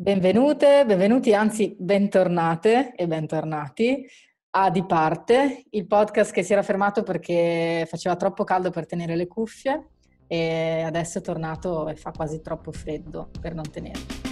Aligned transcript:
Benvenute, 0.00 0.86
benvenuti, 0.86 1.34
anzi 1.34 1.76
bentornate 1.78 2.94
e 2.94 3.06
bentornati 3.06 4.02
a 4.52 4.70
Di 4.70 4.86
Parte, 4.86 5.66
il 5.68 5.86
podcast 5.86 6.32
che 6.32 6.42
si 6.42 6.54
era 6.54 6.62
fermato 6.62 7.02
perché 7.02 7.86
faceva 7.86 8.16
troppo 8.16 8.42
caldo 8.42 8.70
per 8.70 8.86
tenere 8.86 9.14
le 9.14 9.26
cuffie 9.26 9.88
e 10.26 10.80
adesso 10.86 11.18
è 11.18 11.20
tornato 11.20 11.86
e 11.86 11.96
fa 11.96 12.12
quasi 12.12 12.40
troppo 12.40 12.72
freddo 12.72 13.28
per 13.42 13.52
non 13.52 13.70
tenerle. 13.70 14.29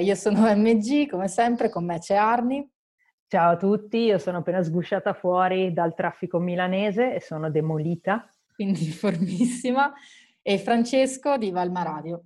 Io 0.00 0.14
sono 0.14 0.42
MG, 0.54 1.08
come 1.08 1.28
sempre, 1.28 1.68
con 1.68 1.84
me 1.84 1.98
c'è 1.98 2.14
Arni. 2.14 2.68
Ciao 3.26 3.52
a 3.52 3.56
tutti, 3.56 3.98
io 3.98 4.18
sono 4.18 4.38
appena 4.38 4.62
sgusciata 4.62 5.12
fuori 5.12 5.72
dal 5.72 5.94
traffico 5.94 6.38
milanese 6.38 7.14
e 7.14 7.20
sono 7.20 7.50
demolita. 7.50 8.28
Quindi 8.52 8.90
formissima. 8.90 9.92
E 10.42 10.58
Francesco 10.58 11.36
di 11.36 11.50
Valma 11.50 11.82
Radio. 11.82 12.24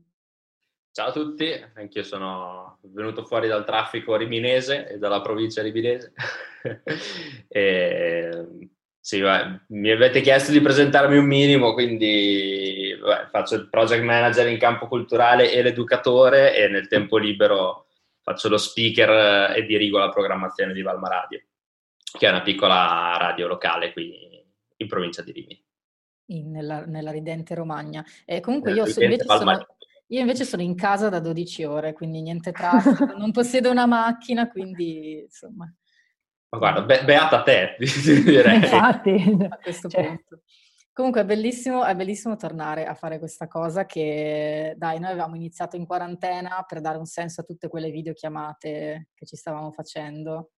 Ciao 0.92 1.08
a 1.08 1.12
tutti, 1.12 1.50
anch'io 1.74 2.04
sono 2.04 2.78
venuto 2.82 3.24
fuori 3.24 3.48
dal 3.48 3.64
traffico 3.64 4.16
riminese 4.16 4.88
e 4.88 4.98
dalla 4.98 5.20
provincia 5.20 5.60
riminese. 5.60 6.12
e 7.48 8.46
sì, 9.04 9.20
beh, 9.20 9.66
mi 9.68 9.90
avete 9.90 10.22
chiesto 10.22 10.50
di 10.50 10.62
presentarmi 10.62 11.18
un 11.18 11.26
minimo, 11.26 11.74
quindi 11.74 12.96
beh, 12.98 13.26
faccio 13.28 13.54
il 13.54 13.68
project 13.68 14.02
manager 14.02 14.48
in 14.48 14.56
campo 14.56 14.88
culturale 14.88 15.52
e 15.52 15.60
l'educatore 15.60 16.56
e 16.56 16.68
nel 16.68 16.88
tempo 16.88 17.18
libero 17.18 17.88
faccio 18.22 18.48
lo 18.48 18.56
speaker 18.56 19.54
e 19.54 19.66
dirigo 19.66 19.98
la 19.98 20.08
programmazione 20.08 20.72
di 20.72 20.80
Valma 20.80 21.08
Radio, 21.08 21.38
che 22.18 22.26
è 22.26 22.30
una 22.30 22.40
piccola 22.40 23.14
radio 23.18 23.46
locale 23.46 23.92
qui 23.92 24.42
in 24.74 24.88
provincia 24.88 25.20
di 25.20 25.32
Rimini. 25.32 25.64
In, 26.28 26.50
nella, 26.50 26.86
nella, 26.86 27.10
ridente 27.10 27.54
Romagna. 27.54 28.02
Eh, 28.24 28.40
comunque 28.40 28.72
io, 28.72 28.86
so, 28.86 29.02
invece 29.02 29.26
sono, 29.26 29.66
io, 30.06 30.20
invece 30.20 30.44
sono, 30.46 30.62
in 30.62 30.74
casa 30.76 31.10
da 31.10 31.20
12 31.20 31.64
ore, 31.64 31.92
quindi 31.92 32.22
niente 32.22 32.52
traffico, 32.52 33.04
non 33.18 33.32
possiedo 33.32 33.70
una 33.70 33.84
macchina, 33.84 34.48
quindi 34.48 35.24
insomma... 35.24 35.70
Ma 36.54 36.58
guarda, 36.58 36.82
be- 36.82 37.04
beata 37.04 37.42
te, 37.42 37.76
direi. 37.78 38.56
Infatti. 38.56 39.36
A 39.48 39.58
questo 39.60 39.88
cioè. 39.88 40.06
punto. 40.06 40.42
Comunque 40.92 41.22
è 41.22 41.24
bellissimo, 41.24 41.84
è 41.84 41.96
bellissimo 41.96 42.36
tornare 42.36 42.86
a 42.86 42.94
fare 42.94 43.18
questa 43.18 43.48
cosa 43.48 43.84
che, 43.84 44.74
dai, 44.76 45.00
noi 45.00 45.10
avevamo 45.10 45.34
iniziato 45.34 45.74
in 45.74 45.86
quarantena 45.86 46.64
per 46.68 46.80
dare 46.80 46.98
un 46.98 47.04
senso 47.04 47.40
a 47.40 47.44
tutte 47.44 47.66
quelle 47.66 47.90
videochiamate 47.90 49.08
che 49.12 49.26
ci 49.26 49.34
stavamo 49.34 49.72
facendo. 49.72 50.50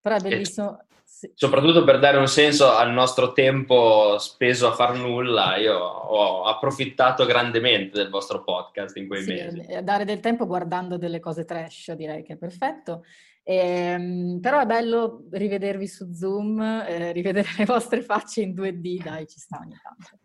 Però 0.00 0.14
è 0.14 0.20
bellissimo. 0.20 0.78
Sì. 1.04 1.28
Soprattutto 1.34 1.82
per 1.82 1.98
dare 1.98 2.18
un 2.18 2.28
senso 2.28 2.70
al 2.70 2.92
nostro 2.92 3.32
tempo 3.32 4.16
speso 4.18 4.68
a 4.68 4.74
far 4.74 4.96
nulla, 4.96 5.56
io 5.56 5.76
ho 5.76 6.44
approfittato 6.44 7.26
grandemente 7.26 7.98
del 7.98 8.10
vostro 8.10 8.44
podcast 8.44 8.96
in 8.96 9.08
quei 9.08 9.22
sì, 9.22 9.32
mesi. 9.32 9.66
Dare 9.82 10.04
del 10.04 10.20
tempo 10.20 10.46
guardando 10.46 10.98
delle 10.98 11.18
cose 11.18 11.44
trash, 11.44 11.92
direi 11.92 12.22
che 12.22 12.34
è 12.34 12.36
perfetto. 12.36 13.02
Eh, 13.42 14.38
però 14.40 14.60
è 14.60 14.66
bello 14.66 15.26
rivedervi 15.30 15.86
su 15.86 16.12
Zoom, 16.12 16.60
eh, 16.60 17.12
rivedere 17.12 17.48
le 17.58 17.64
vostre 17.64 18.02
facce 18.02 18.42
in 18.42 18.52
2D, 18.52 19.02
dai, 19.02 19.26
ci 19.26 19.38
sta 19.38 19.58
ogni 19.60 19.76
tanto. 19.82 20.18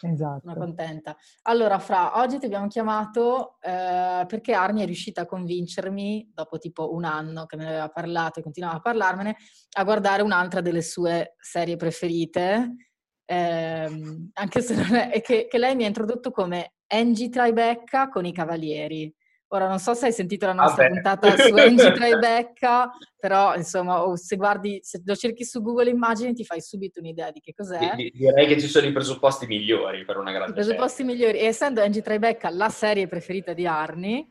Esatto. 0.00 0.40
Sono 0.40 0.54
contenta. 0.54 1.16
Allora, 1.42 1.78
Fra, 1.78 2.18
oggi 2.18 2.38
ti 2.38 2.46
abbiamo 2.46 2.66
chiamato 2.66 3.58
eh, 3.60 4.24
perché 4.26 4.52
Arni 4.52 4.82
è 4.82 4.86
riuscita 4.86 5.22
a 5.22 5.26
convincermi, 5.26 6.30
dopo 6.34 6.58
tipo 6.58 6.92
un 6.94 7.04
anno 7.04 7.46
che 7.46 7.56
me 7.56 7.64
ne 7.64 7.70
aveva 7.70 7.88
parlato 7.88 8.40
e 8.40 8.42
continuava 8.42 8.76
a 8.76 8.80
parlarmene, 8.80 9.36
a 9.76 9.84
guardare 9.84 10.22
un'altra 10.22 10.60
delle 10.60 10.82
sue 10.82 11.34
serie 11.38 11.76
preferite, 11.76 12.76
ehm, 13.24 14.30
anche 14.34 14.60
se 14.60 14.74
non 14.74 14.94
è, 14.94 15.20
che, 15.20 15.46
che 15.48 15.58
lei 15.58 15.74
mi 15.74 15.84
ha 15.84 15.88
introdotto 15.88 16.30
come 16.30 16.74
Angie 16.88 17.28
Tribeca 17.28 18.08
con 18.08 18.24
i 18.24 18.32
Cavalieri. 18.32 19.14
Ora 19.48 19.68
non 19.68 19.78
so 19.78 19.94
se 19.94 20.06
hai 20.06 20.12
sentito 20.12 20.44
la 20.46 20.52
nostra 20.52 20.82
Vabbè. 20.82 20.94
puntata 20.94 21.36
su 21.36 21.54
Angie 21.54 21.92
Tribeca, 21.94 22.90
però 23.16 23.54
insomma, 23.54 24.04
se 24.16 24.34
guardi, 24.36 24.80
se 24.82 25.00
lo 25.04 25.14
cerchi 25.14 25.44
su 25.44 25.62
Google 25.62 25.88
Immagini 25.88 26.32
ti 26.34 26.44
fai 26.44 26.60
subito 26.60 26.98
un'idea 26.98 27.30
di 27.30 27.40
che 27.40 27.54
cos'è. 27.54 27.94
Direi 27.94 28.46
che 28.48 28.58
ci 28.58 28.66
sono 28.66 28.86
i 28.86 28.92
presupposti 28.92 29.46
migliori 29.46 30.04
per 30.04 30.16
una 30.16 30.32
grande 30.32 30.50
I 30.50 30.54
presupposti 30.54 31.02
serie. 31.04 31.12
migliori. 31.12 31.38
E 31.38 31.44
essendo 31.44 31.80
Angie 31.80 32.02
Tribeca 32.02 32.50
la 32.50 32.68
serie 32.70 33.06
preferita 33.06 33.52
di 33.52 33.66
Arni, 33.68 34.28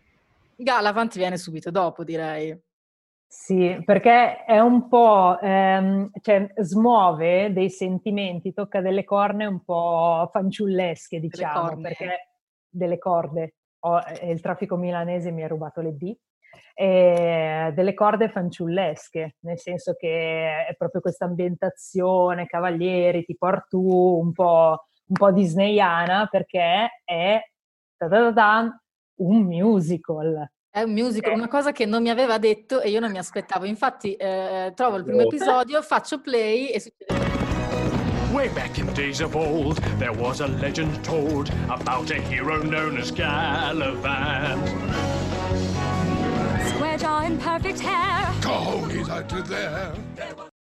Galavant 0.57 1.15
viene 1.15 1.37
subito 1.37 1.71
dopo, 1.71 2.03
direi. 2.03 2.57
Sì, 3.25 3.81
perché 3.85 4.43
è 4.43 4.59
un 4.59 4.87
po', 4.89 5.39
ehm, 5.41 6.09
cioè 6.21 6.53
smuove 6.57 7.51
dei 7.53 7.69
sentimenti, 7.69 8.53
tocca 8.53 8.81
delle 8.81 9.03
corne 9.05 9.45
un 9.45 9.63
po' 9.63 10.29
fanciullesche, 10.31 11.19
diciamo, 11.19 11.69
delle 11.69 11.81
perché 11.81 12.29
delle 12.69 12.97
corde 12.97 13.55
ho, 13.85 13.99
eh, 13.99 14.31
il 14.31 14.41
traffico 14.41 14.75
milanese 14.75 15.31
mi 15.31 15.43
ha 15.43 15.47
rubato 15.47 15.81
le 15.81 15.95
D, 15.95 16.15
e 16.73 17.71
delle 17.73 17.93
corde 17.93 18.29
fanciullesche, 18.29 19.37
nel 19.41 19.59
senso 19.59 19.93
che 19.93 20.65
è 20.67 20.75
proprio 20.77 21.01
questa 21.01 21.25
ambientazione, 21.25 22.47
cavalieri, 22.47 23.23
tipo 23.23 23.45
Artù, 23.45 24.19
un 24.21 24.31
po', 24.31 24.87
un 25.05 25.15
po' 25.17 25.31
disneyana, 25.31 26.27
perché 26.29 27.01
è 27.03 27.41
un 29.17 29.43
musical. 29.43 30.49
È 30.69 30.81
un 30.81 30.91
musical, 30.91 31.33
una 31.33 31.47
cosa 31.47 31.71
che 31.71 31.85
non 31.85 32.01
mi 32.01 32.09
aveva 32.09 32.37
detto 32.37 32.81
e 32.81 32.89
io 32.89 32.99
non 32.99 33.11
mi 33.11 33.17
aspettavo. 33.17 33.63
Infatti, 33.63 34.13
eh, 34.15 34.73
trovo 34.75 34.97
il 34.97 35.05
primo 35.05 35.21
episodio, 35.21 35.81
faccio 35.81 36.19
play 36.19 36.67
e 36.67 36.79
succede 36.81 37.34
Way 38.35 38.49
back 38.49 38.79
in 38.79 38.93
days 38.93 39.21
of 39.21 39.33
old, 39.33 39.77
there 39.97 40.11
was 40.11 40.41
a 40.41 40.47
legend 40.47 41.01
told 41.05 41.49
about 41.69 42.11
a 42.11 42.19
hero 42.19 42.61
known 42.61 42.97
as 42.97 43.09
Gallivant. 43.09 44.59
Square 46.67 46.97
jaw 46.97 47.21
and 47.21 47.39
perfect 47.39 47.79
hair. 47.79 48.33
Coyotes 48.41 49.09
out 49.09 49.29
to 49.29 49.41
there. 49.41 49.93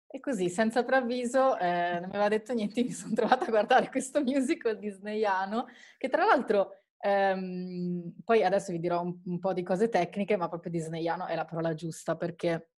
E 0.07 0.19
così, 0.19 0.49
senza 0.49 0.83
preavviso, 0.83 1.59
eh, 1.59 1.99
non 1.99 2.09
mi 2.09 2.15
aveva 2.15 2.29
detto 2.29 2.53
niente, 2.53 2.81
mi 2.81 2.89
sono 2.89 3.13
trovata 3.13 3.45
a 3.45 3.49
guardare 3.49 3.89
questo 3.91 4.23
musical 4.23 4.79
disneyano, 4.79 5.67
che 5.99 6.09
tra 6.09 6.25
l'altro, 6.25 6.71
ehm, 6.99 8.15
poi 8.25 8.43
adesso 8.43 8.71
vi 8.71 8.79
dirò 8.79 9.03
un, 9.03 9.21
un, 9.25 9.37
po' 9.37 9.53
di 9.53 9.61
cose 9.61 9.89
tecniche, 9.89 10.37
ma 10.37 10.49
proprio 10.49 10.71
disneyano 10.71 11.27
è 11.27 11.35
la 11.35 11.45
parola 11.45 11.75
giusta, 11.75 12.15
perché 12.15 12.69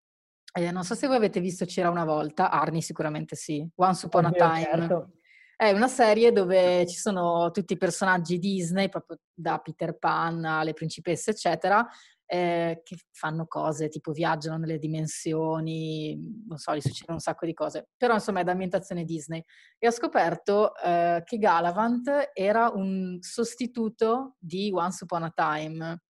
eh, 0.53 0.71
non 0.71 0.83
so 0.83 0.95
se 0.95 1.07
voi 1.07 1.15
avete 1.15 1.39
visto 1.39 1.65
C'era 1.65 1.89
una 1.89 2.05
volta, 2.05 2.49
Arni 2.49 2.81
sicuramente 2.81 3.35
sì, 3.35 3.65
Once 3.75 4.05
Upon 4.05 4.25
Ovvio, 4.25 4.43
a 4.43 4.49
Time. 4.49 4.63
Certo. 4.63 5.11
È 5.55 5.71
una 5.71 5.87
serie 5.87 6.31
dove 6.31 6.87
ci 6.87 6.95
sono 6.95 7.51
tutti 7.51 7.73
i 7.73 7.77
personaggi 7.77 8.39
Disney, 8.39 8.89
proprio 8.89 9.19
da 9.31 9.59
Peter 9.59 9.97
Pan 9.97 10.43
alle 10.43 10.73
principesse, 10.73 11.31
eccetera, 11.31 11.87
eh, 12.25 12.81
che 12.83 12.97
fanno 13.11 13.45
cose 13.45 13.87
tipo 13.87 14.11
viaggiano 14.11 14.57
nelle 14.57 14.79
dimensioni, 14.79 16.43
non 16.47 16.57
so, 16.57 16.75
gli 16.75 16.81
succedono 16.81 17.17
un 17.17 17.19
sacco 17.19 17.45
di 17.45 17.53
cose. 17.53 17.89
Però 17.95 18.13
insomma 18.13 18.39
è 18.39 18.43
d'ambientazione 18.43 19.03
Disney. 19.03 19.43
E 19.77 19.87
ho 19.87 19.91
scoperto 19.91 20.75
eh, 20.77 21.21
che 21.25 21.37
Galavant 21.37 22.31
era 22.33 22.71
un 22.73 23.17
sostituto 23.19 24.37
di 24.39 24.71
Once 24.73 25.03
Upon 25.03 25.23
a 25.23 25.31
Time 25.33 26.01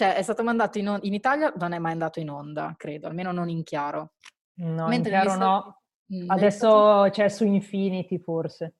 cioè, 0.00 0.14
è 0.14 0.22
stato 0.22 0.42
mandato 0.42 0.78
in, 0.78 0.88
on- 0.88 1.00
in 1.02 1.12
Italia, 1.12 1.52
non 1.58 1.74
è 1.74 1.78
mai 1.78 1.92
andato 1.92 2.20
in 2.20 2.30
onda, 2.30 2.74
credo, 2.78 3.06
almeno 3.06 3.32
non 3.32 3.50
in 3.50 3.62
chiaro. 3.64 4.14
No, 4.54 4.88
Mentre 4.88 5.14
in 5.14 5.20
chiaro 5.20 5.38
no. 5.38 5.82
Mm, 6.14 6.30
Adesso 6.30 7.08
c'è 7.10 7.28
su 7.28 7.44
Infinity 7.44 8.18
forse. 8.18 8.76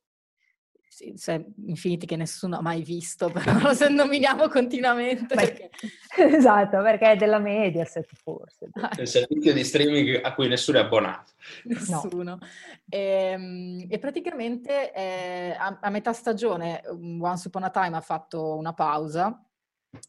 Sì, 0.88 1.12
c'è 1.12 1.44
Infinity 1.66 2.06
che 2.06 2.16
nessuno 2.16 2.56
ha 2.56 2.62
mai 2.62 2.82
visto, 2.82 3.28
però 3.30 3.75
se 3.75 3.91
nominiamo 3.91 4.48
continuamente. 4.48 5.34
Perché... 5.34 5.69
esatto, 6.16 6.80
perché 6.80 7.10
è 7.10 7.16
della 7.16 7.38
Mediaset 7.38 8.09
forse. 8.15 8.71
Ah. 8.72 8.91
Il 8.98 9.06
servizio 9.06 9.53
di 9.53 9.62
streaming 9.62 10.21
a 10.24 10.33
cui 10.33 10.48
nessuno 10.48 10.78
è 10.78 10.80
abbonato. 10.80 11.33
Nessuno. 11.65 12.22
No. 12.22 12.39
E, 12.89 12.98
ehm, 12.98 13.86
e, 13.91 13.98
praticamente 13.98 14.91
eh, 14.94 15.54
a, 15.59 15.80
a 15.83 15.91
metà 15.91 16.15
stagione 16.15 16.80
Once 16.89 17.48
Upon 17.48 17.65
a 17.65 17.71
Time 17.71 17.98
ha 17.98 18.00
fatto 18.00 18.56
una 18.56 18.72
pausa 18.72 19.44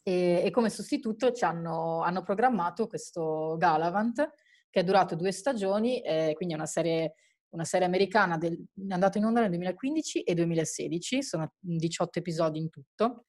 e, 0.03 0.41
e 0.45 0.49
come 0.51 0.69
sostituto 0.69 1.31
ci 1.31 1.43
hanno, 1.43 2.01
hanno, 2.01 2.23
programmato 2.23 2.87
questo 2.87 3.55
Galavant 3.57 4.33
che 4.69 4.79
è 4.79 4.83
durato 4.83 5.15
due 5.15 5.31
stagioni, 5.31 6.01
eh, 6.01 6.31
quindi 6.35 6.53
è 6.53 6.57
una 6.57 6.65
serie, 6.65 7.15
una 7.49 7.65
serie 7.65 7.85
americana, 7.85 8.37
del, 8.37 8.53
è 8.53 8.93
andato 8.93 9.17
in 9.17 9.25
onda 9.25 9.41
nel 9.41 9.49
2015 9.49 10.21
e 10.21 10.33
2016, 10.33 11.23
sono 11.23 11.53
18 11.59 12.19
episodi 12.19 12.59
in 12.59 12.69
tutto, 12.69 13.25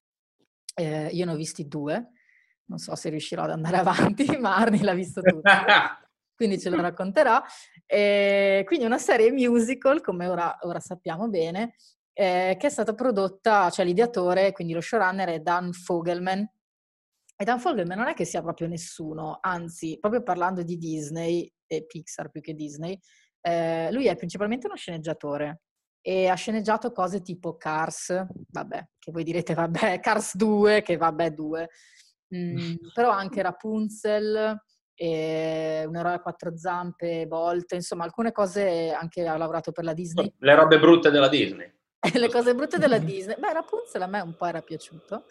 eh, 0.75 1.09
io 1.09 1.25
ne 1.25 1.33
ho 1.33 1.37
visti 1.37 1.67
due, 1.67 2.13
non 2.67 2.79
so 2.79 2.95
se 2.95 3.09
riuscirò 3.09 3.43
ad 3.43 3.51
andare 3.51 3.77
avanti, 3.85 4.37
ma 4.39 4.57
Arni 4.57 4.83
l'ha 4.83 4.95
visto 4.95 5.21
tutto. 5.21 5.43
quindi 6.35 6.59
ce 6.59 6.71
lo 6.71 6.81
racconterà. 6.81 7.43
E 7.87 8.63
quindi 8.67 8.85
una 8.85 8.99
serie 8.99 9.31
musical, 9.31 10.01
come 10.01 10.27
ora, 10.27 10.59
ora 10.63 10.81
sappiamo 10.81 11.29
bene, 11.29 11.75
eh, 12.13 12.57
che 12.59 12.67
è 12.67 12.71
stata 12.71 12.95
prodotta, 12.95 13.71
cioè 13.71 13.85
l'ideatore, 13.85 14.53
quindi 14.53 14.73
lo 14.73 14.81
showrunner 14.81 15.29
è 15.29 15.41
Dan 15.41 15.73
Fogelman, 15.73 16.47
Ethan 17.37 17.59
Fogelman 17.59 17.99
non 17.99 18.09
è 18.09 18.15
che 18.15 18.25
sia 18.25 18.41
proprio 18.43 18.69
nessuno, 18.69 19.39
anzi, 19.41 19.99
proprio 19.99 20.23
parlando 20.23 20.63
di 20.63 20.77
Disney 20.77 21.51
e 21.67 21.85
Pixar 21.87 22.31
più 22.31 22.41
che 22.41 22.55
Disney, 22.55 22.99
eh, 23.41 23.91
lui 23.91 24.07
è 24.07 24.15
principalmente 24.15 24.67
uno 24.67 24.77
sceneggiatore 24.77 25.63
e 26.01 26.29
ha 26.29 26.35
sceneggiato 26.35 26.93
cose 26.93 27.21
tipo 27.21 27.57
Cars, 27.57 28.27
vabbè, 28.49 28.89
che 28.99 29.11
voi 29.11 29.25
direte 29.25 29.55
vabbè, 29.55 29.99
Cars 30.01 30.37
2, 30.37 30.83
che 30.83 30.97
vabbè 30.97 31.31
2, 31.31 31.69
mm, 32.37 32.75
però 32.95 33.11
anche 33.11 33.43
Rapunzel, 33.43 34.61
e 34.95 35.85
un 35.87 35.97
eroe 35.97 36.15
a 36.15 36.21
quattro 36.21 36.57
zampe, 36.57 37.27
Bolt, 37.27 37.73
insomma 37.73 38.05
alcune 38.05 38.31
cose 38.31 38.93
anche 38.93 39.27
ha 39.27 39.37
lavorato 39.37 39.73
per 39.73 39.85
la 39.85 39.95
Disney. 39.95 40.33
Le 40.39 40.55
robe 40.55 40.79
brutte 40.79 41.11
della 41.11 41.29
Disney. 41.29 41.69
Le 42.19 42.29
cose 42.29 42.55
brutte 42.55 42.79
della 42.79 42.99
Disney. 42.99 43.39
Beh, 43.39 43.53
Rapunzel 43.53 44.03
a 44.03 44.07
me 44.07 44.21
un 44.21 44.35
po' 44.35 44.47
era 44.47 44.61
piaciuto. 44.61 45.25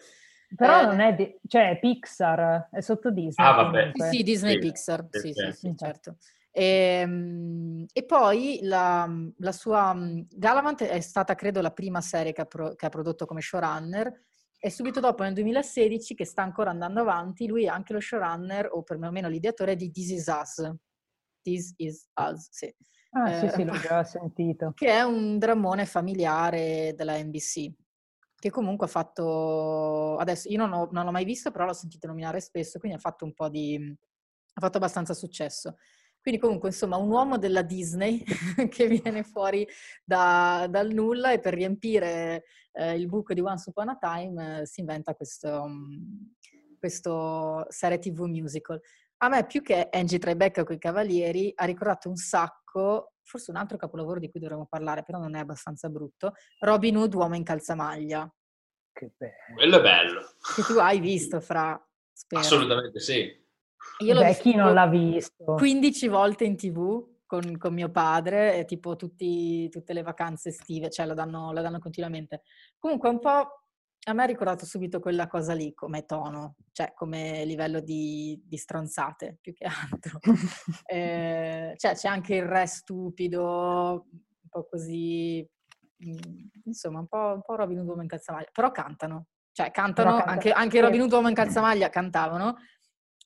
Però 0.54 0.80
eh, 0.80 0.84
non 0.84 1.00
è, 1.00 1.14
di- 1.14 1.38
cioè 1.46 1.78
Pixar, 1.78 2.68
è 2.70 2.80
sotto 2.80 3.10
Disney. 3.10 3.46
Ah, 3.46 3.52
vabbè. 3.52 3.92
Sì, 3.94 4.02
sì, 4.02 4.22
Disney 4.22 4.54
sì, 4.54 4.58
Pixar, 4.58 5.06
sì, 5.10 5.32
sì, 5.32 5.52
sì, 5.52 5.74
certo. 5.76 6.16
E, 6.50 7.00
ehm, 7.00 7.86
e 7.92 8.04
poi 8.04 8.60
la, 8.62 9.10
la, 9.38 9.52
sua 9.52 9.96
Galavant 10.28 10.82
è 10.84 11.00
stata, 11.00 11.34
credo, 11.34 11.60
la 11.60 11.72
prima 11.72 12.00
serie 12.00 12.32
che 12.32 12.42
ha, 12.42 12.46
pro, 12.46 12.74
che 12.74 12.86
ha 12.86 12.90
prodotto 12.90 13.24
come 13.24 13.40
showrunner 13.40 14.12
e 14.58 14.70
subito 14.70 15.00
dopo, 15.00 15.24
nel 15.24 15.34
2016, 15.34 16.14
che 16.14 16.24
sta 16.24 16.42
ancora 16.42 16.70
andando 16.70 17.00
avanti, 17.00 17.48
lui 17.48 17.64
è 17.64 17.68
anche 17.68 17.92
lo 17.92 18.00
showrunner, 18.00 18.68
o 18.70 18.82
perlomeno 18.82 19.28
l'ideatore 19.28 19.74
di 19.74 19.90
This 19.90 20.10
Is 20.10 20.26
Us. 20.26 20.72
This 21.42 21.74
Is 21.78 22.08
Us, 22.14 22.48
sì. 22.50 22.72
Ah, 23.14 23.30
eh, 23.30 23.38
sì, 23.40 23.48
sì, 23.48 23.64
l'ho 23.64 23.78
già 23.78 24.02
sentito. 24.04 24.72
Che 24.74 24.88
è 24.88 25.02
un 25.02 25.38
drammone 25.38 25.86
familiare 25.86 26.94
della 26.96 27.22
NBC, 27.22 27.70
che 28.36 28.50
comunque 28.50 28.86
ha 28.86 28.90
fatto... 28.90 30.16
Adesso, 30.16 30.48
io 30.48 30.58
non, 30.58 30.72
ho, 30.72 30.88
non 30.92 31.04
l'ho 31.04 31.10
mai 31.10 31.24
visto, 31.24 31.50
però 31.50 31.66
l'ho 31.66 31.72
sentito 31.72 32.06
nominare 32.06 32.40
spesso, 32.40 32.78
quindi 32.78 32.96
ha 32.96 33.00
fatto 33.00 33.24
un 33.24 33.34
po' 33.34 33.48
di... 33.48 33.76
ha 34.54 34.60
fatto 34.60 34.78
abbastanza 34.78 35.14
successo. 35.14 35.76
Quindi 36.22 36.40
comunque, 36.40 36.68
insomma, 36.68 36.96
un 36.96 37.10
uomo 37.10 37.36
della 37.36 37.62
Disney 37.62 38.22
che 38.70 38.86
viene 38.86 39.24
fuori 39.24 39.66
da, 40.04 40.66
dal 40.70 40.92
nulla 40.92 41.32
e 41.32 41.40
per 41.40 41.52
riempire 41.52 42.44
eh, 42.72 42.94
il 42.94 43.08
buco 43.08 43.34
di 43.34 43.40
Once 43.40 43.68
Upon 43.68 43.88
a 43.88 43.96
Time 43.96 44.60
eh, 44.60 44.66
si 44.66 44.80
inventa 44.80 45.14
questo, 45.14 45.62
um, 45.62 46.32
questo 46.78 47.66
serie 47.68 47.98
TV 47.98 48.20
musical. 48.20 48.80
A 49.22 49.28
me 49.28 49.46
più 49.46 49.62
che 49.62 49.88
Angie 49.92 50.18
Tribeca 50.18 50.64
con 50.64 50.74
i 50.74 50.78
Cavalieri 50.80 51.52
ha 51.54 51.64
ricordato 51.64 52.08
un 52.08 52.16
sacco, 52.16 53.12
forse 53.22 53.52
un 53.52 53.56
altro 53.56 53.76
capolavoro 53.76 54.18
di 54.18 54.28
cui 54.28 54.40
dovremmo 54.40 54.66
parlare, 54.66 55.04
però 55.04 55.20
non 55.20 55.36
è 55.36 55.38
abbastanza 55.38 55.88
brutto, 55.88 56.32
Robin 56.58 56.96
Hood, 56.96 57.14
Uomo 57.14 57.36
in 57.36 57.44
calzamaglia. 57.44 58.28
Che 58.92 59.12
bello. 59.16 59.54
Quello 59.54 59.78
è 59.78 59.80
bello. 59.80 60.20
Che 60.56 60.62
tu 60.62 60.76
hai 60.78 60.98
visto, 60.98 61.40
Fra, 61.40 61.80
spero. 62.12 62.42
Assolutamente 62.42 62.98
sì. 62.98 63.40
Io 64.00 64.18
Beh, 64.18 64.36
chi 64.38 64.56
non 64.56 64.74
l'ha 64.74 64.88
visto? 64.88 65.54
15 65.54 66.08
volte 66.08 66.44
in 66.44 66.56
tv 66.56 67.08
con, 67.24 67.56
con 67.58 67.72
mio 67.72 67.92
padre, 67.92 68.56
e 68.56 68.64
tipo 68.64 68.96
tutti, 68.96 69.68
tutte 69.68 69.92
le 69.92 70.02
vacanze 70.02 70.48
estive, 70.48 70.90
cioè 70.90 71.06
la 71.06 71.14
danno, 71.14 71.52
la 71.52 71.62
danno 71.62 71.78
continuamente. 71.78 72.42
Comunque 72.76 73.08
un 73.08 73.20
po' 73.20 73.61
a 74.04 74.12
me 74.14 74.22
ha 74.22 74.26
ricordato 74.26 74.66
subito 74.66 74.98
quella 74.98 75.28
cosa 75.28 75.54
lì 75.54 75.74
come 75.74 76.04
tono, 76.04 76.56
cioè 76.72 76.92
come 76.94 77.44
livello 77.44 77.80
di, 77.80 78.40
di 78.44 78.56
stronzate 78.56 79.38
più 79.40 79.52
che 79.52 79.66
altro. 79.92 80.18
eh, 80.86 81.74
cioè 81.76 81.94
c'è 81.94 82.08
anche 82.08 82.36
il 82.36 82.44
re 82.44 82.66
stupido, 82.66 84.06
un 84.10 84.48
po' 84.48 84.66
così, 84.68 85.48
mm, 86.04 86.48
insomma 86.64 86.98
un 86.98 87.06
po', 87.06 87.32
un 87.34 87.42
po' 87.42 87.54
Robin 87.54 87.78
Hood 87.78 87.88
Uomo 87.88 88.02
in 88.02 88.08
calzamaglia, 88.08 88.48
però 88.52 88.72
cantano, 88.72 89.26
cioè 89.52 89.70
cantano, 89.70 90.16
canta. 90.16 90.30
anche, 90.30 90.50
anche 90.50 90.80
Robin 90.80 91.02
Hood 91.02 91.12
Uomo 91.12 91.28
in 91.28 91.34
calzamaglia 91.34 91.88
cantavano, 91.88 92.56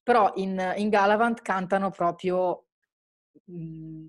però 0.03 0.33
in, 0.35 0.75
in 0.77 0.91
Galavant 0.91 1.41
cantano 1.41 1.91
proprio 1.91 2.67
mh, 3.45 3.55
mm, 3.55 4.07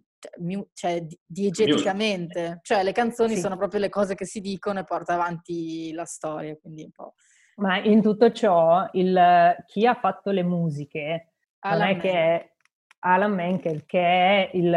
cioè, 0.74 1.06
diegeticamente, 1.26 2.60
cioè 2.64 2.84
le 2.84 2.92
canzoni 2.92 3.36
sì. 3.36 3.42
sono 3.42 3.58
proprio 3.58 3.80
le 3.80 3.90
cose 3.90 4.16
che 4.16 4.26
si 4.26 4.40
dicono 4.40 4.80
e 4.80 4.84
porta 4.84 5.14
avanti 5.14 5.92
la 5.94 6.06
storia, 6.06 6.56
quindi 6.58 6.84
un 6.84 6.92
po'. 6.92 7.14
Ma 7.58 7.80
in 7.80 8.02
tutto 8.02 8.32
ciò, 8.32 8.88
il, 8.94 9.56
chi 9.66 9.86
ha 9.86 9.96
fatto 9.96 10.32
le 10.32 10.44
musiche 10.44 11.32
Alan 11.60 11.80
non 11.80 11.88
è 11.88 12.00
che 12.00 12.12
è 12.12 12.52
Alan 13.00 13.34
Menkel, 13.34 13.86
che 13.86 14.00
è 14.00 14.52
il, 14.54 14.72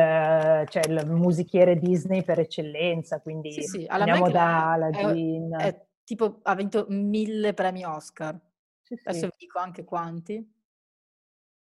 cioè, 0.68 0.86
il, 0.86 1.06
musichiere 1.06 1.76
Disney 1.76 2.22
per 2.22 2.38
eccellenza, 2.38 3.20
quindi 3.20 3.52
sì, 3.52 3.62
sì. 3.62 3.84
andiamo 3.88 4.30
da 4.30 4.72
Aladdin. 4.72 5.54
È, 5.58 5.66
è, 5.66 5.86
tipo, 6.04 6.40
ha 6.42 6.54
vinto 6.54 6.86
mille 6.88 7.54
premi 7.54 7.84
Oscar. 7.84 8.38
Sì, 8.82 8.98
Adesso 9.02 9.26
vi 9.26 9.32
dico 9.38 9.58
anche 9.58 9.84
quanti. 9.84 10.52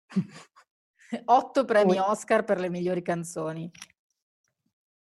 Otto 1.25 1.65
premi 1.65 1.97
Oscar 1.97 2.43
per 2.43 2.59
le 2.59 2.69
migliori 2.69 3.01
canzoni 3.01 3.69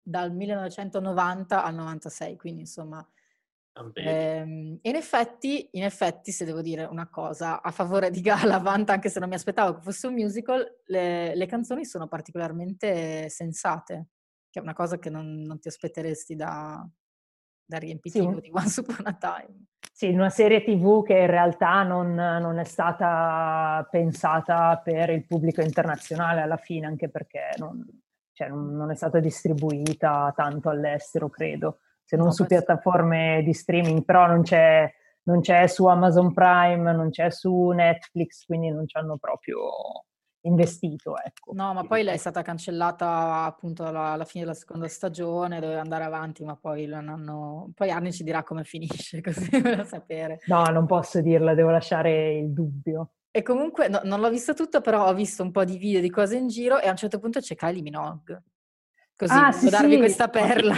dal 0.03 0.33
1990 0.33 1.63
al 1.63 1.75
96, 1.75 2.37
quindi 2.37 2.61
insomma... 2.63 3.07
Ehm, 3.95 4.79
in, 4.83 4.97
effetti, 4.97 5.69
in 5.73 5.85
effetti, 5.85 6.33
se 6.33 6.45
devo 6.45 6.61
dire 6.61 6.85
una 6.85 7.09
cosa 7.09 7.63
a 7.63 7.71
favore 7.71 8.11
di 8.11 8.21
Galavant, 8.21 8.91
anche 8.91 9.09
se 9.09 9.21
non 9.21 9.29
mi 9.29 9.37
aspettavo 9.37 9.77
che 9.77 9.83
fosse 9.83 10.09
un 10.09 10.15
musical, 10.15 10.81
le, 10.87 11.35
le 11.35 11.47
canzoni 11.47 11.85
sono 11.85 12.09
particolarmente 12.09 13.29
sensate, 13.31 14.09
che 14.51 14.59
è 14.59 14.63
una 14.63 14.75
cosa 14.75 14.99
che 14.99 15.09
non, 15.09 15.43
non 15.43 15.61
ti 15.61 15.69
aspetteresti 15.69 16.35
da, 16.35 16.87
da 17.65 17.79
riempitivo 17.79 18.35
sì. 18.35 18.41
di 18.41 18.51
Once 18.53 18.81
Upon 18.81 19.07
a 19.07 19.15
Time. 19.15 19.67
Sì, 20.01 20.09
una 20.09 20.31
serie 20.31 20.63
tv 20.63 21.05
che 21.05 21.13
in 21.13 21.27
realtà 21.27 21.83
non, 21.83 22.15
non, 22.15 22.59
è 22.59 22.65
stata 22.65 23.87
pensata 23.91 24.81
per 24.83 25.11
il 25.11 25.27
pubblico 25.27 25.61
internazionale 25.61 26.41
alla 26.41 26.57
fine, 26.57 26.87
anche 26.87 27.11
perché 27.11 27.51
non, 27.59 27.85
cioè 28.33 28.49
non 28.49 28.91
è 28.91 28.95
stata 28.95 29.21
distribuita 29.21 30.33
tanto 30.35 30.71
all'estero, 30.71 31.29
credo, 31.29 31.81
se 32.03 32.17
non 32.17 32.29
no, 32.29 32.33
su 32.33 32.47
questo... 32.47 32.65
piattaforme 32.65 33.43
di 33.45 33.53
streaming, 33.53 34.03
però 34.03 34.27
non 34.27 34.41
c'è, 34.41 34.91
non 35.25 35.43
c'è 35.43 35.67
su 35.67 35.85
Amazon 35.85 36.33
Prime, 36.33 36.95
non 36.95 37.11
c'è 37.11 37.31
su 37.31 37.69
Netflix, 37.69 38.47
quindi 38.47 38.71
non 38.71 38.87
ci 38.87 38.97
hanno 38.97 39.19
proprio 39.19 39.59
investito. 40.43 41.15
Ecco. 41.23 41.53
No, 41.55 41.73
ma 41.75 41.85
poi 41.85 42.03
lei 42.03 42.15
è 42.15 42.19
stata 42.19 42.43
cancellata 42.43 43.45
appunto 43.45 43.85
alla, 43.85 44.13
alla, 44.13 44.25
fine 44.25 44.45
della 44.45 44.57
seconda 44.57 44.89
stagione, 44.89 45.61
doveva 45.61 45.81
andare 45.81 46.05
avanti, 46.05 46.45
ma 46.45 46.57
poi 46.57 46.87
non 46.87 47.09
hanno... 47.09 47.71
Poi 47.75 47.91
Arni 47.91 48.13
ci 48.13 48.25
dirà 48.25 48.43
come 48.43 48.65
finisce, 48.65 49.21
così 49.23 49.61
da 49.61 49.85
sapere. 49.85 50.41
No, 50.47 50.65
non 50.65 50.87
posso 50.87 51.21
dirla, 51.21 51.55
devo 51.55 51.71
lasciare 51.71 52.39
il 52.39 52.53
dubbio. 52.53 53.13
E 53.33 53.43
comunque 53.43 53.89
no, 53.89 54.01
non 54.05 54.21
l'ho 54.21 54.31
visto 54.31 54.55
tutto, 54.55 54.81
però 54.81 55.07
ho 55.07 55.15
visto 55.15 55.43
un 55.43 55.53
po' 55.53 55.65
di 55.65 55.77
video 55.77 56.01
di 56.01 56.11
cose 56.11 56.37
in 56.37 56.49
giro 56.49 56.81
e 56.81 56.89
a 56.89 56.91
un 56.91 56.97
certo 56.97 57.19
punto 57.19 57.41
c'è 57.41 57.55
Kylie 57.55 57.83
Minogue. 57.83 58.43
Così, 59.15 59.33
ah, 59.33 59.53
sì, 59.53 59.69
darvi 59.69 59.93
sì. 59.93 59.99
questa 59.99 60.29
perla. 60.29 60.75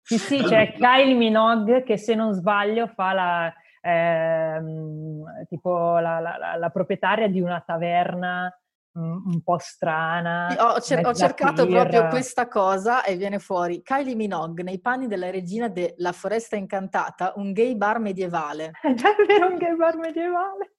sì, 0.00 0.16
sì, 0.16 0.42
c'è 0.42 0.72
Kylie 0.72 1.14
Minogue 1.14 1.82
che 1.82 1.98
se 1.98 2.14
non 2.14 2.32
sbaglio 2.32 2.86
fa 2.86 3.12
la 3.12 3.54
ehm, 3.80 5.46
tipo 5.48 5.98
la, 5.98 6.20
la, 6.20 6.56
la, 6.56 6.70
proprietaria 6.70 7.28
di 7.28 7.40
una 7.40 7.60
taverna 7.60 8.52
un 8.92 9.40
po' 9.42 9.58
strana. 9.58 10.54
Ho, 10.58 10.80
cer- 10.80 11.06
ho 11.06 11.14
cercato 11.14 11.64
birra. 11.64 11.84
proprio 11.84 12.08
questa 12.08 12.48
cosa 12.48 13.04
e 13.04 13.16
viene 13.16 13.38
fuori 13.38 13.82
Kylie 13.82 14.14
Minogue 14.14 14.62
nei 14.62 14.80
panni 14.80 15.06
della 15.06 15.30
regina 15.30 15.68
della 15.68 16.12
Foresta 16.12 16.56
Incantata, 16.56 17.34
un 17.36 17.52
gay 17.52 17.76
bar 17.76 18.00
medievale. 18.00 18.72
È 18.82 18.92
già 18.94 19.14
vero 19.26 19.48
un 19.48 19.56
gay 19.56 19.76
bar 19.76 19.96
medievale. 19.96 20.74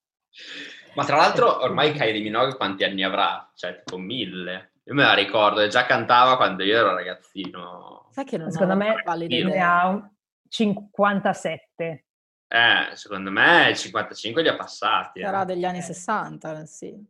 Ma 0.94 1.04
tra 1.04 1.16
l'altro 1.16 1.62
ormai 1.62 1.92
Kylie 1.92 2.22
Minogue 2.22 2.56
quanti 2.56 2.84
anni 2.84 3.02
avrà? 3.02 3.50
Cioè 3.54 3.82
tipo 3.82 3.98
mille. 3.98 4.72
Io 4.84 4.94
me 4.94 5.04
la 5.04 5.14
ricordo, 5.14 5.66
già 5.68 5.86
cantava 5.86 6.36
quando 6.36 6.64
io 6.64 6.76
ero 6.76 6.94
ragazzino. 6.94 8.08
Sai 8.10 8.24
che 8.24 8.36
non 8.36 8.50
Secondo 8.50 8.76
me 8.76 8.94
ne 9.28 9.62
ha 9.62 10.10
57. 10.48 12.06
Eh, 12.54 12.94
secondo 12.96 13.30
me 13.30 13.72
55 13.74 14.42
li 14.42 14.48
ha 14.48 14.56
passati. 14.56 15.22
Sarà 15.22 15.40
eh. 15.40 15.46
degli 15.46 15.64
anni 15.64 15.78
eh. 15.78 15.82
60, 15.82 16.66
sì. 16.66 17.02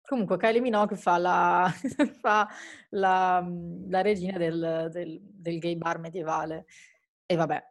Comunque 0.00 0.38
Kylie 0.38 0.62
Minogue 0.62 0.96
fa 0.96 1.18
la, 1.18 1.70
fa 2.18 2.48
la, 2.90 3.46
la 3.88 4.00
regina 4.00 4.38
del, 4.38 4.88
del, 4.90 5.20
del, 5.20 5.58
gay 5.58 5.76
bar 5.76 5.98
medievale. 5.98 6.64
E 7.26 7.36
vabbè, 7.36 7.62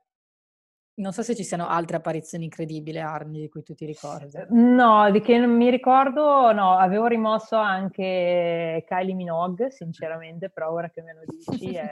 non 0.95 1.13
so 1.13 1.23
se 1.23 1.35
ci 1.35 1.43
siano 1.43 1.67
altre 1.67 1.97
apparizioni 1.97 2.43
incredibili, 2.43 3.00
Armi, 3.00 3.39
di 3.39 3.50
cui 3.50 3.63
tu 3.63 3.73
ti 3.73 3.85
ricordi. 3.85 4.38
No, 4.50 5.09
di 5.09 5.21
che 5.21 5.39
non 5.39 5.50
mi 5.50 5.71
ricordo, 5.71 6.51
no, 6.51 6.77
avevo 6.77 7.07
rimosso 7.07 7.55
anche 7.55 8.83
Kylie 8.88 9.15
Minogue, 9.15 9.71
sinceramente, 9.71 10.51
però 10.51 10.71
ora 10.71 10.91
che 10.91 11.01
me 11.01 11.13
lo 11.13 11.21
dici 11.25 11.73
è 11.73 11.91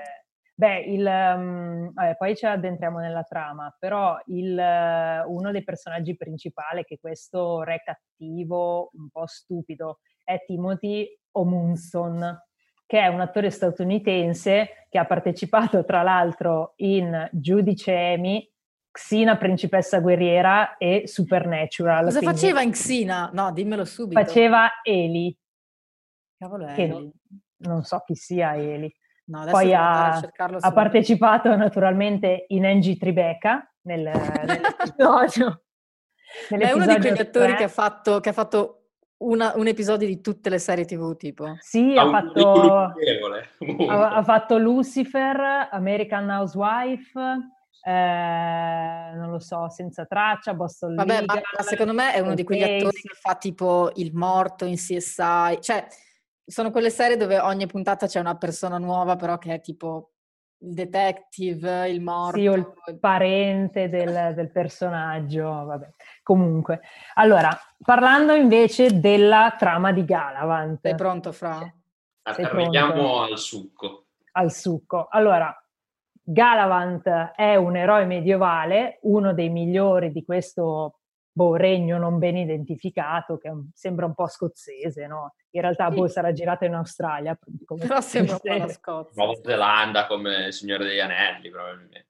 Beh, 0.62 0.82
il, 0.82 1.03
um, 1.03 1.91
vabbè, 1.91 2.18
poi 2.18 2.36
ci 2.36 2.46
addentriamo 2.46 3.00
nella 3.00 3.24
trama, 3.24 3.75
però 3.80 4.15
il, 4.27 4.56
uh, 4.56 5.34
uno 5.34 5.50
dei 5.50 5.63
personaggi 5.63 6.15
principali, 6.15 6.84
che 6.84 6.94
è 6.94 7.00
questo 7.00 7.63
re 7.63 7.82
cattivo, 7.84 8.91
un 8.94 9.10
po' 9.10 9.25
stupido, 9.25 10.01
è 10.24 10.44
Timothy 10.46 11.08
Omunson, 11.32 12.39
che 12.86 13.00
è 13.00 13.08
un 13.08 13.22
attore 13.22 13.50
statunitense 13.50 14.86
che 14.88 15.00
ha 15.00 15.06
partecipato 15.06 15.84
tra 15.84 16.03
l'altro 16.03 16.74
in 16.75 17.27
Giudice 17.32 17.96
Emmy 17.96 18.48
Xina 18.91 19.38
principessa 19.38 20.00
guerriera 20.00 20.77
e 20.77 21.08
Supernatural. 21.08 22.03
Cosa 22.03 22.22
faceva 22.22 22.62
in 22.62 22.70
Xina? 22.70 23.32
No, 23.34 23.51
dimmelo 23.51 23.84
subito. 23.84 24.22
Faceva 24.22 24.70
Eli. 24.84 25.36
Cavolo 26.38 26.68
Eli? 26.68 27.12
Non 27.63 27.82
so 27.82 28.03
chi 28.06 28.13
sia 28.13 28.56
Eli. 28.56 28.94
No, 29.31 29.45
Poi 29.50 29.73
ha, 29.73 30.17
ha 30.17 30.73
partecipato 30.73 31.55
naturalmente 31.55 32.45
in 32.50 32.65
Angie 32.65 32.97
Tribeca 32.97 33.65
nel, 33.83 34.01
nell'episodio. 34.01 35.63
è 36.50 36.71
uno 36.73 36.85
di 36.85 37.00
quegli 37.00 37.19
attori 37.19 37.55
che 37.55 37.63
ha 37.63 37.69
fatto, 37.69 38.19
che 38.19 38.27
ha 38.27 38.33
fatto 38.33 38.88
una, 39.19 39.53
un 39.55 39.67
episodio 39.67 40.05
di 40.05 40.19
tutte 40.19 40.50
le 40.50 40.59
serie 40.59 40.83
tv 40.83 41.15
tipo. 41.15 41.55
Sì, 41.59 41.95
ha, 41.95 42.01
ha 42.03 42.09
fatto, 42.09 42.93
ha, 43.88 44.15
ha 44.15 44.23
fatto 44.23 44.57
Lucifer, 44.57 45.69
American 45.71 46.29
Housewife, 46.29 47.19
eh, 47.83 49.11
non 49.15 49.31
lo 49.31 49.39
so, 49.39 49.69
senza 49.69 50.05
traccia, 50.05 50.53
Boston 50.53 50.95
Vabbè, 50.95 51.21
Legal, 51.21 51.41
ma 51.57 51.63
secondo 51.63 51.93
me 51.93 52.13
è 52.13 52.19
uno 52.19 52.33
di 52.33 52.43
quegli 52.43 52.63
attori 52.63 53.00
che 53.01 53.15
fa 53.17 53.35
tipo 53.35 53.91
il 53.95 54.11
morto 54.13 54.65
in 54.65 54.75
CSI, 54.75 55.59
cioè 55.61 55.88
sono 56.51 56.70
quelle 56.70 56.89
serie 56.89 57.17
dove 57.17 57.39
ogni 57.39 57.65
puntata 57.65 58.08
c'è 58.08 58.20
una 58.20 58.36
persona 58.36 58.77
nuova 58.77 59.15
però 59.15 59.38
che 59.38 59.53
è 59.53 59.62
tipo 59.62 60.12
il 60.60 60.74
detective, 60.74 61.89
il 61.89 62.01
morto. 62.01 62.38
Sì, 62.38 62.48
o 62.48 62.53
il 62.55 63.00
parente 63.00 63.89
del, 63.89 64.34
del 64.36 64.51
personaggio, 64.51 65.50
vabbè. 65.50 65.89
Comunque, 66.22 66.81
allora, 67.15 67.50
parlando 67.84 68.34
invece 68.34 69.00
della 69.00 69.55
trama 69.58 69.91
di 69.91 70.05
Galavant. 70.05 70.79
Sei 70.81 70.96
pronto, 70.96 71.31
Fra? 71.31 71.60
Arriviamo 72.24 73.22
al 73.22 73.38
succo. 73.38 74.05
Al 74.34 74.51
succo. 74.51 75.08
Allora, 75.10 75.55
Galavant 76.22 77.08
è 77.36 77.55
un 77.55 77.75
eroe 77.75 78.05
medievale, 78.05 79.00
uno 79.03 79.34
dei 79.34 79.50
migliori 79.50 80.12
di 80.12 80.24
questo 80.24 81.00
boh, 81.31 81.55
regno 81.55 81.97
non 81.97 82.17
ben 82.19 82.38
identificato, 82.38 83.38
che 83.38 83.51
sembra 83.73 84.05
un 84.05 84.13
po' 84.13 84.27
scozzese, 84.27 85.07
no? 85.07 85.35
In 85.51 85.61
realtà 85.61 85.89
sì. 85.89 85.95
boh, 85.95 86.07
sarà 86.07 86.31
girato 86.31 86.65
in 86.65 86.73
Australia. 86.73 87.38
Però 87.65 88.01
sembra 88.01 88.33
un 88.33 88.39
po' 88.41 88.65
la 88.65 88.67
Scozia. 88.69 89.23
Nuova 89.23 89.39
Zelanda 89.43 90.07
come 90.07 90.45
il 90.47 90.53
Signore 90.53 90.85
degli 90.85 91.00
Anelli, 91.00 91.50
probabilmente. 91.50 92.07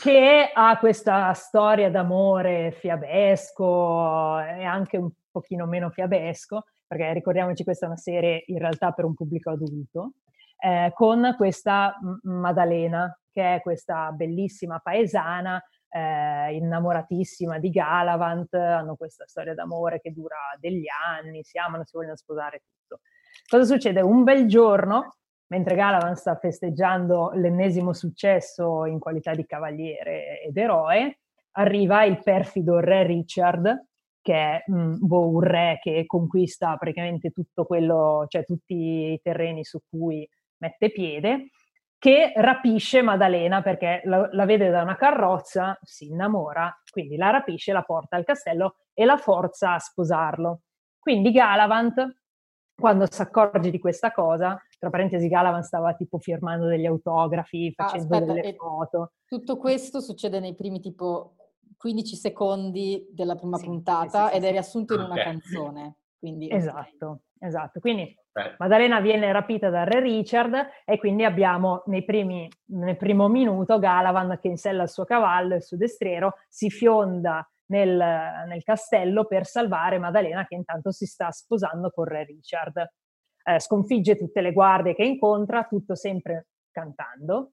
Che 0.00 0.50
ha 0.52 0.76
questa 0.78 1.32
storia 1.34 1.90
d'amore 1.90 2.72
fiabesco 2.72 4.40
e 4.40 4.64
anche 4.64 4.96
un 4.96 5.10
pochino 5.30 5.66
meno 5.66 5.90
fiabesco, 5.90 6.64
perché 6.86 7.12
ricordiamoci 7.12 7.62
questa 7.62 7.86
è 7.86 7.88
una 7.88 7.98
serie 7.98 8.42
in 8.46 8.58
realtà 8.58 8.90
per 8.92 9.04
un 9.04 9.14
pubblico 9.14 9.50
adulto, 9.50 10.14
eh, 10.58 10.90
con 10.94 11.34
questa 11.36 11.94
Maddalena, 12.22 13.16
che 13.30 13.56
è 13.56 13.60
questa 13.60 14.10
bellissima 14.10 14.80
paesana 14.80 15.62
eh, 15.90 16.54
innamoratissima 16.54 17.58
di 17.58 17.70
Galavant, 17.70 18.52
hanno 18.54 18.96
questa 18.96 19.26
storia 19.26 19.54
d'amore 19.54 20.00
che 20.00 20.12
dura 20.12 20.36
degli 20.58 20.86
anni, 21.06 21.42
si 21.42 21.58
amano, 21.58 21.84
si 21.84 21.96
vogliono 21.96 22.16
sposare 22.16 22.62
tutto. 22.64 23.00
Cosa 23.48 23.64
succede? 23.64 24.00
Un 24.00 24.24
bel 24.24 24.46
giorno, 24.46 25.16
mentre 25.48 25.74
Galavant 25.74 26.16
sta 26.16 26.36
festeggiando 26.36 27.30
l'ennesimo 27.34 27.92
successo 27.92 28.84
in 28.84 28.98
qualità 28.98 29.34
di 29.34 29.46
cavaliere 29.46 30.42
ed 30.42 30.56
eroe, 30.56 31.20
arriva 31.52 32.04
il 32.04 32.22
perfido 32.22 32.78
re 32.78 33.04
Richard, 33.04 33.86
che 34.20 34.34
è 34.34 34.64
mm, 34.70 34.96
boh, 34.98 35.28
un 35.28 35.40
re 35.40 35.78
che 35.80 36.04
conquista 36.06 36.76
praticamente 36.76 37.30
tutto 37.30 37.64
quello, 37.64 38.26
cioè 38.28 38.44
tutti 38.44 39.12
i 39.12 39.20
terreni 39.22 39.64
su 39.64 39.80
cui 39.88 40.28
mette 40.58 40.90
piede 40.90 41.48
che 41.98 42.32
rapisce 42.36 43.02
Maddalena 43.02 43.60
perché 43.60 44.02
la, 44.04 44.28
la, 44.32 44.44
vede 44.44 44.70
da 44.70 44.82
una 44.82 44.96
carrozza, 44.96 45.78
si 45.82 46.06
innamora, 46.06 46.72
quindi 46.90 47.16
la 47.16 47.30
rapisce, 47.30 47.72
la 47.72 47.82
porta 47.82 48.16
al 48.16 48.24
castello 48.24 48.76
e 48.94 49.04
la 49.04 49.16
forza 49.16 49.74
a 49.74 49.78
sposarlo. 49.78 50.60
Quindi 50.98 51.32
Galavant, 51.32 52.16
quando 52.74 53.10
si 53.10 53.20
accorge 53.20 53.70
di 53.70 53.80
questa 53.80 54.12
cosa, 54.12 54.60
tra 54.78 54.90
parentesi 54.90 55.26
Galavant 55.26 55.64
stava 55.64 55.94
tipo 55.94 56.18
firmando 56.18 56.66
degli 56.66 56.86
autografi, 56.86 57.72
ah, 57.76 57.84
facendo 57.84 58.14
ah, 58.14 58.18
aspetta, 58.18 58.32
delle 58.32 58.54
foto. 58.54 59.12
Tutto 59.26 59.56
questo 59.56 60.00
succede 60.00 60.38
nei 60.38 60.54
primi 60.54 60.80
tipo 60.80 61.34
15 61.76 62.14
secondi 62.14 63.08
della 63.10 63.34
prima 63.34 63.56
sì, 63.56 63.64
puntata 63.64 64.26
sì, 64.26 64.30
sì, 64.30 64.36
ed 64.36 64.44
è 64.44 64.50
riassunto 64.52 64.94
in 64.94 65.00
una 65.00 65.16
canzone. 65.16 65.96
Quindi, 66.18 66.50
esatto, 66.50 67.22
esatto. 67.40 67.80
Quindi 67.80 68.16
Maddalena 68.58 69.00
viene 69.00 69.32
rapita 69.32 69.68
da 69.70 69.84
Re 69.84 70.00
Richard 70.00 70.68
e 70.84 70.98
quindi 70.98 71.24
abbiamo 71.24 71.82
primi, 72.04 72.48
nel 72.66 72.96
primo 72.96 73.28
minuto 73.28 73.78
Galavan 73.78 74.38
che 74.40 74.48
insella 74.48 74.84
il 74.84 74.88
suo 74.88 75.04
cavallo, 75.04 75.54
il 75.54 75.62
suo 75.62 75.76
destriero, 75.76 76.34
si 76.48 76.70
fionda 76.70 77.46
nel, 77.66 77.96
nel 78.46 78.62
castello 78.62 79.24
per 79.26 79.46
salvare 79.46 79.98
Maddalena 79.98 80.46
che 80.46 80.54
intanto 80.54 80.90
si 80.92 81.06
sta 81.06 81.30
sposando 81.30 81.90
con 81.90 82.04
Re 82.04 82.24
Richard. 82.24 82.90
Eh, 83.42 83.60
sconfigge 83.60 84.16
tutte 84.16 84.40
le 84.40 84.52
guardie 84.52 84.94
che 84.94 85.04
incontra, 85.04 85.64
tutto 85.64 85.94
sempre 85.94 86.48
cantando. 86.70 87.52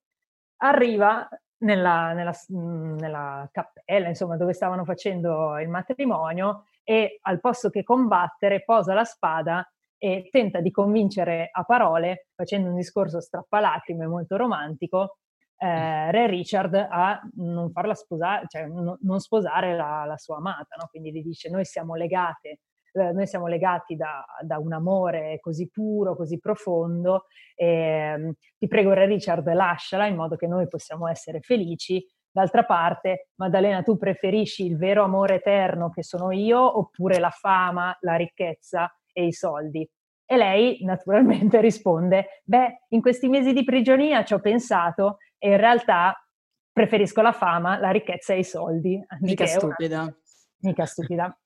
Arriva 0.58 1.28
nella, 1.60 2.14
nella, 2.14 2.34
nella 2.50 3.50
cappella, 3.52 4.08
insomma, 4.08 4.38
dove 4.38 4.54
stavano 4.54 4.84
facendo 4.84 5.58
il 5.60 5.70
matrimonio 5.70 6.66
e 6.84 7.20
al 7.22 7.40
posto 7.40 7.70
che 7.70 7.84
combattere 7.84 8.64
posa 8.64 8.94
la 8.94 9.04
spada 9.04 9.68
e 10.06 10.30
tenta 10.30 10.62
di 10.62 10.70
convincere 10.70 11.50
a 11.52 11.64
parole, 11.64 12.28
facendo 12.36 12.70
un 12.70 12.76
discorso 12.76 13.20
strappalacrime 13.20 14.06
molto 14.06 14.38
romantico, 14.38 15.18
eh, 15.58 16.12
Re 16.12 16.28
Richard 16.28 16.76
a 16.76 17.20
non 17.38 17.72
farla 17.72 17.96
sposare, 17.96 18.46
cioè 18.48 18.68
no, 18.68 19.00
non 19.02 19.20
sposare 19.20 19.76
la, 19.76 20.06
la, 20.06 20.18
sua 20.18 20.38
amata, 20.38 20.76
no? 20.80 20.88
quindi 20.92 21.12
gli 21.12 21.24
dice 21.24 21.50
noi 21.50 21.66
siamo 21.66 21.96
legate, 21.96 22.60
eh, 22.92 23.14
noi 23.14 23.26
siamo 23.26 23.48
legati 23.48 23.96
da, 23.96 24.24
da, 24.42 24.60
un 24.60 24.74
amore 24.74 25.40
così 25.42 25.72
puro, 25.72 26.16
così 26.16 26.38
profondo, 26.38 27.26
e, 27.56 27.66
ehm, 27.66 28.34
ti 28.60 28.68
prego 28.68 28.94
Re 28.94 29.08
Richard 29.08 29.52
lasciala 29.52 30.06
in 30.06 30.16
modo 30.16 30.36
che 30.36 30.46
noi 30.46 30.68
possiamo 30.68 31.08
essere 31.08 31.40
felici, 31.40 32.06
D'altra 32.36 32.66
parte, 32.66 33.30
Maddalena, 33.36 33.82
tu 33.82 33.96
preferisci 33.96 34.66
il 34.66 34.76
vero 34.76 35.06
amore 35.06 35.36
eterno 35.36 35.90
che 35.90 36.04
sono 36.04 36.34
io 36.34 36.80
oppure 36.80 37.18
la 37.18 37.30
fama, 37.30 37.98
la 38.02 38.18
ricchezza 38.18 38.94
e 39.14 39.28
i 39.28 39.32
soldi? 39.32 39.90
E 40.26 40.38
lei 40.38 40.84
naturalmente 40.84 41.62
risponde, 41.62 42.42
beh, 42.44 42.86
in 42.90 43.02
questi 43.02 43.30
mesi 43.30 43.54
di 43.54 43.64
prigionia 43.64 44.24
ci 44.24 44.34
ho 44.34 44.40
pensato 44.40 45.18
e 45.38 45.52
in 45.52 45.58
realtà 45.58 46.16
preferisco 46.72 47.22
la 47.22 47.32
fama, 47.32 47.80
la 47.80 47.92
ricchezza 47.92 48.34
e 48.34 48.40
i 48.40 48.44
soldi. 48.44 49.02
Mica 49.20 49.46
stupida. 49.46 50.02
Una... 50.02 50.18
Mica 50.60 50.86
stupida. 50.86 51.40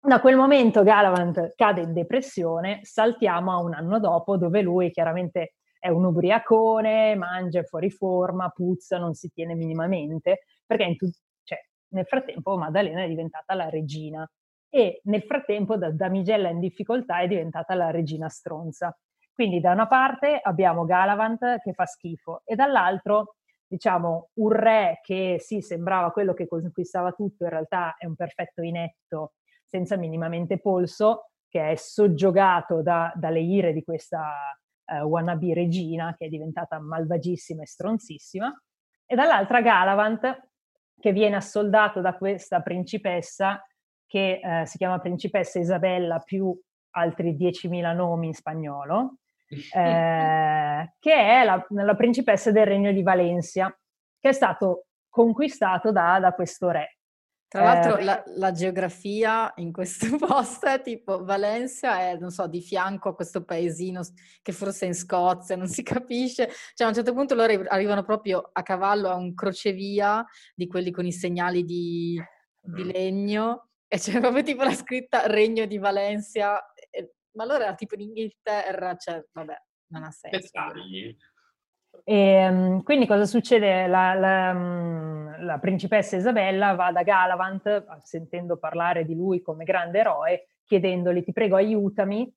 Da 0.00 0.20
quel 0.20 0.36
momento 0.36 0.84
Galavant 0.84 1.54
cade 1.56 1.80
in 1.80 1.92
depressione, 1.92 2.80
saltiamo 2.82 3.52
a 3.52 3.58
un 3.58 3.74
anno 3.74 3.98
dopo 3.98 4.36
dove 4.36 4.62
lui 4.62 4.92
chiaramente 4.92 5.54
è 5.80 5.88
un 5.88 6.04
ubriacone, 6.04 7.16
mangia 7.16 7.62
fuori 7.62 7.90
forma, 7.90 8.50
puzza, 8.50 8.98
non 8.98 9.14
si 9.14 9.30
tiene 9.30 9.54
minimamente, 9.54 10.44
perché 10.64 10.94
tu- 10.96 11.10
cioè, 11.42 11.58
nel 11.88 12.06
frattempo 12.06 12.56
Maddalena 12.56 13.02
è 13.02 13.08
diventata 13.08 13.54
la 13.54 13.68
regina 13.68 14.28
e 14.70 15.00
nel 15.04 15.22
frattempo 15.22 15.76
da 15.76 15.90
damigella 15.90 16.48
in 16.48 16.60
difficoltà 16.60 17.20
è 17.20 17.26
diventata 17.26 17.74
la 17.74 17.90
regina 17.90 18.28
stronza. 18.28 18.96
Quindi 19.32 19.60
da 19.60 19.72
una 19.72 19.86
parte 19.86 20.38
abbiamo 20.42 20.84
Galavant 20.84 21.60
che 21.60 21.72
fa 21.72 21.86
schifo 21.86 22.42
e 22.44 22.54
dall'altro 22.54 23.36
diciamo 23.68 24.30
un 24.34 24.50
re 24.50 25.00
che 25.02 25.36
sì 25.38 25.60
sembrava 25.60 26.10
quello 26.10 26.32
che 26.32 26.48
conquistava 26.48 27.12
tutto, 27.12 27.44
in 27.44 27.50
realtà 27.50 27.94
è 27.98 28.06
un 28.06 28.16
perfetto 28.16 28.62
inetto 28.62 29.34
senza 29.66 29.96
minimamente 29.96 30.58
polso, 30.58 31.30
che 31.48 31.70
è 31.70 31.74
soggiogato 31.76 32.82
da, 32.82 33.12
dalle 33.14 33.40
ire 33.40 33.72
di 33.72 33.84
questa 33.84 34.58
uh, 34.84 35.04
wannabe 35.04 35.52
regina 35.54 36.14
che 36.16 36.26
è 36.26 36.28
diventata 36.28 36.80
malvagissima 36.80 37.62
e 37.62 37.66
stronzissima, 37.66 38.62
e 39.06 39.14
dall'altra 39.14 39.60
Galavant 39.60 40.48
che 40.98 41.12
viene 41.12 41.36
assoldato 41.36 42.00
da 42.00 42.16
questa 42.16 42.60
principessa 42.60 43.62
che 44.08 44.40
uh, 44.42 44.64
si 44.64 44.78
chiama 44.78 44.98
principessa 44.98 45.60
Isabella 45.60 46.18
più 46.18 46.58
altri 46.92 47.36
10.000 47.36 47.94
nomi 47.94 48.28
in 48.28 48.34
spagnolo, 48.34 49.18
eh, 49.48 50.92
che 50.98 51.12
è 51.12 51.44
la, 51.44 51.64
la, 51.68 51.94
principessa 51.94 52.50
del 52.50 52.66
regno 52.66 52.90
di 52.90 53.02
Valencia, 53.02 53.74
che 54.18 54.30
è 54.30 54.32
stato 54.32 54.86
conquistato 55.08 55.92
da, 55.92 56.18
da 56.18 56.32
questo 56.32 56.70
re. 56.70 56.96
Tra 57.48 57.62
l'altro 57.62 57.96
eh, 57.96 58.04
la, 58.04 58.22
la, 58.36 58.52
geografia 58.52 59.50
in 59.56 59.72
questo 59.72 60.06
posto 60.20 60.66
è 60.66 60.82
tipo 60.82 61.24
Valencia 61.24 61.98
è, 61.98 62.18
non 62.18 62.30
so, 62.30 62.46
di 62.46 62.60
fianco 62.60 63.08
a 63.08 63.14
questo 63.14 63.42
paesino 63.42 64.02
che 64.42 64.52
forse 64.52 64.84
è 64.84 64.88
in 64.88 64.94
Scozia, 64.94 65.56
non 65.56 65.66
si 65.66 65.82
capisce. 65.84 66.50
Cioè 66.74 66.86
a 66.86 66.90
un 66.90 66.94
certo 66.94 67.14
punto 67.14 67.34
loro 67.34 67.64
arrivano 67.68 68.02
proprio 68.02 68.50
a 68.52 68.62
cavallo 68.62 69.08
a 69.08 69.14
un 69.14 69.32
crocevia 69.32 70.24
di 70.54 70.66
quelli 70.66 70.90
con 70.90 71.06
i 71.06 71.12
segnali 71.12 71.64
di, 71.64 72.22
di 72.60 72.84
legno 72.84 73.67
e 73.88 73.98
c'è 73.98 74.20
proprio 74.20 74.42
tipo 74.42 74.62
la 74.62 74.72
scritta 74.72 75.26
Regno 75.26 75.64
di 75.64 75.78
Valencia. 75.78 76.72
E, 76.90 77.14
ma 77.32 77.44
allora 77.44 77.64
era 77.64 77.74
tipo 77.74 77.94
in 77.94 78.02
Inghilterra, 78.02 78.94
cioè 78.96 79.24
vabbè, 79.32 79.56
non 79.88 80.04
ha 80.04 80.10
senso. 80.10 80.38
Dettagli. 80.38 81.16
E, 82.04 82.48
um, 82.48 82.82
quindi 82.82 83.06
cosa 83.06 83.24
succede? 83.24 83.86
La, 83.86 84.14
la, 84.14 84.50
um, 84.50 85.44
la, 85.44 85.58
principessa 85.58 86.16
Isabella 86.16 86.74
va 86.74 86.92
da 86.92 87.02
Galavant, 87.02 87.86
sentendo 88.02 88.58
parlare 88.58 89.04
di 89.04 89.14
lui 89.14 89.40
come 89.40 89.64
grande 89.64 89.98
eroe, 89.98 90.48
chiedendogli 90.64 91.24
ti 91.24 91.32
prego 91.32 91.56
aiutami 91.56 92.30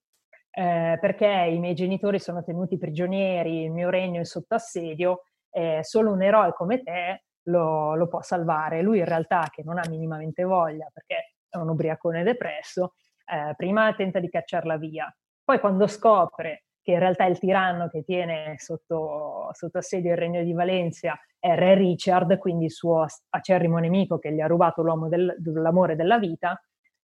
eh, 0.51 0.97
perché 0.99 1.27
i 1.27 1.59
miei 1.59 1.73
genitori 1.73 2.19
sono 2.19 2.43
tenuti 2.43 2.77
prigionieri, 2.77 3.63
il 3.63 3.71
mio 3.71 3.89
regno 3.89 4.21
è 4.21 4.25
sotto 4.25 4.55
assedio, 4.55 5.23
eh, 5.49 5.79
solo 5.83 6.11
un 6.11 6.21
eroe 6.21 6.53
come 6.53 6.81
te 6.81 7.23
lo, 7.43 7.95
lo, 7.95 8.07
può 8.07 8.21
salvare. 8.21 8.81
Lui 8.81 8.99
in 8.99 9.05
realtà, 9.05 9.47
che 9.49 9.63
non 9.63 9.77
ha 9.77 9.87
minimamente 9.89 10.43
voglia 10.43 10.89
perché 10.93 11.35
un 11.51 11.69
ubriacone 11.69 12.23
depresso, 12.23 12.93
eh, 13.25 13.53
prima 13.55 13.93
tenta 13.93 14.19
di 14.19 14.29
cacciarla 14.29 14.77
via, 14.77 15.13
poi 15.43 15.59
quando 15.59 15.87
scopre 15.87 16.65
che 16.81 16.91
in 16.93 16.99
realtà 16.99 17.25
il 17.25 17.37
tiranno 17.37 17.87
che 17.89 18.03
tiene 18.03 18.55
sotto, 18.57 19.49
sotto 19.53 19.77
assedio 19.77 20.11
il 20.11 20.17
regno 20.17 20.43
di 20.43 20.53
Valencia 20.53 21.19
è 21.37 21.55
Re 21.55 21.75
Richard, 21.75 22.37
quindi 22.37 22.65
il 22.65 22.71
suo 22.71 23.05
acerrimo 23.29 23.77
nemico 23.77 24.17
che 24.17 24.31
gli 24.31 24.39
ha 24.39 24.47
rubato 24.47 24.81
l'uomo 24.81 25.07
del, 25.07 25.35
l'amore 25.43 25.95
della 25.95 26.17
vita, 26.17 26.59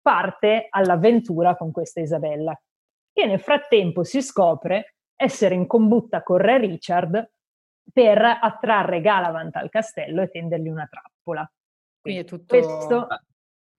parte 0.02 0.68
all'avventura 0.70 1.56
con 1.56 1.72
questa 1.72 2.00
Isabella, 2.00 2.58
che 3.12 3.26
nel 3.26 3.42
frattempo 3.42 4.04
si 4.04 4.22
scopre 4.22 4.96
essere 5.16 5.56
in 5.56 5.68
combutta 5.68 6.24
con 6.24 6.38
Re 6.38 6.60
Richard 6.60 7.32
per 7.92 8.22
attrarre 8.42 9.02
Galavant 9.02 9.56
al 9.56 9.70
castello 9.70 10.22
e 10.22 10.30
tendergli 10.30 10.70
una 10.70 10.88
trappola. 10.90 11.50
Quindi 12.00 12.22
è 12.22 12.26
tutto... 12.26 12.46
Questo... 12.48 13.08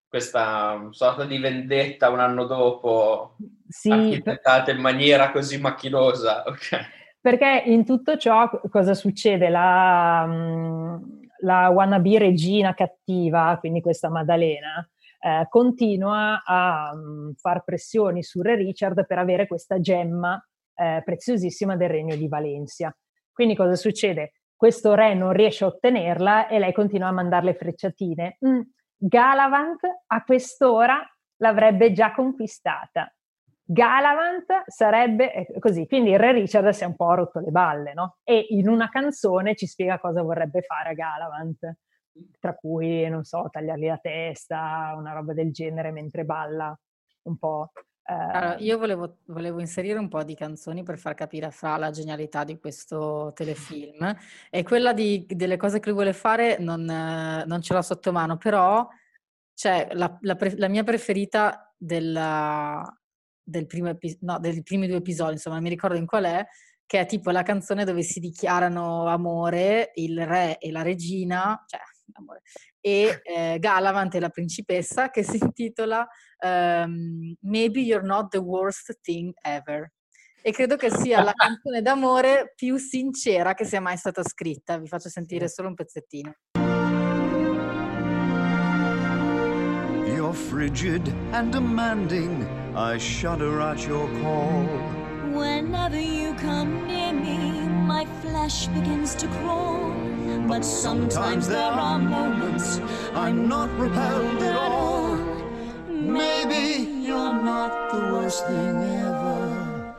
Questa 0.09 0.89
sorta 0.91 1.25
di 1.25 1.39
vendetta 1.39 2.09
un 2.09 2.21
anno 2.21 2.45
dopo, 2.47 3.37
sì, 3.69 3.91
architettata 3.91 4.71
in 4.71 4.81
maniera 4.81 5.31
così 5.31 5.59
macchinosa. 5.59 6.45
Okay. 6.49 6.81
Perché 7.21 7.65
in 7.67 7.85
tutto 7.85 8.17
ciò 8.17 8.49
cosa 8.71 8.95
succede? 8.95 9.49
La, 9.49 10.27
la 11.41 11.69
wannabe 11.69 12.19
regina 12.19 12.75
cattiva, 12.75 13.57
quindi 13.59 13.81
questa 13.81 14.09
Maddalena, 14.09 14.89
eh, 15.21 15.47
continua 15.49 16.43
a 16.45 16.93
um, 16.95 17.35
far 17.35 17.65
pressioni 17.65 18.23
su 18.23 18.41
Re 18.41 18.55
Richard 18.55 19.05
per 19.05 19.19
avere 19.19 19.47
questa 19.47 19.81
gemma 19.81 20.43
eh, 20.75 21.03
preziosissima 21.05 21.77
del 21.77 21.89
regno 21.89 22.15
di 22.15 22.29
Valencia. 22.29 22.97
Quindi 23.33 23.57
cosa 23.57 23.75
succede? 23.75 24.33
Questo 24.55 24.95
re 24.95 25.15
non 25.15 25.33
riesce 25.33 25.65
a 25.65 25.69
ottenerla 25.69 26.49
e 26.49 26.59
lei 26.59 26.73
continua 26.73 27.09
a 27.09 27.13
mandarle 27.13 27.55
frecciatine. 27.55 28.39
Mm, 28.47 28.61
Galavant 29.01 29.79
a 30.07 30.25
quest'ora 30.25 31.01
l'avrebbe 31.37 31.93
già 31.93 32.13
conquistata. 32.13 33.13
Galavant 33.63 34.65
sarebbe 34.67 35.33
eh, 35.33 35.59
così, 35.61 35.87
quindi 35.87 36.11
il 36.11 36.19
re 36.19 36.33
Richard 36.33 36.71
si 36.71 36.83
è 36.83 36.87
un 36.87 36.97
po' 36.97 37.15
rotto 37.15 37.39
le 37.39 37.51
balle, 37.51 37.93
no? 37.93 38.17
E 38.25 38.47
in 38.51 38.69
una 38.69 38.89
canzone 38.89 39.55
ci 39.55 39.67
spiega 39.67 40.01
cosa 40.01 40.23
vorrebbe 40.23 40.63
fare 40.63 40.91
a 40.91 40.95
Galavant, 40.95 41.77
tra 42.41 42.55
cui, 42.55 43.09
non 43.09 43.25
so, 43.25 43.49
tagliargli 43.51 43.87
la 43.87 43.99
testa, 43.99 44.95
una 44.97 45.13
roba 45.13 45.33
del 45.35 45.53
genere 45.53 45.93
mentre 45.93 46.25
balla 46.25 46.77
un 47.23 47.39
po'. 47.39 47.71
Allora, 48.11 48.57
io 48.59 48.79
volevo, 48.79 49.19
volevo, 49.27 49.61
inserire 49.61 49.99
un 49.99 50.09
po' 50.09 50.25
di 50.25 50.35
canzoni 50.35 50.83
per 50.83 50.99
far 50.99 51.13
capire 51.13 51.51
fra 51.51 51.77
la 51.77 51.91
genialità 51.91 52.43
di 52.43 52.59
questo 52.59 53.33
telefilm 53.35 54.17
e 54.49 54.63
quella 54.63 54.95
di, 54.95 55.27
delle 55.29 55.59
cose 55.59 55.79
che 55.79 55.91
lui 55.91 55.97
vuole 55.97 56.15
fare 56.15 56.57
non, 56.59 56.85
non 56.85 57.61
ce 57.61 57.75
l'ho 57.75 57.83
sotto 57.83 58.11
mano, 58.11 58.39
però 58.39 58.89
c'è 59.53 59.89
la, 59.93 60.17
la, 60.23 60.39
la 60.57 60.69
mia 60.69 60.85
preferita 60.85 61.75
della, 61.77 62.83
del 63.43 63.67
primo 63.67 63.91
epi, 63.91 64.17
no, 64.23 64.39
dei 64.39 64.63
primi 64.63 64.87
due 64.87 64.97
episodi, 64.97 65.33
insomma 65.33 65.57
non 65.57 65.65
mi 65.65 65.71
ricordo 65.71 65.99
in 65.99 66.07
qual 66.07 66.25
è, 66.25 66.47
che 66.87 67.01
è 67.01 67.07
tipo 67.07 67.31
la 67.31 67.43
canzone 67.43 67.85
dove 67.85 68.03
si 68.03 68.21
dichiarano 68.21 69.07
amore 69.07 69.91
il 69.97 70.25
re 70.25 70.57
e 70.57 70.71
la 70.71 70.81
regina, 70.81 71.63
cioè 71.67 71.81
amore, 72.15 72.41
e 72.89 73.21
eh, 73.23 73.59
Galavant 73.59 74.15
e 74.15 74.21
la 74.21 74.31
principessa 74.31 75.11
che 75.11 75.23
si 75.23 75.39
intitola 75.39 76.07
um, 76.43 77.35
Maybe 77.41 77.81
You're 77.81 78.07
Not 78.07 78.31
the 78.31 78.39
Worst 78.39 78.99
Thing 79.03 79.35
Ever. 79.43 79.93
E 80.41 80.53
credo 80.53 80.77
che 80.77 80.91
sia 80.91 81.23
la 81.23 81.33
canzone 81.37 81.83
d'amore 81.83 82.53
più 82.57 82.79
sincera 82.79 83.53
che 83.53 83.67
sia 83.67 83.81
mai 83.81 83.99
stata 83.99 84.23
scritta. 84.23 84.79
Vi 84.79 84.87
faccio 84.87 85.11
sentire 85.11 85.49
solo 85.49 85.69
un 85.69 85.75
pezzettino. 85.75 86.35
You're 90.07 90.33
frigid 90.33 91.13
and 91.33 91.53
demanding. 91.53 92.47
I 92.75 92.99
shudder 92.99 93.61
at 93.61 93.87
your 93.87 94.09
call. 94.21 94.67
Whenever 95.33 95.99
you 95.99 96.35
come 96.37 96.87
near 96.87 97.13
me, 97.13 97.69
my 97.87 98.07
flesh 98.23 98.67
begins 98.69 99.15
to 99.17 99.29
crawl. 99.41 100.08
But 100.49 100.65
sometimes 100.65 101.47
there 101.47 101.61
are 101.61 101.99
moments 101.99 102.81
I'm 103.15 103.47
not 103.47 103.69
repelled 103.79 104.43
at 104.43 104.57
all. 104.57 105.15
Maybe 105.91 107.05
you're 107.05 107.35
not 107.35 107.91
the 107.93 108.13
worst 108.15 108.47
thing 108.47 108.83
ever. 108.83 109.95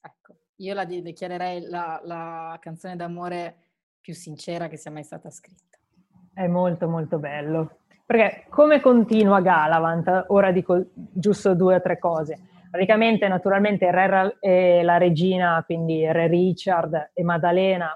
Ecco, 0.00 0.36
io 0.54 0.72
la 0.72 0.84
dichiarerei 0.84 1.62
la, 1.62 2.00
la 2.04 2.58
canzone 2.60 2.94
d'amore 2.94 3.56
più 4.00 4.14
sincera 4.14 4.68
che 4.68 4.76
sia 4.76 4.92
mai 4.92 5.02
stata 5.02 5.30
scritta. 5.30 5.78
È 6.32 6.46
molto 6.46 6.88
molto 6.88 7.18
bello. 7.18 7.78
Perché 8.06 8.46
come 8.50 8.80
continua 8.80 9.40
Galavant? 9.40 10.26
Ora 10.28 10.52
dico 10.52 10.90
giusto 10.94 11.56
due 11.56 11.74
o 11.74 11.80
tre 11.80 11.98
cose. 11.98 12.38
Praticamente, 12.70 13.26
naturalmente, 13.26 13.84
il 13.86 13.92
re 13.92 14.36
e 14.38 14.82
la 14.84 14.96
regina, 14.96 15.60
quindi 15.66 16.06
Re 16.06 16.28
Richard 16.28 17.10
e 17.14 17.24
Maddalena, 17.24 17.92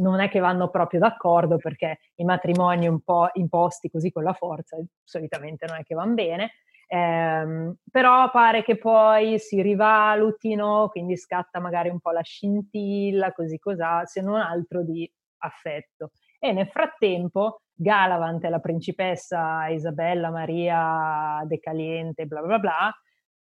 non 0.00 0.20
è 0.20 0.28
che 0.28 0.38
vanno 0.40 0.68
proprio 0.70 1.00
d'accordo 1.00 1.56
perché 1.56 1.98
i 2.16 2.24
matrimoni 2.24 2.86
un 2.88 3.00
po' 3.00 3.28
imposti 3.34 3.90
così 3.90 4.10
con 4.12 4.22
la 4.24 4.32
forza 4.32 4.76
solitamente 5.04 5.66
non 5.66 5.76
è 5.78 5.82
che 5.84 5.94
vanno 5.94 6.14
bene, 6.14 6.50
ehm, 6.88 7.76
però 7.90 8.30
pare 8.30 8.62
che 8.62 8.76
poi 8.78 9.38
si 9.38 9.62
rivalutino, 9.62 10.88
quindi 10.90 11.16
scatta 11.16 11.60
magari 11.60 11.88
un 11.88 12.00
po' 12.00 12.10
la 12.10 12.22
scintilla, 12.22 13.32
così 13.32 13.58
cos'ha, 13.58 14.04
se 14.06 14.20
non 14.22 14.40
altro 14.40 14.82
di 14.82 15.10
affetto. 15.38 16.10
E 16.38 16.52
nel 16.52 16.68
frattempo 16.68 17.62
Galavant 17.74 18.44
e 18.44 18.48
la 18.50 18.58
principessa 18.60 19.66
Isabella 19.68 20.30
Maria 20.30 21.42
De 21.46 21.58
Caliente, 21.60 22.26
bla 22.26 22.42
bla 22.42 22.58
bla, 22.58 22.92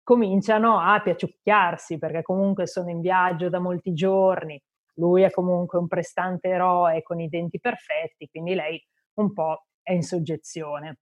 cominciano 0.04 0.80
a 0.80 1.00
piaciucchiarsi 1.02 1.98
perché 1.98 2.22
comunque 2.22 2.66
sono 2.68 2.90
in 2.90 3.02
viaggio 3.02 3.50
da 3.50 3.60
molti 3.60 3.94
giorni, 3.94 4.62
lui 4.98 5.24
è 5.24 5.32
comunque 5.32 5.80
un 5.80 5.88
prestante 5.88 6.50
eroe 6.50 7.02
con 7.04 7.20
i 7.20 7.30
denti 7.30 7.60
perfetti, 7.60 8.28
quindi 8.28 8.56
lei 8.56 8.84
un 9.16 9.34
po' 9.34 9.66
è 9.82 9.94
in 9.94 10.04
soggezione. 10.04 11.00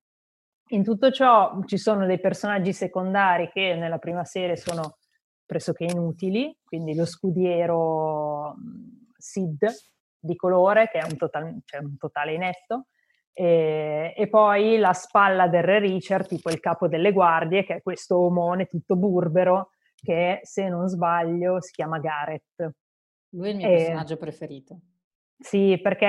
In 0.69 0.83
tutto 0.83 1.11
ciò 1.11 1.59
ci 1.65 1.77
sono 1.77 2.05
dei 2.05 2.19
personaggi 2.19 2.73
secondari 2.73 3.49
che 3.49 3.75
nella 3.75 3.99
prima 3.99 4.23
serie 4.23 4.55
sono 4.55 4.97
pressoché 5.45 5.85
inutili, 5.85 6.57
quindi 6.63 6.95
lo 6.95 7.05
scudiero 7.05 8.55
Sid 9.15 9.67
di 10.19 10.35
colore, 10.35 10.89
che 10.89 10.99
è 10.99 11.03
un, 11.03 11.17
total, 11.17 11.59
cioè 11.65 11.81
un 11.81 11.97
totale 11.97 12.33
inetto, 12.33 12.87
e, 13.31 14.13
e, 14.15 14.27
poi 14.27 14.77
la 14.77 14.93
spalla 14.93 15.47
del 15.47 15.61
re 15.61 15.79
Richard, 15.79 16.25
tipo 16.25 16.49
il 16.49 16.59
capo 16.59 16.87
delle 16.87 17.11
guardie, 17.11 17.63
che 17.63 17.75
è 17.75 17.81
questo 17.81 18.17
omone 18.17 18.65
tutto 18.65 18.95
burbero, 18.95 19.69
che 19.95 20.39
se 20.43 20.67
non 20.67 20.87
sbaglio 20.87 21.61
si 21.61 21.73
chiama 21.73 21.99
Gareth. 21.99 22.71
Lui 23.29 23.47
è 23.47 23.51
il 23.51 23.57
mio 23.57 23.67
e, 23.67 23.75
personaggio 23.75 24.17
preferito. 24.17 24.79
Sì, 25.37 25.79
perché 25.81 26.07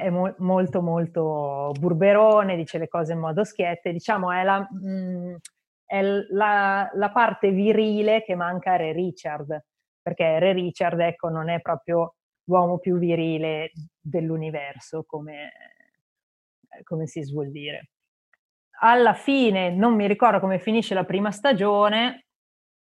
è 0.00 0.10
mo- 0.10 0.34
molto 0.38 0.82
molto 0.82 1.72
burberone, 1.78 2.56
dice 2.56 2.78
le 2.78 2.88
cose 2.88 3.14
in 3.14 3.18
modo 3.18 3.42
schiette, 3.42 3.92
diciamo 3.92 4.30
è, 4.30 4.42
la, 4.44 4.60
mh, 4.60 4.88
mm, 4.88 5.34
è 5.84 6.02
la, 6.02 6.90
la, 6.92 7.10
parte 7.10 7.50
virile 7.50 8.22
che 8.22 8.34
manca 8.34 8.72
a 8.72 8.76
Re 8.76 8.92
Richard, 8.92 9.64
perché 10.02 10.38
Re 10.38 10.52
Richard 10.52 11.00
ecco, 11.00 11.28
non 11.28 11.48
è 11.48 11.60
proprio 11.60 12.16
l'uomo 12.44 12.78
più 12.78 12.98
virile 12.98 13.70
dell'universo, 13.98 15.04
come, 15.06 15.50
come 16.84 17.06
si 17.06 17.24
suol 17.24 17.50
dire. 17.50 17.90
Alla 18.82 19.14
fine, 19.14 19.70
non 19.70 19.94
mi 19.94 20.06
ricordo 20.06 20.40
come 20.40 20.58
finisce 20.58 20.94
la 20.94 21.04
prima 21.04 21.30
stagione, 21.30 22.26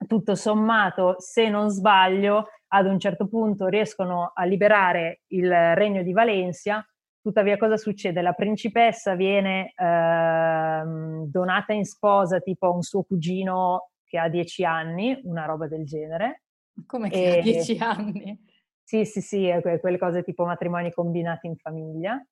tutto 0.07 0.35
sommato, 0.35 1.15
se 1.19 1.49
non 1.49 1.69
sbaglio, 1.69 2.49
ad 2.67 2.87
un 2.87 2.99
certo 2.99 3.27
punto 3.27 3.67
riescono 3.67 4.31
a 4.33 4.43
liberare 4.43 5.21
il 5.27 5.49
regno 5.75 6.03
di 6.03 6.11
Valencia, 6.11 6.85
tuttavia 7.21 7.57
cosa 7.57 7.77
succede? 7.77 8.21
La 8.21 8.33
principessa 8.33 9.15
viene 9.15 9.73
eh, 9.75 10.83
donata 11.25 11.73
in 11.73 11.85
sposa 11.85 12.39
tipo 12.39 12.67
a 12.67 12.71
un 12.71 12.81
suo 12.81 13.03
cugino 13.03 13.91
che 14.03 14.17
ha 14.19 14.29
dieci 14.29 14.63
anni, 14.63 15.19
una 15.23 15.45
roba 15.45 15.67
del 15.67 15.85
genere. 15.85 16.43
Come 16.85 17.09
che 17.09 17.35
e... 17.35 17.39
ha 17.39 17.41
dieci 17.41 17.77
anni? 17.79 18.39
Sì, 18.83 19.03
sì, 19.03 19.21
sì, 19.21 19.51
quelle 19.79 19.97
cose 19.97 20.21
tipo 20.23 20.45
matrimoni 20.45 20.91
combinati 20.91 21.47
in 21.47 21.55
famiglia. 21.55 22.23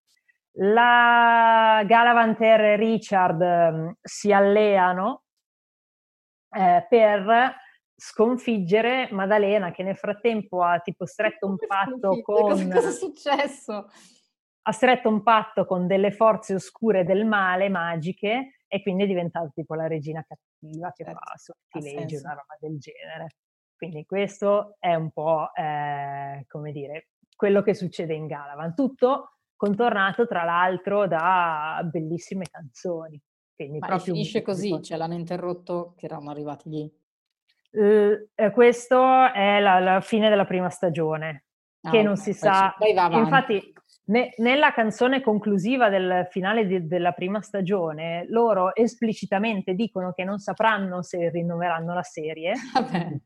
La 0.57 1.81
Galavanter 1.83 2.61
e 2.61 2.75
Richard 2.75 3.41
um, 3.41 3.95
si 3.99 4.31
alleano 4.31 5.23
eh, 6.55 6.85
per 6.87 7.55
sconfiggere 8.05 9.07
Maddalena 9.11 9.71
che 9.71 9.81
nel 9.81 9.95
frattempo 9.95 10.61
ha 10.61 10.79
tipo 10.79 11.05
stretto 11.05 11.47
un 11.47 11.55
patto 11.55 12.21
con... 12.21 12.49
Cosa, 12.49 12.67
cosa 12.67 12.89
è 12.89 12.91
successo? 12.91 13.89
Ha 14.63 14.71
stretto 14.73 15.07
un 15.07 15.23
patto 15.23 15.65
con 15.65 15.87
delle 15.87 16.11
forze 16.11 16.53
oscure 16.53 17.05
del 17.05 17.25
male, 17.25 17.69
magiche, 17.69 18.57
e 18.67 18.81
quindi 18.81 19.03
è 19.03 19.07
diventata 19.07 19.49
tipo 19.53 19.73
la 19.73 19.87
regina 19.87 20.25
cattiva 20.27 20.91
che 20.91 21.05
certo, 21.05 21.19
fa 21.23 21.37
sortileggi, 21.37 22.15
una 22.17 22.31
roba 22.31 22.57
del 22.59 22.77
genere. 22.77 23.35
Quindi 23.73 24.05
questo 24.05 24.75
è 24.79 24.95
un 24.95 25.09
po', 25.11 25.53
eh, 25.53 26.45
come 26.49 26.71
dire, 26.73 27.07
quello 27.37 27.61
che 27.61 27.73
succede 27.73 28.13
in 28.13 28.27
Galavan. 28.27 28.75
Tutto 28.75 29.37
contornato 29.55 30.27
tra 30.27 30.43
l'altro 30.43 31.07
da 31.07 31.79
bellissime 31.89 32.45
canzoni. 32.51 33.21
Quindi 33.55 33.79
Ma 33.79 33.87
proprio 33.87 34.13
finisce 34.13 34.41
così, 34.41 34.81
cioè 34.81 34.97
l'hanno 34.97 35.13
interrotto 35.13 35.93
che 35.95 36.05
erano 36.05 36.31
arrivati 36.31 36.69
lì. 36.69 37.01
Uh, 37.73 38.51
questo 38.51 39.31
è 39.33 39.59
la, 39.59 39.79
la, 39.79 40.01
fine 40.01 40.29
della 40.29 40.45
prima 40.45 40.69
stagione, 40.69 41.45
ah, 41.81 41.89
che 41.89 42.03
non 42.03 42.17
si 42.17 42.33
sa. 42.33 42.75
Infatti, 43.11 43.73
ne, 44.05 44.33
nella 44.37 44.73
canzone 44.73 45.21
conclusiva 45.21 45.89
del 45.89 46.27
finale 46.29 46.65
di, 46.65 46.87
della 46.87 47.13
prima 47.13 47.41
stagione, 47.41 48.25
loro 48.29 48.75
esplicitamente 48.75 49.73
dicono 49.73 50.13
che 50.13 50.23
non 50.23 50.37
sapranno 50.37 51.01
se 51.01 51.29
rinnoveranno 51.29 51.93
la 51.93 52.03
serie. 52.03 52.53
Vabbè 52.73 53.17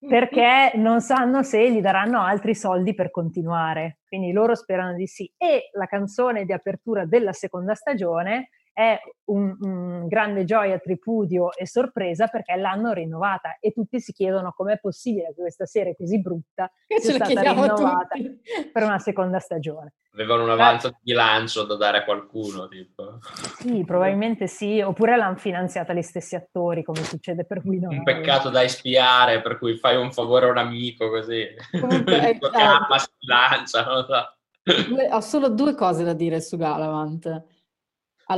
perché 0.00 0.72
non 0.76 1.02
sanno 1.02 1.42
se 1.42 1.70
gli 1.70 1.80
daranno 1.80 2.22
altri 2.22 2.54
soldi 2.54 2.94
per 2.94 3.10
continuare. 3.10 3.98
Quindi 4.08 4.32
loro 4.32 4.54
sperano 4.54 4.94
di 4.94 5.06
sì. 5.06 5.30
E 5.36 5.68
la 5.72 5.86
canzone 5.86 6.44
di 6.44 6.52
apertura 6.52 7.04
della 7.04 7.32
seconda 7.32 7.74
stagione 7.74 8.48
è 8.80 8.98
un, 9.24 9.54
un, 9.60 10.06
grande 10.08 10.44
gioia, 10.44 10.78
tripudio 10.78 11.52
e 11.52 11.66
sorpresa 11.66 12.28
perché 12.28 12.56
l'hanno 12.56 12.92
rinnovata 12.92 13.58
e 13.60 13.72
tutti 13.72 14.00
si 14.00 14.12
chiedono 14.12 14.54
com'è 14.56 14.80
possibile 14.80 15.34
che 15.34 15.42
questa 15.42 15.66
serie 15.66 15.94
così 15.94 16.18
brutta 16.18 16.72
che 16.86 16.98
sia 16.98 17.14
stata 17.14 17.42
rinnovata 17.42 18.16
tutti. 18.16 18.40
per 18.72 18.82
una 18.82 18.98
seconda 18.98 19.38
stagione. 19.38 19.92
Avevano 20.14 20.44
un 20.44 20.50
avanzo 20.50 20.88
di 20.88 20.96
bilancio 21.02 21.64
da 21.64 21.76
dare 21.76 21.98
a 21.98 22.04
qualcuno, 22.04 22.68
tipo. 22.68 23.18
Sì, 23.58 23.84
probabilmente 23.84 24.46
sì, 24.46 24.80
oppure 24.80 25.16
l'hanno 25.16 25.36
finanziata 25.36 25.92
gli 25.92 26.02
stessi 26.02 26.34
attori, 26.34 26.82
come 26.82 27.02
succede 27.04 27.44
per 27.44 27.60
cui 27.60 27.78
noi. 27.78 27.98
Un 27.98 28.02
peccato 28.02 28.48
da 28.48 28.62
espiare, 28.62 29.42
per 29.42 29.58
cui 29.58 29.76
fai 29.76 29.96
un 29.96 30.10
favore 30.10 30.46
a 30.46 30.50
un 30.50 30.58
amico 30.58 31.10
così. 31.10 31.46
Comunque, 31.78 32.30
eh, 32.30 32.38
K 32.38 32.98
si 32.98 33.08
bilancia, 33.18 33.84
non 33.84 33.94
lo 33.96 34.04
so. 34.04 35.14
Ho 35.14 35.20
solo 35.20 35.50
due 35.50 35.74
cose 35.74 36.02
da 36.02 36.12
dire 36.12 36.40
su 36.40 36.56
Galavant 36.56 37.58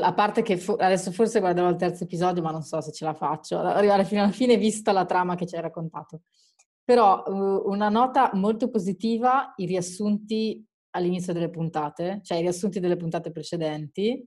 a 0.00 0.14
parte 0.14 0.42
che 0.42 0.56
fo- 0.56 0.76
adesso 0.76 1.12
forse 1.12 1.40
guarderò 1.40 1.68
il 1.68 1.76
terzo 1.76 2.04
episodio, 2.04 2.42
ma 2.42 2.50
non 2.50 2.62
so 2.62 2.80
se 2.80 2.92
ce 2.92 3.04
la 3.04 3.14
faccio, 3.14 3.58
arrivare 3.58 4.04
fino 4.04 4.22
alla 4.22 4.32
fine 4.32 4.56
vista 4.56 4.92
la 4.92 5.04
trama 5.04 5.34
che 5.34 5.46
ci 5.46 5.54
hai 5.54 5.60
raccontato. 5.60 6.22
Però 6.84 7.22
uh, 7.26 7.70
una 7.70 7.88
nota 7.88 8.30
molto 8.34 8.70
positiva, 8.70 9.52
i 9.56 9.66
riassunti 9.66 10.64
all'inizio 10.94 11.32
delle 11.32 11.50
puntate, 11.50 12.20
cioè 12.22 12.38
i 12.38 12.42
riassunti 12.42 12.80
delle 12.80 12.96
puntate 12.96 13.30
precedenti, 13.30 14.26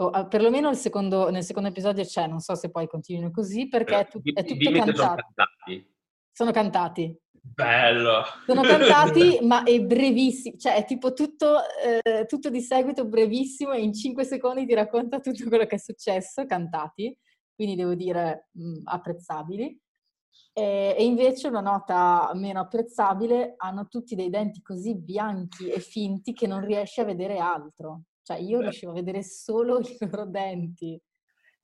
o 0.00 0.28
perlomeno 0.28 0.72
secondo, 0.74 1.28
nel 1.28 1.42
secondo 1.42 1.68
episodio 1.68 2.04
c'è, 2.04 2.26
non 2.26 2.40
so 2.40 2.54
se 2.54 2.70
poi 2.70 2.86
continuino 2.86 3.30
così, 3.30 3.68
perché 3.68 3.98
è, 3.98 4.08
tu- 4.08 4.20
è 4.22 4.44
tutto 4.44 4.70
cantato. 4.70 4.94
Sono 4.94 5.16
cantati. 5.16 5.94
Sono 6.30 6.50
cantati. 6.50 7.20
Bello! 7.54 8.22
Sono 8.46 8.62
cantati, 8.62 9.38
ma 9.42 9.62
è 9.62 9.80
brevissimo, 9.80 10.56
cioè 10.56 10.76
è 10.76 10.84
tipo 10.84 11.12
tutto, 11.12 11.58
eh, 11.82 12.24
tutto, 12.26 12.50
di 12.50 12.60
seguito 12.60 13.06
brevissimo 13.06 13.72
e 13.72 13.80
in 13.80 13.92
5 13.92 14.24
secondi 14.24 14.66
ti 14.66 14.74
racconta 14.74 15.20
tutto 15.20 15.48
quello 15.48 15.66
che 15.66 15.76
è 15.76 15.78
successo, 15.78 16.46
cantati, 16.46 17.16
quindi 17.54 17.74
devo 17.76 17.94
dire 17.94 18.48
mh, 18.52 18.68
mm, 18.68 18.74
apprezzabili. 18.84 19.80
E, 20.52 20.94
e, 20.98 21.04
invece 21.04 21.48
una 21.48 21.60
nota 21.60 22.30
meno 22.34 22.60
apprezzabile, 22.60 23.54
hanno 23.56 23.88
tutti 23.88 24.14
dei 24.14 24.30
denti 24.30 24.60
così 24.62 24.96
bianchi 24.96 25.68
e 25.68 25.80
finti 25.80 26.32
che 26.32 26.46
non 26.46 26.64
riesci 26.64 27.00
a 27.00 27.04
vedere 27.04 27.38
altro. 27.38 28.02
Cioè 28.22 28.38
io 28.38 28.60
riuscivo 28.60 28.92
a 28.92 28.94
vedere 28.94 29.22
solo 29.22 29.78
i 29.78 29.96
loro 30.00 30.26
denti. 30.26 31.00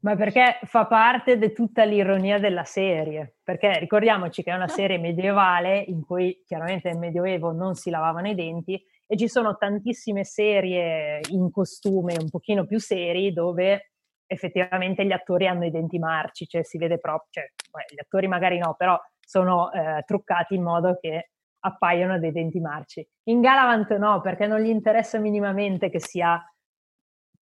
Ma 0.05 0.17
perché 0.17 0.59
fa 0.65 0.87
parte 0.87 1.39
di 1.39 1.51
tutta 1.55 1.85
l'ironia 1.85 2.39
della 2.39 2.65
serie, 2.65 3.37
perché 3.43 3.79
ricordiamoci 3.79 4.43
che 4.43 4.51
è 4.51 4.55
una 4.55 4.69
serie 4.69 4.99
medievale 4.99 5.79
in 5.79 6.05
cui 6.05 6.43
chiaramente 6.45 6.91
nel 6.91 6.99
Medioevo 6.99 7.53
non 7.53 7.75
si 7.75 7.89
lavavano 7.89 8.29
i 8.29 8.35
denti 8.35 8.79
e 9.07 9.17
ci 9.17 9.29
sono 9.29 9.57
tantissime 9.57 10.25
serie 10.25 11.21
in 11.31 11.51
costume 11.51 12.17
un 12.21 12.29
pochino 12.29 12.67
più 12.67 12.79
seri 12.79 13.33
dove 13.33 13.93
effettivamente 14.27 15.07
gli 15.07 15.13
attori 15.13 15.47
hanno 15.47 15.65
i 15.65 15.71
denti 15.71 15.99
marci, 15.99 16.47
cioè 16.47 16.63
si 16.65 16.77
vede 16.77 16.99
proprio, 16.99 17.29
cioè, 17.31 17.45
gli 17.91 17.99
attori 17.99 18.29
magari 18.29 18.59
no, 18.59 18.75
però 18.77 19.01
sono 19.21 19.73
eh, 19.73 20.03
truccati 20.05 20.55
in 20.55 20.65
modo 20.65 20.99
che 21.01 21.31
appaiono 21.61 22.19
dei 22.19 22.33
denti 22.33 22.61
marci. 22.61 23.07
In 23.31 23.41
Galavant 23.41 23.97
no, 23.97 24.21
perché 24.21 24.47
non 24.47 24.61
gli 24.61 24.69
interessa 24.69 25.19
minimamente 25.19 25.89
che 25.89 25.99
sia 25.99 26.39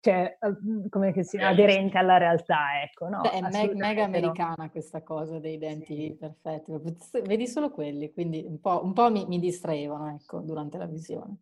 cioè, 0.02 0.36
mhmm, 0.42 0.90
come 0.90 1.14
che 1.14 1.24
sia, 1.24 1.50
aderente 1.50 1.98
alla 2.00 2.18
realtà, 2.18 2.82
ecco. 2.82 3.08
No, 3.08 3.22
Beh, 3.22 3.30
è 3.30 3.42
me- 3.42 3.74
mega 3.76 4.04
americana 4.04 4.64
no. 4.64 4.70
questa 4.72 5.04
cosa 5.04 5.38
dei 5.38 5.60
denti 5.60 5.96
sì. 5.96 6.18
perfetti, 6.20 6.74
vedi 7.22 7.48
solo 7.48 7.70
quelli, 7.70 8.12
quindi 8.12 8.44
un 8.44 8.60
po', 8.60 8.84
un 8.84 8.94
po 8.94 9.12
mi, 9.12 9.26
mi, 9.28 9.40
distraevano, 9.40 10.16
ecco, 10.16 10.40
durante 10.40 10.80
la 10.80 10.88
visione. 10.88 11.36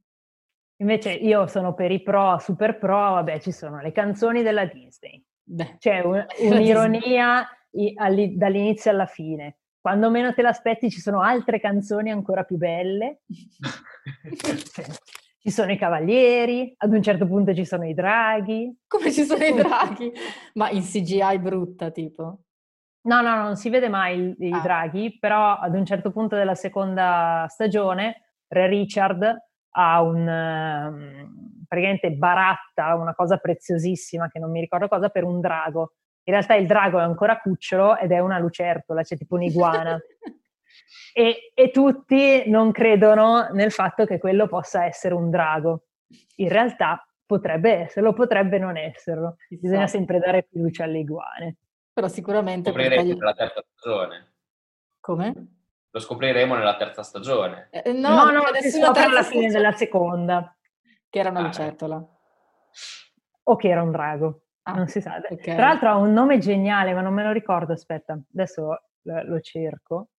Invece 0.81 1.13
io 1.13 1.47
sono 1.47 1.73
per 1.73 1.91
i 1.91 2.01
pro, 2.01 2.37
super 2.39 2.77
pro, 2.77 3.13
vabbè, 3.13 3.39
ci 3.39 3.53
sono 3.53 3.79
le 3.79 3.93
canzoni 3.93 4.43
della 4.43 4.65
Disney. 4.65 5.23
Beh, 5.41 5.77
C'è 5.79 6.01
un, 6.01 6.25
un'ironia 6.51 7.47
Disney. 7.71 8.35
dall'inizio 8.35 8.91
alla 8.91 9.05
fine. 9.05 9.59
Quando 9.79 10.09
meno 10.09 10.33
te 10.33 10.41
l'aspetti 10.41 10.89
ci 10.89 10.99
sono 10.99 11.21
altre 11.21 11.61
canzoni 11.61 12.11
ancora 12.11 12.43
più 12.43 12.57
belle. 12.57 13.21
ci 15.39 15.51
sono 15.51 15.71
i 15.71 15.77
cavalieri, 15.77 16.73
ad 16.77 16.91
un 16.91 17.01
certo 17.01 17.25
punto 17.25 17.53
ci 17.53 17.65
sono 17.65 17.85
i 17.85 17.93
draghi. 17.93 18.77
Come 18.87 19.11
ci 19.11 19.23
sono 19.23 19.43
i 19.43 19.53
draghi? 19.53 20.11
Ma 20.55 20.69
in 20.69 20.83
CGI 20.83 21.39
brutta, 21.39 21.91
tipo? 21.91 22.39
No, 23.01 23.21
no, 23.21 23.35
non 23.41 23.55
si 23.55 23.69
vede 23.69 23.87
mai 23.87 24.35
i, 24.37 24.51
ah. 24.51 24.59
draghi, 24.59 25.17
però 25.17 25.57
ad 25.57 25.73
un 25.73 25.85
certo 25.85 26.11
punto 26.11 26.35
della 26.35 26.55
seconda 26.55 27.45
stagione 27.47 28.33
Re 28.47 28.67
Richard 28.67 29.43
ha 29.71 30.01
un 30.01 30.27
um, 30.27 31.63
praticamente 31.67 32.11
baratta 32.11 32.95
una 32.95 33.13
cosa 33.13 33.37
preziosissima 33.37 34.27
che 34.27 34.39
non 34.39 34.51
mi 34.51 34.59
ricordo 34.59 34.89
cosa 34.89 35.07
per 35.07 35.23
un 35.23 35.39
drago. 35.39 35.93
In 36.23 36.33
realtà 36.33 36.55
il 36.55 36.67
drago 36.67 36.99
è 36.99 37.03
ancora 37.03 37.39
cucciolo 37.39 37.97
ed 37.97 38.11
è 38.11 38.19
una 38.19 38.39
lucertola, 38.39 39.01
c'è 39.01 39.07
cioè 39.07 39.17
tipo 39.17 39.35
un'iguana. 39.35 39.97
E, 41.13 41.51
e, 41.53 41.71
tutti 41.71 42.49
non 42.49 42.71
credono 42.71 43.49
nel 43.51 43.71
fatto 43.71 44.05
che 44.05 44.17
quello 44.17 44.47
possa 44.47 44.85
essere 44.85 45.13
un 45.13 45.29
drago. 45.29 45.83
In 46.37 46.49
realtà 46.49 47.05
potrebbe 47.25 47.71
esserlo, 47.71 48.13
potrebbe 48.13 48.57
non 48.57 48.77
esserlo. 48.77 49.37
Bisogna 49.49 49.87
sempre 49.87 50.19
dare 50.19 50.47
fiducia 50.49 50.85
alle 50.85 50.99
iguane. 50.99 51.57
Però 51.93 52.07
sicuramente... 52.07 52.71
Lo 52.71 52.75
scopriremo 52.77 53.13
nella 53.13 53.33
terza 53.33 53.63
stagione. 53.67 54.33
Come? 54.99 55.33
Lo 55.91 55.99
scopriremo 55.99 56.55
nella 56.55 56.75
terza 56.75 57.03
stagione. 57.03 57.67
Eh, 57.71 57.93
no, 57.93 58.25
no, 58.25 58.31
no 58.31 58.43
si 58.61 58.69
scopre 58.69 59.03
alla 59.03 59.23
fine 59.23 59.49
stagione. 59.49 59.51
della 59.51 59.71
seconda. 59.71 60.57
Che 61.09 61.19
era 61.19 61.29
una 61.29 61.39
ah. 61.39 61.43
lucertola. 61.43 62.07
O 63.43 63.55
che 63.55 63.67
era 63.67 63.81
un 63.81 63.91
drago. 63.91 64.41
Ah, 64.63 64.73
non 64.73 64.87
si 64.87 65.01
sa. 65.01 65.17
Okay. 65.17 65.55
Tra 65.55 65.67
l'altro 65.67 65.89
ha 65.89 65.95
un 65.95 66.13
nome 66.13 66.37
geniale, 66.37 66.93
ma 66.93 67.01
non 67.01 67.13
me 67.13 67.23
lo 67.23 67.31
ricordo, 67.31 67.73
aspetta, 67.73 68.19
adesso 68.33 68.83
lo 69.01 69.39
cerco. 69.39 70.09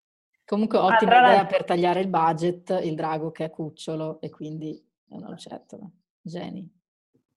Comunque 0.51 0.79
ottima 0.79 1.23
ah, 1.23 1.31
idea 1.31 1.47
per 1.47 1.63
tagliare 1.63 2.01
il 2.01 2.09
budget, 2.09 2.81
il 2.83 2.97
drago 2.97 3.31
che 3.31 3.45
è 3.45 3.51
cucciolo 3.51 4.21
e 4.21 4.31
quindi 4.31 4.77
è 5.09 5.15
una 5.15 5.29
lucertola. 5.29 5.89
Geni. 6.21 6.69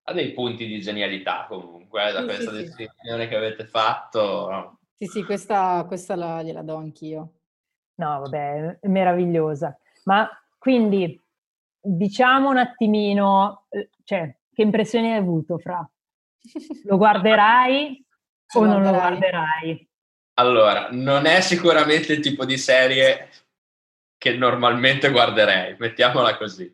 Ha 0.05 0.13
dei 0.13 0.31
punti 0.33 0.65
di 0.65 0.81
genialità 0.81 1.45
comunque, 1.47 2.09
eh, 2.09 2.11
da 2.11 2.21
sì, 2.21 2.25
questa 2.25 2.49
sì, 2.49 2.57
descrizione 2.57 3.23
sì. 3.25 3.29
che 3.29 3.35
avete 3.35 3.65
fatto. 3.67 4.79
Sì, 4.97 5.05
sì, 5.05 5.23
questa, 5.23 5.83
questa 5.85 6.15
la, 6.15 6.41
gliela 6.41 6.63
do 6.63 6.75
anch'io. 6.75 7.33
No, 7.97 8.19
vabbè, 8.21 8.79
è 8.79 8.87
meravigliosa. 8.87 9.77
Ma 10.05 10.27
quindi 10.57 11.21
diciamo 11.79 12.49
un 12.49 12.57
attimino, 12.57 13.67
eh, 13.69 13.91
cioè, 14.03 14.35
che 14.51 14.61
impressioni 14.63 15.11
hai 15.11 15.19
avuto, 15.19 15.59
Fra? 15.59 15.87
Lo 16.85 16.97
guarderai 16.97 18.03
o 18.55 18.65
non 18.65 18.81
lo 18.81 18.89
guarderai? 18.89 19.87
Allora, 20.35 20.87
non 20.91 21.25
è 21.25 21.41
sicuramente 21.41 22.13
il 22.13 22.19
tipo 22.19 22.45
di 22.45 22.57
serie 22.57 23.29
che 24.17 24.35
normalmente 24.35 25.11
guarderei, 25.11 25.75
mettiamola 25.77 26.37
così. 26.37 26.71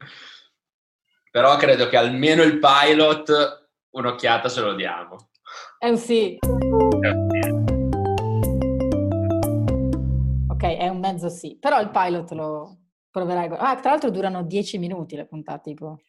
Però 1.32 1.58
credo 1.58 1.90
che 1.90 1.98
almeno 1.98 2.42
il 2.44 2.60
pilot 2.60 3.68
un'occhiata 3.92 4.48
se 4.50 4.62
lo 4.62 4.74
diamo. 4.76 5.30
È 5.78 5.90
un 5.90 5.98
sì. 5.98 6.38
Ok, 10.48 10.64
è 10.64 10.88
un 10.88 11.00
mezzo 11.00 11.30
sì. 11.30 11.58
Però 11.60 11.82
il 11.82 11.90
pilot 11.90 12.32
lo 12.32 12.78
proverai. 13.12 13.50
Ah, 13.58 13.76
tra 13.76 13.92
l'altro 13.92 14.10
durano 14.10 14.44
10 14.44 14.78
minuti 14.78 15.16
le 15.16 15.26
puntate, 15.26 15.70
tipo. 15.70 16.00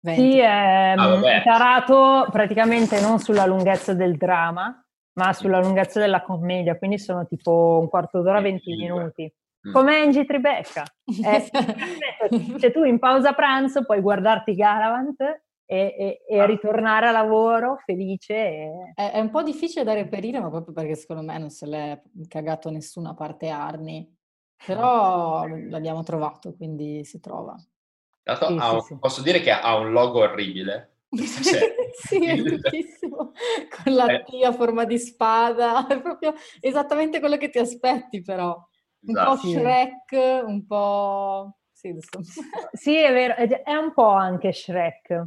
20. 0.00 0.20
Sì, 0.20 0.38
è 0.38 0.94
ah, 0.96 1.42
tarato 1.42 2.28
praticamente 2.30 3.00
non 3.00 3.18
sulla 3.18 3.46
lunghezza 3.46 3.94
del 3.94 4.16
dramma, 4.16 4.87
ma 5.18 5.32
sulla 5.32 5.58
lunghezza 5.60 5.98
della 5.98 6.22
commedia, 6.22 6.78
quindi 6.78 6.98
sono 6.98 7.26
tipo 7.26 7.78
un 7.82 7.88
quarto 7.88 8.22
d'ora, 8.22 8.40
20 8.40 8.76
minuti. 8.76 9.30
Mm. 9.68 9.72
Come 9.72 9.96
Angie 9.96 10.24
Tribeca. 10.24 10.84
Eh, 11.04 11.50
cioè 12.60 12.70
tu 12.70 12.84
in 12.84 13.00
pausa 13.00 13.32
pranzo 13.32 13.84
puoi 13.84 14.00
guardarti 14.00 14.54
Galavant 14.54 15.20
e, 15.20 15.42
e, 15.66 16.20
e, 16.28 16.38
ah. 16.38 16.46
ritornare 16.46 17.08
a 17.08 17.10
lavoro 17.10 17.78
felice. 17.84 18.34
E... 18.34 18.92
È, 18.94 19.10
è, 19.10 19.18
un 19.18 19.30
po' 19.30 19.42
difficile 19.42 19.84
da 19.84 19.92
reperire, 19.92 20.38
ma 20.38 20.50
proprio 20.50 20.72
perché 20.72 20.94
secondo 20.94 21.22
me 21.22 21.36
non 21.36 21.50
se 21.50 21.66
l'è 21.66 22.00
cagato 22.28 22.70
nessuna 22.70 23.14
parte 23.14 23.48
Arni. 23.48 24.16
Però 24.64 25.46
l'abbiamo 25.46 26.02
trovato, 26.04 26.54
quindi 26.54 27.04
si 27.04 27.20
trova. 27.20 27.56
Sì, 27.56 28.44
un, 28.52 28.80
sì, 28.82 28.98
posso 28.98 29.22
dire 29.22 29.40
che 29.40 29.50
ha 29.50 29.76
un 29.76 29.90
logo 29.90 30.20
orribile. 30.20 30.98
sì, 31.10 32.24
è 32.24 32.36
bruttissimo. 32.36 33.17
Con 33.84 33.94
la 33.94 34.06
eh. 34.06 34.24
T 34.24 34.44
a 34.44 34.52
forma 34.52 34.84
di 34.84 34.98
spada, 34.98 35.86
è 35.88 36.00
proprio 36.00 36.34
esattamente 36.60 37.20
quello 37.20 37.36
che 37.36 37.50
ti 37.50 37.58
aspetti, 37.58 38.22
però. 38.22 38.56
Un 39.00 39.16
esatto. 39.16 39.30
po' 39.30 39.46
Shrek, 39.46 40.44
un 40.44 40.66
po'... 40.66 41.58
Sì, 41.72 41.96
sì, 42.72 42.96
è 42.96 43.12
vero, 43.12 43.34
è 43.34 43.76
un 43.76 43.92
po' 43.94 44.08
anche 44.08 44.52
Shrek, 44.52 45.26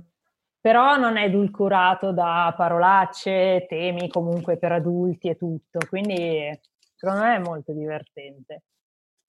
però 0.60 0.98
non 0.98 1.16
è 1.16 1.24
edulcorato 1.24 2.12
da 2.12 2.54
parolacce, 2.58 3.66
temi 3.70 4.10
comunque 4.10 4.58
per 4.58 4.74
adulti 4.74 5.30
e 5.30 5.38
tutto, 5.38 5.80
quindi 5.88 6.52
secondo 6.94 7.24
me 7.24 7.36
è 7.36 7.40
molto 7.40 7.72
divertente. 7.72 8.64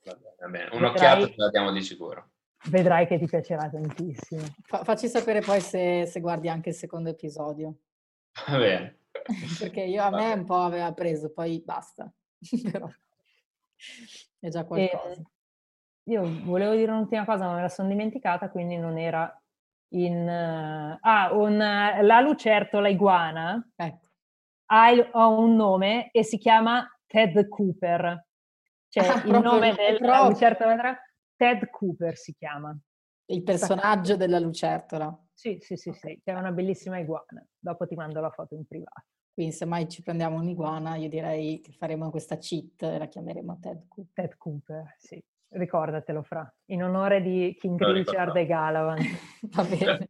Va 0.05 0.15
bene, 0.15 0.35
va 0.41 0.49
bene. 0.49 0.77
un'occhiata 0.77 1.15
Vedrai... 1.15 1.35
ce 1.35 1.41
la 1.41 1.49
diamo 1.51 1.71
di 1.71 1.83
sicuro. 1.83 2.31
Vedrai 2.69 3.07
che 3.07 3.19
ti 3.19 3.27
piacerà 3.27 3.69
tantissimo. 3.69 4.43
Fa- 4.63 4.85
facci 4.85 5.09
sapere 5.09 5.41
poi 5.41 5.61
se, 5.61 6.07
se, 6.07 6.21
guardi 6.21 6.49
anche 6.49 6.71
il 6.71 6.75
secondo 6.75 7.11
episodio. 7.11 7.77
Va 8.49 8.59
bene. 8.59 8.99
Perché 9.59 9.83
io, 9.83 10.03
a 10.03 10.11
va 10.11 10.17
me 10.17 10.23
bene. 10.29 10.41
un 10.41 10.47
po' 10.47 10.61
aveva 10.61 10.93
preso, 10.93 11.33
poi 11.33 11.61
basta. 11.65 12.13
Però 12.71 12.89
è 14.39 14.49
già 14.49 14.65
qualcosa. 14.65 15.13
E 15.13 15.23
io 16.05 16.23
volevo 16.45 16.75
dire 16.75 16.91
un'ultima 16.91 17.25
cosa, 17.25 17.47
ma 17.47 17.55
me 17.55 17.61
la 17.63 17.69
sono 17.69 17.89
dimenticata, 17.89 18.51
quindi 18.51 18.77
non 18.77 18.99
era 18.99 19.33
in... 19.95 20.27
Uh, 20.27 20.99
ah, 21.01 21.33
un, 21.33 21.55
uh, 21.55 22.05
la 22.05 22.21
lucertola 22.21 22.89
iguana 22.89 23.65
ecco. 23.77 24.09
ha, 24.67 24.91
il, 24.91 25.09
ha 25.13 25.27
un 25.27 25.55
nome 25.55 26.11
e 26.11 26.25
si 26.25 26.39
chiama 26.39 26.87
Ted 27.07 27.49
Cooper. 27.49 28.27
Cioè 28.89 29.07
ah, 29.07 29.23
il 29.25 29.41
nome 29.41 29.75
della 29.75 30.27
lucertola 30.27 30.99
Ted 31.37 31.71
Cooper 31.71 32.17
si 32.17 32.35
chiama. 32.35 32.77
Il 33.27 33.43
personaggio 33.43 34.17
della 34.17 34.39
lucertola. 34.39 35.17
Sì, 35.43 35.59
sì, 35.59 35.75
sì, 35.75 35.89
okay. 35.89 36.01
sì, 36.01 36.21
che 36.23 36.33
è 36.33 36.39
una 36.39 36.53
bellissima 36.53 37.01
iguana. 37.01 37.45
Dopo 37.59 37.85
ti 37.85 37.97
mando 37.97 38.21
la 38.21 38.31
foto 38.31 38.55
in 38.55 38.65
privato. 38.65 39.07
Quindi 39.35 39.53
se 39.53 39.65
mai 39.65 39.89
ci 39.89 40.01
prendiamo 40.01 40.37
un'iguana, 40.37 40.95
io 40.95 41.09
direi 41.09 41.61
che 41.61 41.73
faremo 41.73 42.11
questa 42.11 42.37
cheat 42.37 42.81
e 42.83 42.99
la 42.99 43.07
chiameremo 43.07 43.59
Ted 43.61 43.89
Cooper. 43.89 44.13
Ted 44.13 44.37
Cooper, 44.37 44.95
sì. 44.99 45.21
Ricordatelo, 45.49 46.23
Fra. 46.23 46.49
In 46.67 46.85
onore 46.85 47.21
di 47.23 47.57
King 47.59 47.77
no, 47.81 47.91
Richard 47.91 48.37
e 48.37 48.47
Galavan. 48.47 48.99
Va 49.51 49.65
bene. 49.65 50.07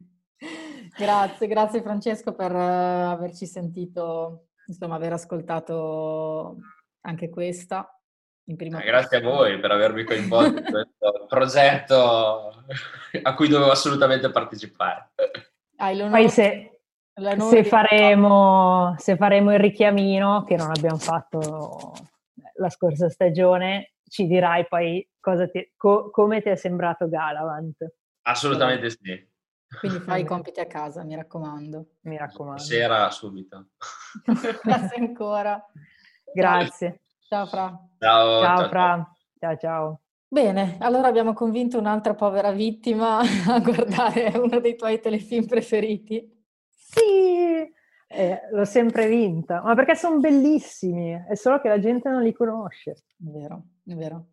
grazie, 0.95 1.47
grazie 1.47 1.81
Francesco 1.81 2.35
per 2.35 2.51
uh, 2.51 3.09
averci 3.09 3.47
sentito, 3.47 4.49
insomma, 4.67 4.95
aver 4.95 5.13
ascoltato 5.13 6.57
anche 7.01 7.29
questa. 7.29 7.87
Eh, 8.45 8.55
grazie 8.55 9.17
a 9.17 9.21
voi 9.21 9.57
per 9.57 9.71
avermi 9.71 10.03
coinvolto 10.03 10.59
in 10.59 10.65
questo 10.65 11.25
progetto 11.29 12.65
a 13.21 13.33
cui 13.35 13.47
dovevo 13.47 13.71
assolutamente 13.71 14.29
partecipare. 14.31 15.11
Poi 16.09 16.29
se, 16.29 16.81
se, 17.37 17.63
faremo, 17.63 18.95
se 18.97 19.15
faremo 19.15 19.53
il 19.53 19.59
richiamino, 19.59 20.43
che 20.43 20.55
non 20.55 20.69
abbiamo 20.69 20.97
fatto 20.97 21.93
la 22.55 22.69
scorsa 22.69 23.09
stagione, 23.09 23.93
ci 24.07 24.27
dirai 24.27 24.67
poi 24.67 25.07
ti, 25.51 25.73
co, 25.75 26.09
come 26.11 26.41
ti 26.41 26.49
è 26.49 26.55
sembrato 26.55 27.07
Galavant. 27.09 27.85
Assolutamente 28.23 28.89
sì. 28.89 29.31
Quindi 29.79 29.99
fai 29.99 30.21
i 30.21 30.25
compiti 30.25 30.59
a 30.59 30.67
casa, 30.67 31.03
mi 31.03 31.15
raccomando. 31.15 31.95
Mi 32.01 32.17
raccomando. 32.17 32.61
Sera 32.61 33.09
subito. 33.09 33.69
Grazie 34.63 34.97
ancora. 34.97 35.63
Grazie. 36.33 37.01
Ciao 37.27 37.45
Fra. 37.47 37.69
Ciao, 37.99 38.41
ciao, 38.41 38.57
ciao 38.57 38.69
Fra. 38.69 39.15
Ciao 39.39 39.57
ciao. 39.57 40.02
Bene, 40.33 40.77
allora 40.79 41.09
abbiamo 41.09 41.33
convinto 41.33 41.77
un'altra 41.77 42.15
povera 42.15 42.51
vittima 42.51 43.19
a 43.47 43.59
guardare 43.59 44.35
uno 44.35 44.59
dei 44.59 44.75
tuoi 44.75 44.99
telefilm 44.99 45.45
preferiti. 45.45 46.27
Sì, 46.71 47.71
eh, 48.07 48.41
l'ho 48.49 48.65
sempre 48.65 49.07
vinta, 49.07 49.61
ma 49.61 49.75
perché 49.75 49.93
sono 49.93 50.17
bellissimi, 50.17 51.23
è 51.29 51.35
solo 51.35 51.61
che 51.61 51.67
la 51.67 51.77
gente 51.77 52.09
non 52.09 52.23
li 52.23 52.33
conosce. 52.33 52.93
È 52.93 53.29
vero, 53.29 53.63
è 53.85 53.93
vero. 53.93 54.29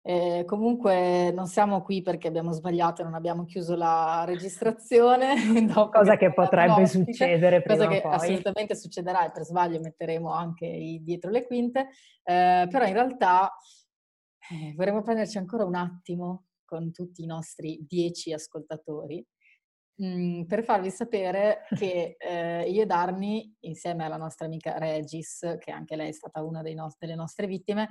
Eh, 0.00 0.44
comunque 0.46 1.30
non 1.32 1.46
siamo 1.46 1.82
qui 1.82 2.00
perché 2.00 2.28
abbiamo 2.28 2.52
sbagliato 2.52 3.02
e 3.02 3.04
non 3.04 3.12
abbiamo 3.12 3.44
chiuso 3.44 3.76
la 3.76 4.24
registrazione. 4.24 5.34
cosa 5.92 6.16
che 6.16 6.32
potrebbe 6.32 6.86
succedere 6.86 7.62
Cosa 7.62 7.88
che 7.88 8.00
poi. 8.00 8.14
assolutamente 8.14 8.74
succederà 8.74 9.26
e 9.26 9.30
per 9.30 9.42
sbaglio 9.42 9.80
metteremo 9.80 10.32
anche 10.32 10.98
dietro 11.02 11.30
le 11.30 11.44
quinte. 11.44 11.88
Eh, 12.24 12.66
però 12.70 12.86
in 12.86 12.94
realtà 12.94 13.54
eh, 14.50 14.74
vorremmo 14.74 15.02
prenderci 15.02 15.38
ancora 15.38 15.64
un 15.64 15.74
attimo 15.74 16.46
con 16.64 16.90
tutti 16.90 17.22
i 17.22 17.26
nostri 17.26 17.84
dieci 17.86 18.32
ascoltatori 18.32 19.24
mh, 19.96 20.06
mm, 20.06 20.42
per 20.44 20.64
farvi 20.64 20.90
sapere 20.90 21.66
che 21.76 22.16
eh, 22.18 22.70
io 22.70 22.82
ed 22.82 22.90
Arni, 22.90 23.54
insieme 23.60 24.04
alla 24.04 24.16
nostra 24.16 24.46
amica 24.46 24.78
Regis, 24.78 25.56
che 25.58 25.70
anche 25.70 25.96
lei 25.96 26.08
è 26.08 26.12
stata 26.12 26.42
una 26.42 26.62
no- 26.62 26.94
delle 26.98 27.14
nostre 27.14 27.46
vittime, 27.46 27.88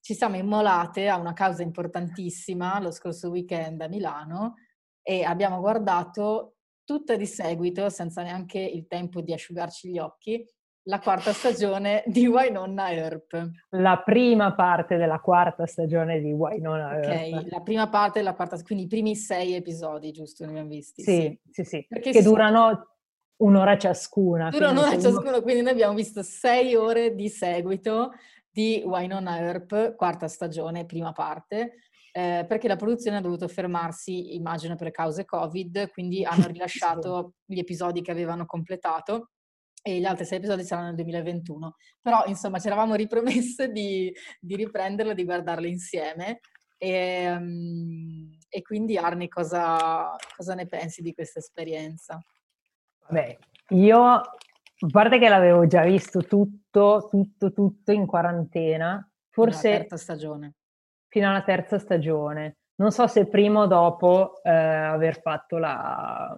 ci 0.00 0.14
siamo 0.14 0.36
immolate 0.36 1.08
a 1.08 1.18
una 1.18 1.32
causa 1.32 1.62
importantissima 1.62 2.80
lo 2.80 2.90
scorso 2.90 3.28
weekend 3.30 3.80
a 3.80 3.88
Milano 3.88 4.54
e 5.02 5.24
abbiamo 5.24 5.60
guardato 5.60 6.56
tutta 6.84 7.16
di 7.16 7.26
seguito, 7.26 7.90
senza 7.90 8.22
neanche 8.22 8.58
il 8.58 8.86
tempo 8.86 9.20
di 9.20 9.32
asciugarci 9.32 9.90
gli 9.90 9.98
occhi, 9.98 10.42
la 10.88 11.00
quarta 11.00 11.32
stagione 11.32 12.02
di 12.06 12.26
Wynonna 12.26 12.90
Earp. 12.92 13.50
La 13.70 14.02
prima 14.02 14.54
parte 14.54 14.96
della 14.96 15.20
quarta 15.20 15.66
stagione 15.66 16.18
di 16.18 16.32
Wynonna 16.32 17.02
Earp. 17.02 17.44
Ok, 17.44 17.50
la 17.50 17.60
prima 17.60 17.88
parte 17.90 18.20
della 18.20 18.34
quarta, 18.34 18.60
quindi 18.62 18.84
i 18.84 18.88
primi 18.88 19.14
sei 19.14 19.54
episodi, 19.54 20.10
giusto, 20.12 20.44
ne 20.44 20.50
abbiamo 20.50 20.68
visti? 20.68 21.02
Sì, 21.02 21.38
sì, 21.50 21.62
sì. 21.62 21.64
sì. 21.64 21.86
Perché 21.86 22.10
che 22.10 22.22
durano 22.22 22.96
un'ora 23.36 23.76
ciascuna. 23.76 24.48
Durano 24.48 24.80
un'ora 24.80 24.98
ciascuno, 24.98 25.42
quindi 25.42 25.60
noi 25.60 25.72
abbiamo 25.72 25.94
visto 25.94 26.22
sei 26.22 26.74
ore 26.74 27.14
di 27.14 27.28
seguito 27.28 28.12
di 28.50 28.82
Wynonna 28.84 29.40
Earp, 29.40 29.94
quarta 29.94 30.26
stagione, 30.26 30.86
prima 30.86 31.12
parte, 31.12 31.80
eh, 32.12 32.46
perché 32.48 32.66
la 32.66 32.76
produzione 32.76 33.18
ha 33.18 33.20
dovuto 33.20 33.46
fermarsi, 33.46 34.34
immagino, 34.36 34.74
per 34.74 34.90
cause 34.90 35.26
Covid, 35.26 35.90
quindi 35.90 36.24
hanno 36.24 36.46
rilasciato 36.48 37.34
gli 37.44 37.58
episodi 37.58 38.00
che 38.00 38.10
avevano 38.10 38.46
completato 38.46 39.32
e 39.88 40.00
gli 40.00 40.04
altri 40.04 40.24
sei 40.24 40.38
episodi 40.38 40.64
saranno 40.64 40.86
nel 40.88 40.96
2021. 40.96 41.76
Però, 42.00 42.24
insomma, 42.26 42.58
ci 42.58 42.66
eravamo 42.66 42.94
ripromesse 42.94 43.70
di, 43.70 44.12
di 44.40 44.56
riprenderlo, 44.56 45.14
di 45.14 45.24
guardarlo 45.24 45.66
insieme. 45.66 46.40
E, 46.76 47.30
um, 47.30 48.38
e 48.48 48.62
quindi, 48.62 48.96
Arni, 48.96 49.28
cosa, 49.28 50.14
cosa 50.36 50.54
ne 50.54 50.66
pensi 50.66 51.02
di 51.02 51.14
questa 51.14 51.38
esperienza? 51.38 52.20
Beh, 53.08 53.38
io 53.70 54.20
a 54.80 54.88
parte 54.92 55.18
che 55.18 55.28
l'avevo 55.28 55.66
già 55.66 55.82
visto 55.82 56.20
tutto, 56.20 57.08
tutto, 57.10 57.52
tutto 57.52 57.92
in 57.92 58.06
quarantena, 58.06 59.06
forse... 59.30 59.60
Fino 59.60 59.70
alla 59.70 59.78
terza 59.80 59.96
stagione. 59.96 60.54
Fino 61.08 61.28
alla 61.28 61.42
terza 61.42 61.78
stagione. 61.78 62.56
Non 62.76 62.92
so 62.92 63.08
se 63.08 63.26
prima 63.26 63.62
o 63.62 63.66
dopo 63.66 64.40
eh, 64.42 64.50
aver 64.50 65.20
fatto 65.20 65.58
la, 65.58 66.36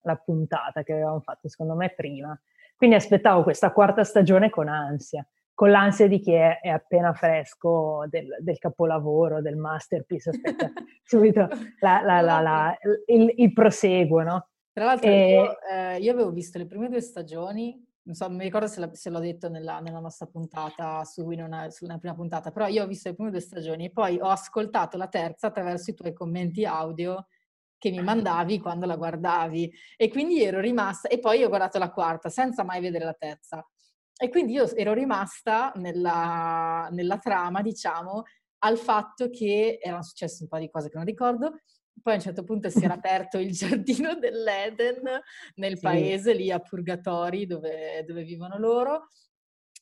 la 0.00 0.16
puntata 0.16 0.82
che 0.82 0.92
avevamo 0.92 1.20
fatto, 1.20 1.48
secondo 1.48 1.74
me 1.74 1.90
prima. 1.90 2.38
Quindi 2.76 2.96
aspettavo 2.96 3.42
questa 3.42 3.72
quarta 3.72 4.04
stagione 4.04 4.50
con 4.50 4.68
ansia, 4.68 5.26
con 5.54 5.70
l'ansia 5.70 6.08
di 6.08 6.18
chi 6.18 6.32
è, 6.32 6.58
è 6.60 6.68
appena 6.68 7.12
fresco 7.12 8.04
del, 8.08 8.26
del, 8.40 8.58
capolavoro, 8.58 9.40
del 9.40 9.56
masterpiece, 9.56 10.30
aspetta 10.30 10.72
subito 11.04 11.48
la, 11.80 12.00
la, 12.02 12.76
il, 13.06 13.32
il 13.36 13.52
proseguo, 13.52 14.22
no? 14.22 14.48
Tra 14.72 14.86
l'altro 14.86 15.08
e... 15.08 15.32
io, 15.32 15.56
eh, 15.70 15.98
io, 15.98 16.12
avevo 16.12 16.32
visto 16.32 16.58
le 16.58 16.66
prime 16.66 16.88
due 16.88 17.00
stagioni, 17.00 17.80
non 18.02 18.14
so, 18.16 18.26
non 18.26 18.36
mi 18.36 18.42
ricordo 18.42 18.66
se, 18.66 18.80
la, 18.80 18.90
se 18.92 19.08
l'ho 19.08 19.20
detto 19.20 19.48
nella, 19.48 19.78
nella, 19.78 20.00
nostra 20.00 20.26
puntata, 20.26 21.04
su 21.04 21.22
Winona, 21.22 21.70
sulla 21.70 21.98
prima 21.98 22.14
puntata, 22.14 22.50
però 22.50 22.66
io 22.66 22.82
ho 22.82 22.86
visto 22.88 23.08
le 23.08 23.14
prime 23.14 23.30
due 23.30 23.40
stagioni 23.40 23.86
e 23.86 23.90
poi 23.92 24.18
ho 24.20 24.28
ascoltato 24.28 24.96
la 24.96 25.06
terza 25.06 25.46
attraverso 25.46 25.90
i 25.92 25.94
tuoi 25.94 26.12
commenti 26.12 26.64
audio 26.64 27.28
che 27.84 27.90
mi 27.90 28.02
mandavi 28.02 28.60
quando 28.60 28.86
la 28.86 28.96
guardavi 28.96 29.70
e 29.98 30.08
quindi 30.08 30.42
ero 30.42 30.58
rimasta, 30.58 31.08
e 31.08 31.18
poi 31.18 31.44
ho 31.44 31.48
guardato 31.48 31.78
la 31.78 31.90
quarta 31.90 32.30
senza 32.30 32.64
mai 32.64 32.80
vedere 32.80 33.04
la 33.04 33.12
terza. 33.12 33.62
E 34.16 34.30
quindi 34.30 34.52
io 34.54 34.74
ero 34.74 34.94
rimasta 34.94 35.70
nella, 35.76 36.88
nella 36.92 37.18
trama, 37.18 37.60
diciamo, 37.60 38.22
al 38.60 38.78
fatto 38.78 39.28
che 39.28 39.78
erano 39.82 40.02
successe 40.02 40.44
un 40.44 40.48
po' 40.48 40.58
di 40.58 40.70
cose 40.70 40.88
che 40.88 40.96
non 40.96 41.04
ricordo, 41.04 41.58
poi 42.02 42.14
a 42.14 42.16
un 42.16 42.22
certo 42.22 42.42
punto 42.42 42.70
si 42.70 42.82
era 42.82 42.94
aperto 42.94 43.38
il 43.38 43.52
giardino 43.52 44.14
dell'Eden 44.14 45.02
nel 45.56 45.76
sì. 45.76 45.82
paese 45.82 46.32
lì 46.32 46.50
a 46.50 46.60
Purgatori 46.60 47.44
dove, 47.44 48.02
dove 48.06 48.22
vivono 48.22 48.56
loro 48.56 49.08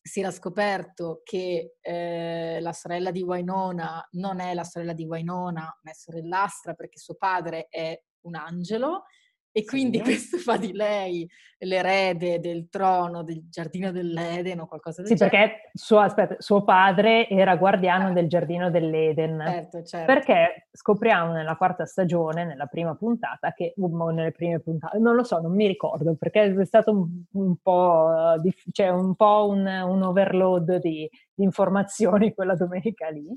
si 0.02 0.20
era 0.20 0.32
scoperto 0.32 1.20
che 1.22 1.76
eh, 1.80 2.58
la 2.60 2.72
sorella 2.72 3.12
di 3.12 3.22
Wainona 3.22 4.06
non 4.12 4.40
è 4.40 4.52
la 4.52 4.64
sorella 4.64 4.92
di 4.92 5.06
Wainona, 5.06 5.78
ma 5.80 5.90
è 5.90 5.94
sorellastra 5.94 6.74
perché 6.74 6.98
suo 6.98 7.14
padre 7.14 7.68
è 7.68 7.98
un 8.22 8.34
angelo 8.34 9.04
e 9.52 9.64
quindi 9.64 9.98
sì. 9.98 10.04
questo 10.04 10.38
fa 10.38 10.56
di 10.56 10.72
lei 10.72 11.28
l'erede 11.58 12.40
del 12.40 12.68
trono 12.70 13.22
del 13.22 13.48
giardino 13.50 13.92
dell'Eden 13.92 14.60
o 14.60 14.66
qualcosa 14.66 15.02
del 15.02 15.10
sì, 15.10 15.16
genere. 15.16 15.36
Sì, 15.36 15.46
perché 15.46 15.70
suo, 15.74 15.98
aspetta, 15.98 16.36
suo, 16.38 16.64
padre 16.64 17.28
era 17.28 17.54
guardiano 17.56 18.08
eh. 18.08 18.12
del 18.12 18.28
giardino 18.28 18.70
dell'Eden. 18.70 19.42
Certo, 19.46 19.82
certo. 19.82 20.06
Perché 20.06 20.68
scopriamo 20.72 21.32
nella 21.32 21.56
quarta 21.56 21.84
stagione, 21.84 22.44
nella 22.44 22.66
prima 22.66 22.94
puntata, 22.94 23.52
che, 23.52 23.74
o 23.78 24.10
nelle 24.10 24.32
prime 24.32 24.58
puntate, 24.60 24.98
non 24.98 25.14
lo 25.14 25.22
so, 25.22 25.38
non 25.38 25.54
mi 25.54 25.66
ricordo, 25.66 26.16
perché 26.18 26.54
è 26.54 26.64
stato 26.64 26.90
un, 26.90 27.22
un 27.32 27.56
po', 27.62 28.34
di, 28.40 28.52
cioè 28.72 28.88
un, 28.88 29.14
po 29.14 29.48
un, 29.48 29.66
un 29.66 30.02
overload 30.02 30.78
di, 30.78 31.08
di, 31.34 31.44
informazioni 31.44 32.32
quella 32.34 32.54
domenica 32.54 33.08
lì. 33.10 33.28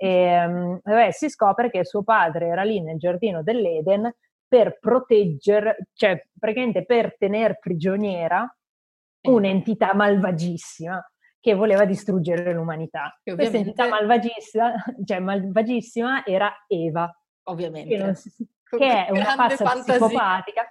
E, 0.00 0.46
um, 0.46 0.80
vabbè, 0.84 1.10
si 1.10 1.28
scopre 1.28 1.70
che 1.70 1.84
suo 1.84 2.04
padre 2.04 2.46
era 2.46 2.62
lì 2.62 2.80
nel 2.80 2.98
giardino 2.98 3.42
dell'Eden 3.42 4.08
per 4.48 4.78
proteggere, 4.80 5.88
cioè 5.92 6.20
praticamente 6.38 6.84
per 6.84 7.16
tenere 7.18 7.58
prigioniera 7.60 8.50
un'entità 9.28 9.94
malvagissima 9.94 11.00
che 11.40 11.54
voleva 11.54 11.84
distruggere 11.84 12.52
l'umanità. 12.52 13.18
Questa 13.22 13.56
entità 13.56 13.88
malvagissima, 13.88 14.72
cioè 15.04 15.18
malvagissima 15.20 16.24
era 16.24 16.64
Eva. 16.66 17.12
Ovviamente. 17.44 17.96
Che, 17.96 18.14
si, 18.14 18.30
che 18.64 19.06
è 19.06 19.10
una 19.10 19.34
pazza 19.36 19.64
fantasia. 19.64 19.94
psicopatica, 19.94 20.62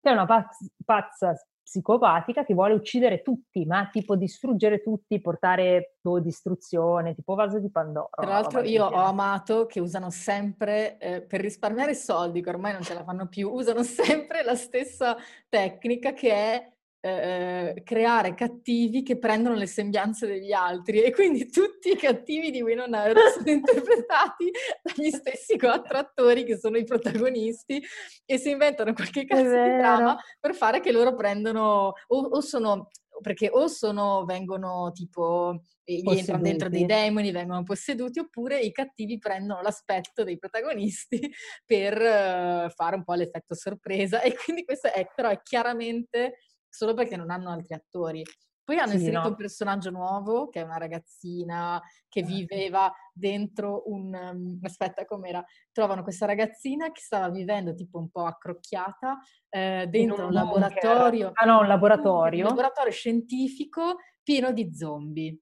che 0.00 0.10
è 0.10 0.12
una 0.12 0.26
pazza, 0.26 0.66
pazza 0.84 1.34
psicopatica 1.62 2.44
che 2.44 2.54
vuole 2.54 2.74
uccidere 2.74 3.22
tutti, 3.22 3.64
ma 3.64 3.88
tipo 3.90 4.16
distruggere 4.16 4.82
tutti, 4.82 5.20
portare 5.20 5.96
boh, 6.00 6.20
distruzione, 6.20 7.14
tipo 7.14 7.34
vaso 7.34 7.58
di 7.58 7.70
Pandora. 7.70 8.08
Tra 8.10 8.26
l'altro 8.26 8.62
io 8.62 8.84
ho 8.84 9.04
amato 9.04 9.66
che 9.66 9.80
usano 9.80 10.10
sempre, 10.10 10.98
eh, 10.98 11.22
per 11.22 11.40
risparmiare 11.40 11.94
soldi, 11.94 12.42
che 12.42 12.50
ormai 12.50 12.72
non 12.72 12.82
ce 12.82 12.94
la 12.94 13.04
fanno 13.04 13.26
più, 13.28 13.50
usano 13.50 13.82
sempre 13.84 14.42
la 14.42 14.54
stessa 14.54 15.16
tecnica 15.48 16.12
che 16.12 16.30
è 16.30 16.72
eh, 17.04 17.82
creare 17.84 18.34
cattivi 18.34 19.02
che 19.02 19.18
prendono 19.18 19.56
le 19.56 19.66
sembianze 19.66 20.26
degli 20.26 20.52
altri. 20.52 21.02
E 21.02 21.10
quindi 21.10 21.50
tutti 21.50 21.90
i 21.90 21.96
cattivi 21.96 22.50
di 22.52 22.62
Winona 22.62 23.04
sono 23.34 23.50
interpretati 23.50 24.50
dagli 24.82 25.10
stessi 25.10 25.58
quattro 25.58 25.98
attori 25.98 26.44
che 26.44 26.56
sono 26.56 26.76
i 26.76 26.84
protagonisti 26.84 27.82
e 28.24 28.38
si 28.38 28.50
inventano 28.50 28.92
qualche 28.92 29.24
cazzo 29.24 29.42
di 29.42 29.76
drama 29.76 30.16
per 30.38 30.54
fare 30.54 30.80
che 30.80 30.92
loro 30.92 31.14
prendono 31.14 31.92
o, 32.06 32.18
o 32.18 32.40
sono 32.40 32.88
perché 33.20 33.48
o 33.50 33.68
sono, 33.68 34.24
vengono 34.24 34.90
tipo, 34.92 35.62
gli 35.84 36.02
entrano 36.18 36.42
dentro 36.42 36.68
dei 36.68 36.84
demoni, 36.84 37.30
vengono 37.30 37.62
posseduti, 37.62 38.18
oppure 38.18 38.58
i 38.58 38.72
cattivi 38.72 39.18
prendono 39.18 39.60
l'aspetto 39.62 40.24
dei 40.24 40.36
protagonisti 40.38 41.30
per 41.64 41.94
uh, 41.96 42.70
fare 42.70 42.96
un 42.96 43.04
po' 43.04 43.14
l'effetto 43.14 43.54
sorpresa. 43.54 44.20
E 44.20 44.34
quindi 44.34 44.64
questo 44.64 44.92
è, 44.92 45.06
però 45.14 45.28
è 45.28 45.40
chiaramente 45.42 46.38
solo 46.72 46.94
perché 46.94 47.16
non 47.16 47.30
hanno 47.30 47.50
altri 47.50 47.74
attori. 47.74 48.22
Poi 48.64 48.78
hanno 48.78 48.90
sì, 48.90 48.96
inserito 48.96 49.22
no. 49.22 49.28
un 49.28 49.34
personaggio 49.34 49.90
nuovo, 49.90 50.48
che 50.48 50.60
è 50.60 50.62
una 50.62 50.78
ragazzina 50.78 51.82
che 52.08 52.20
ah, 52.20 52.24
viveva 52.24 52.92
dentro 53.12 53.82
un... 53.86 54.14
Um, 54.14 54.58
aspetta, 54.62 55.04
com'era? 55.04 55.44
Trovano 55.72 56.04
questa 56.04 56.26
ragazzina 56.26 56.92
che 56.92 57.00
stava 57.00 57.28
vivendo 57.28 57.74
tipo 57.74 57.98
un 57.98 58.08
po' 58.08 58.24
accrocchiata 58.24 59.18
eh, 59.48 59.86
dentro 59.88 60.26
un, 60.26 60.32
laboratorio. 60.32 61.32
Ah 61.34 61.44
no, 61.44 61.60
un 61.60 61.66
laboratorio. 61.66 62.44
Un 62.44 62.50
laboratorio 62.50 62.92
scientifico 62.92 63.96
pieno 64.22 64.52
di 64.52 64.72
zombie. 64.72 65.36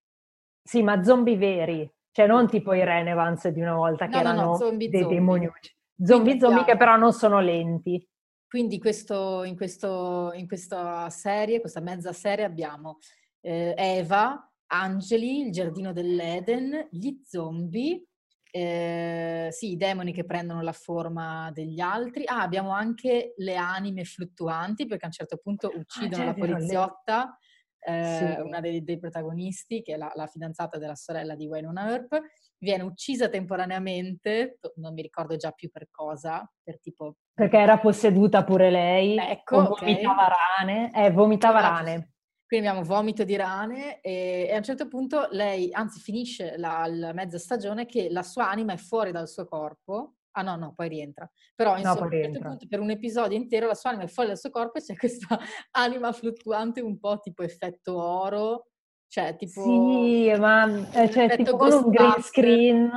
Sì, 0.62 0.82
ma 0.82 1.02
zombie 1.02 1.36
veri. 1.36 1.92
Cioè 2.12 2.26
non 2.26 2.48
tipo 2.48 2.72
i 2.72 2.82
Renevans 2.82 3.48
di 3.48 3.60
una 3.60 3.74
volta 3.74 4.06
no, 4.06 4.10
che 4.10 4.16
no, 4.16 4.22
erano 4.22 4.44
no, 4.44 4.56
zombie, 4.56 4.88
dei 4.88 5.00
zombie. 5.00 5.18
demoniucci. 5.18 5.76
Zombie, 6.02 6.40
zombie 6.40 6.64
che 6.64 6.76
però 6.76 6.96
non 6.96 7.12
sono 7.12 7.40
lenti. 7.40 8.02
Quindi 8.50 8.80
questo, 8.80 9.44
in, 9.44 9.54
questo, 9.54 10.32
in, 10.34 10.48
questa 10.48 11.08
serie, 11.08 11.60
questa 11.60 11.78
mezza 11.78 12.12
serie, 12.12 12.44
abbiamo 12.44 12.98
eh, 13.42 13.74
Eva, 13.76 14.44
Angeli, 14.66 15.42
il 15.42 15.52
giardino 15.52 15.92
dell'Eden, 15.92 16.88
gli 16.90 17.20
zombie, 17.24 18.06
eh, 18.50 19.50
sì, 19.52 19.70
i 19.70 19.76
demoni 19.76 20.12
che 20.12 20.24
prendono 20.24 20.62
la 20.62 20.72
forma 20.72 21.52
degli 21.52 21.78
altri. 21.78 22.24
Ah, 22.26 22.42
abbiamo 22.42 22.72
anche 22.72 23.34
le 23.36 23.54
anime 23.54 24.02
fluttuanti, 24.02 24.86
perché 24.86 25.04
a 25.04 25.06
un 25.06 25.12
certo 25.12 25.36
punto 25.36 25.68
ah, 25.68 25.78
uccidono 25.78 26.22
ah, 26.24 26.26
la 26.26 26.34
poliziotta, 26.34 27.38
eh, 27.78 28.34
sì. 28.34 28.40
una 28.40 28.58
dei, 28.58 28.82
dei, 28.82 28.98
protagonisti, 28.98 29.80
che 29.80 29.94
è 29.94 29.96
la, 29.96 30.10
la, 30.16 30.26
fidanzata 30.26 30.76
della 30.76 30.96
sorella 30.96 31.36
di 31.36 31.46
Wynonna 31.46 31.88
Earp, 31.88 32.20
viene 32.61 32.83
uccisa 32.83 33.29
temporaneamente, 33.29 34.59
non 34.77 34.92
mi 34.92 35.03
ricordo 35.03 35.37
già 35.37 35.51
più 35.51 35.70
per 35.70 35.88
cosa, 35.90 36.49
per 36.62 36.79
tipo... 36.81 37.16
Perché 37.33 37.57
era 37.57 37.79
posseduta 37.79 38.44
pure 38.44 38.70
lei, 38.70 39.16
ecco, 39.16 39.75
vomitava 39.79 40.27
okay. 40.27 40.37
rane, 40.59 40.90
eh, 40.94 41.11
vomitava 41.11 41.61
rane. 41.61 42.12
Quindi 42.46 42.66
abbiamo 42.66 42.85
vomito 42.85 43.23
di 43.25 43.37
rane 43.37 44.01
e, 44.01 44.49
e, 44.49 44.53
a 44.53 44.57
un 44.57 44.62
certo 44.64 44.88
punto 44.88 45.29
lei, 45.31 45.73
anzi 45.73 46.01
finisce 46.01 46.57
la, 46.59 46.85
la, 46.88 47.12
mezza 47.12 47.38
stagione 47.38 47.87
che 47.87 48.09
la 48.11 48.25
sua 48.25 48.51
anima 48.51 48.73
è 48.73 48.77
fuori 48.77 49.12
dal 49.12 49.29
suo 49.29 49.46
corpo. 49.46 50.16
Ah 50.33 50.42
no, 50.42 50.57
no, 50.57 50.73
poi 50.75 50.88
rientra. 50.88 51.31
Però 51.55 51.77
insomma, 51.77 51.94
no, 51.94 52.01
a 52.01 52.05
un 52.07 52.23
certo 52.23 52.38
punto 52.40 52.66
per 52.68 52.81
un 52.81 52.90
episodio 52.90 53.38
intero 53.38 53.68
la 53.68 53.75
sua 53.75 53.90
anima 53.90 54.05
è 54.05 54.09
fuori 54.09 54.31
dal 54.31 54.38
suo 54.38 54.51
corpo 54.51 54.79
e 54.79 54.83
c'è 54.83 54.96
questa 54.96 55.38
anima 55.79 56.12
fluttuante 56.12 56.81
un 56.81 56.99
po' 56.99 57.20
tipo 57.20 57.44
effetto 57.44 58.03
oro 58.03 58.69
cioè, 59.11 59.35
tipo... 59.35 59.61
Sì, 59.62 60.33
ma 60.38 60.88
eh, 60.92 61.11
cioè, 61.11 61.37
tipo 61.37 61.57
con 61.57 61.73
un 61.73 61.90
green 61.90 62.23
screen, 62.23 62.90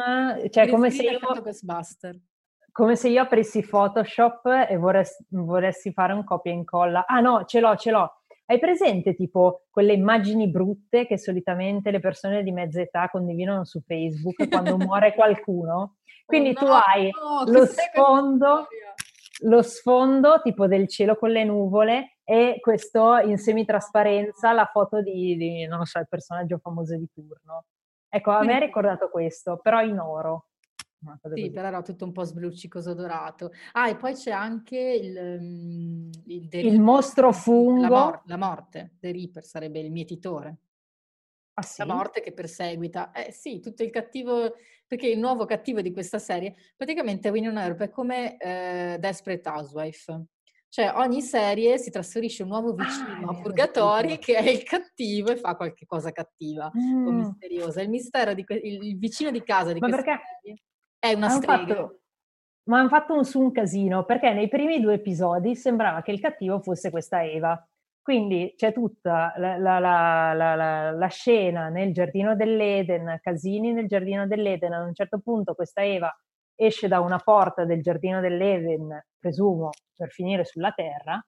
cioè 0.52 0.66
green 0.66 0.70
come 0.70 0.92
screen 0.92 1.18
se 1.20 1.26
io... 1.26 1.42
Ghostbuster. 1.42 2.20
Come 2.72 2.96
se 2.96 3.10
io 3.10 3.22
aprissi 3.24 3.66
Photoshop 3.66 4.46
e 4.70 4.78
vorresti, 4.78 5.26
volessi 5.30 5.92
fare 5.92 6.14
un 6.14 6.24
copia 6.24 6.52
e 6.52 6.56
incolla. 6.56 7.08
Ah 7.08 7.20
no, 7.20 7.46
ce 7.46 7.60
l'ho, 7.60 7.76
ce 7.78 7.90
l'ho. 7.90 8.12
Hai 8.46 8.60
presente 8.60 9.16
tipo 9.16 9.64
quelle 9.72 9.94
immagini 9.94 10.52
brutte 10.52 11.08
che 11.08 11.18
solitamente 11.18 11.90
le 11.90 12.00
persone 12.00 12.44
di 12.44 12.52
mezza 12.52 12.80
età 12.80 13.10
condividono 13.10 13.66
su 13.66 13.82
Facebook 13.82 14.48
quando 14.50 14.78
muore 14.78 15.16
qualcuno? 15.18 15.96
Quindi 16.28 16.50
oh, 16.50 16.54
tu 16.54 16.66
no, 16.66 16.74
hai 16.74 17.10
no, 17.10 17.52
lo 17.52 17.66
sfondo, 17.66 18.68
lo 19.46 19.62
sfondo 19.64 20.42
tipo 20.44 20.68
del 20.68 20.88
cielo 20.88 21.16
con 21.16 21.32
le 21.32 21.44
nuvole 21.44 22.13
e 22.24 22.58
questo 22.62 23.18
in 23.18 23.38
semitrasparenza 23.38 24.52
la 24.54 24.66
foto 24.66 25.02
di, 25.02 25.36
di 25.36 25.66
non 25.68 25.80
lo 25.80 25.86
so, 25.86 26.00
il 26.00 26.08
personaggio 26.08 26.58
famoso 26.58 26.96
di 26.98 27.08
turno. 27.14 27.66
Ecco, 28.08 28.32
a 28.32 28.44
me 28.44 28.56
ha 28.56 28.60
ricordato 28.60 29.10
questo, 29.10 29.58
però 29.58 29.82
in 29.82 30.00
oro. 30.00 30.48
Sì, 31.34 31.52
però 31.52 31.68
era 31.68 31.82
tutto 31.82 32.06
un 32.06 32.14
po' 32.14 32.24
sbluccicoso 32.24 32.94
dorato. 32.94 33.52
Ah, 33.74 33.90
e 33.90 33.98
poi 33.98 34.14
c'è 34.14 34.32
anche 34.32 34.78
il... 34.78 35.18
Um, 35.18 36.10
il, 36.28 36.48
il 36.52 36.80
mostro 36.80 37.34
fungo. 37.34 37.82
La, 37.82 37.90
mor- 37.90 38.22
la, 38.26 38.38
morte, 38.38 38.94
The 39.00 39.12
Reaper 39.12 39.44
sarebbe 39.44 39.80
il 39.80 39.92
mietitore. 39.92 40.58
Ah, 41.56 41.62
sì? 41.62 41.86
La 41.86 41.94
morte 41.94 42.22
che 42.22 42.32
perseguita. 42.32 43.12
Eh 43.12 43.34
sì, 43.34 43.60
tutto 43.60 43.84
il 43.84 43.90
cattivo... 43.90 44.54
Perché 44.88 45.08
il 45.08 45.20
nuovo 45.20 45.46
cattivo 45.46 45.82
di 45.82 45.92
questa 45.92 46.20
serie, 46.20 46.56
praticamente 46.78 47.30
Winona 47.30 47.64
Earp 47.64 47.82
è 47.82 47.90
come 47.90 48.38
eh, 48.38 48.98
Desperate 49.00 49.50
Housewife. 49.50 50.26
Cioè 50.74 50.92
ogni 50.96 51.22
serie 51.22 51.78
si 51.78 51.92
trasferisce 51.92 52.42
un 52.42 52.50
nuovo 52.50 52.70
ah, 52.72 52.84
vicino 52.84 53.30
ah, 53.30 53.38
a 53.38 53.40
Purgatori 53.40 54.18
che 54.18 54.38
è 54.38 54.50
il 54.50 54.64
cattivo 54.64 55.30
e 55.30 55.36
fa 55.36 55.56
qualche 55.56 55.86
cosa 55.86 56.12
cattiva 56.12 56.72
mm. 56.76 57.06
o 57.06 57.12
misteriosa. 57.12 57.84
Il 57.84 57.90
mistero 57.90 58.34
di 58.34 58.44
que- 58.44 58.56
il, 58.56 58.84
il, 58.84 58.98
vicino 58.98 59.30
di 59.30 59.44
casa 59.44 59.72
di 59.72 59.80
Ma 59.80 59.88
questa 59.88 60.04
perché 60.04 60.24
serie 60.42 60.64
è 60.98 61.14
una 61.14 61.30
strega. 61.30 61.76
Fatto, 61.76 62.00
ma 62.70 62.80
hanno 62.80 62.88
fatto 62.88 63.14
un 63.14 63.24
su 63.24 63.40
un 63.40 63.52
casino 63.52 64.04
perché 64.04 64.34
nei 64.34 64.48
primi 64.48 64.80
due 64.80 64.96
episodi 64.96 65.56
sembrava 65.56 66.02
che 66.02 66.12
il 66.12 66.20
cattivo 66.20 66.60
fosse 66.60 66.90
questa 66.90 67.24
Eva. 67.24 67.64
Quindi 68.02 68.56
c'è 68.58 68.74
tutta 68.74 69.32
la, 69.38 69.60
la, 69.60 69.78
la, 69.78 70.92
la, 70.92 71.08
scena 71.08 71.70
nel 71.70 71.94
giardino 71.94 72.36
dell'Eden, 72.36 73.20
casini 73.22 73.74
nel 73.74 73.86
giardino 73.86 74.26
dell'Eden. 74.26 74.74
A 74.74 74.82
un 74.82 74.96
certo 74.96 75.20
punto 75.20 75.54
questa 75.54 75.84
Eva 75.84 76.12
esce 76.56 76.88
da 76.88 77.00
una 77.00 77.20
porta 77.20 77.66
del 77.66 77.82
giardino 77.82 78.20
dell'Eden, 78.20 79.06
presumo, 79.20 79.70
per 79.96 80.10
finire 80.10 80.46
sulla 80.46 80.72
Terra, 80.72 81.24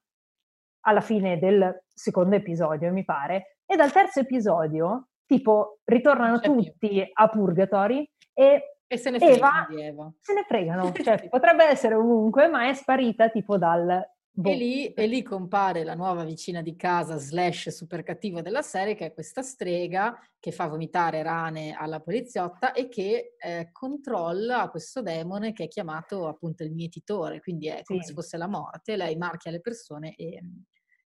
alla 0.82 1.02
fine 1.02 1.40
del 1.40 1.84
secondo 1.94 2.36
episodio, 2.36 2.92
mi 2.92 3.04
pare, 3.04 3.58
e 3.66 3.76
dal 3.76 3.92
terzo 3.92 4.20
episodio, 4.20 5.08
tipo, 5.26 5.80
ritornano 5.86 6.40
tutti 6.40 6.74
più. 6.78 7.04
a 7.14 7.28
Purgatory 7.28 8.08
e 8.34 8.76
e 8.88 8.98
se 8.98 9.10
ne 9.10 9.18
fregano 9.18 9.68
Eva, 9.72 9.84
Eva. 9.84 10.14
Se 10.20 10.34
ne 10.34 10.44
fregano, 10.44 10.92
cioè 11.04 11.28
potrebbe 11.28 11.66
essere 11.66 11.96
ovunque, 11.96 12.48
ma 12.48 12.68
è 12.68 12.74
sparita 12.74 13.30
tipo 13.30 13.58
dal 13.58 14.04
Boh. 14.38 14.50
E, 14.50 14.56
lì, 14.56 14.94
e, 14.94 15.08
lì, 15.08 15.24
compare 15.24 15.86
la 15.86 15.96
nuova 15.96 16.26
vicina 16.26 16.62
di 16.62 16.76
casa 16.76 17.16
slash 17.18 17.70
super 17.70 18.04
cattiva 18.04 18.42
della 18.42 18.62
serie 18.62 18.94
che 18.94 19.06
è 19.06 19.14
questa 19.14 19.42
strega 19.42 20.14
che 20.38 20.52
fa 20.52 20.68
vomitare 20.68 21.24
rane 21.24 21.72
alla 21.72 22.02
poliziotta 22.02 22.74
e 22.74 22.90
che 22.90 23.36
eh, 23.38 23.70
controlla 23.72 24.68
questo 24.70 25.02
demone 25.02 25.54
che 25.54 25.64
è 25.64 25.68
chiamato 25.70 26.28
appunto 26.28 26.64
il 26.64 26.74
mietitore, 26.74 27.40
quindi 27.40 27.68
è 27.68 27.82
come 27.84 28.02
sì. 28.02 28.08
se 28.08 28.14
fosse 28.14 28.36
la 28.36 28.50
morte, 28.50 28.98
lei 28.98 29.16
marchia 29.16 29.52
le 29.52 29.62
persone 29.62 30.16
e, 30.16 30.42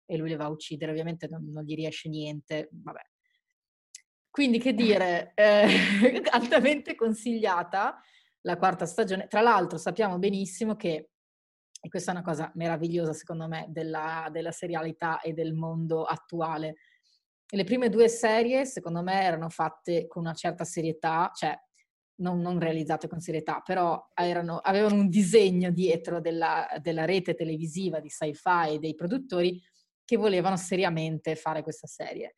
e 0.06 0.16
lui 0.16 0.30
le 0.30 0.36
va 0.36 0.46
a 0.46 0.50
uccidere, 0.50 0.90
ovviamente 0.90 1.28
non, 1.28 1.50
non 1.52 1.64
gli 1.64 1.74
riesce 1.74 2.08
niente, 2.08 2.70
vabbè. 2.72 3.02
quindi 4.30 4.58
che 4.58 4.72
dire, 4.72 5.32
eh, 5.34 5.66
altamente 6.32 6.94
consigliata 6.94 8.00
la 8.40 8.56
quarta 8.56 8.86
stagione. 8.86 9.26
Tra 9.26 9.42
l'altro 9.42 9.76
sappiamo 9.76 10.18
benissimo 10.18 10.76
che, 10.76 11.10
e 11.80 11.88
questa 11.88 12.10
è 12.10 12.14
una 12.14 12.24
cosa 12.24 12.50
meravigliosa 12.54 13.12
secondo 13.12 13.46
me 13.48 13.66
della, 13.68 14.28
della 14.30 14.50
serialità 14.50 15.20
e 15.20 15.32
del 15.32 15.54
mondo 15.54 16.04
attuale, 16.04 16.76
le 17.50 17.64
prime 17.64 17.88
due 17.88 18.08
serie 18.08 18.66
secondo 18.66 19.02
me 19.02 19.22
erano 19.22 19.48
fatte 19.48 20.06
con 20.06 20.22
una 20.22 20.34
certa 20.34 20.64
serietà, 20.64 21.30
cioè 21.34 21.58
non, 22.16 22.40
non 22.40 22.58
realizzate 22.58 23.08
con 23.08 23.20
serietà, 23.20 23.60
però 23.64 24.08
erano, 24.14 24.58
avevano 24.58 24.96
un 24.96 25.08
disegno 25.08 25.70
dietro 25.70 26.20
della, 26.20 26.66
della 26.82 27.04
rete 27.04 27.34
televisiva 27.34 28.00
di 28.00 28.08
sci-fi 28.08 28.74
e 28.74 28.78
dei 28.78 28.94
produttori 28.94 29.60
che 30.04 30.16
volevano 30.16 30.56
seriamente 30.56 31.36
fare 31.36 31.62
questa 31.62 31.86
serie. 31.86 32.34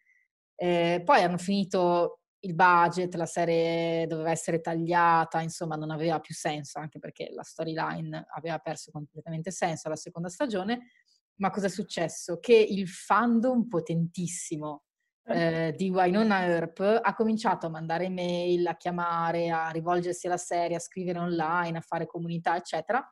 Eh, 0.55 1.03
poi 1.05 1.22
hanno 1.22 1.38
finito 1.38 2.19
il 2.41 2.55
budget, 2.55 3.14
la 3.14 3.26
serie 3.26 4.07
doveva 4.07 4.30
essere 4.30 4.61
tagliata, 4.61 5.41
insomma 5.41 5.76
non 5.76 5.91
aveva 5.91 6.20
più 6.20 6.34
senso, 6.34 6.78
anche 6.78 6.99
perché 6.99 7.30
la 7.32 7.43
storyline 7.43 8.26
aveva 8.34 8.59
perso 8.59 8.91
completamente 8.91 9.51
senso 9.51 9.88
alla 9.88 9.97
seconda 9.97 10.28
stagione. 10.28 10.88
Ma 11.36 11.51
cosa 11.51 11.66
è 11.66 11.70
successo? 11.70 12.38
Che 12.38 12.55
il 12.55 12.88
fandom 12.88 13.68
potentissimo 13.68 14.84
eh, 15.24 15.74
di 15.76 15.91
Wynonna 15.91 16.45
Earp 16.47 17.01
ha 17.03 17.14
cominciato 17.14 17.66
a 17.66 17.70
mandare 17.70 18.05
email, 18.07 18.66
a 18.66 18.76
chiamare, 18.76 19.51
a 19.51 19.70
rivolgersi 19.70 20.26
alla 20.26 20.36
serie, 20.36 20.76
a 20.76 20.80
scrivere 20.80 21.18
online, 21.18 21.78
a 21.78 21.82
fare 21.82 22.07
comunità, 22.07 22.57
eccetera, 22.57 23.11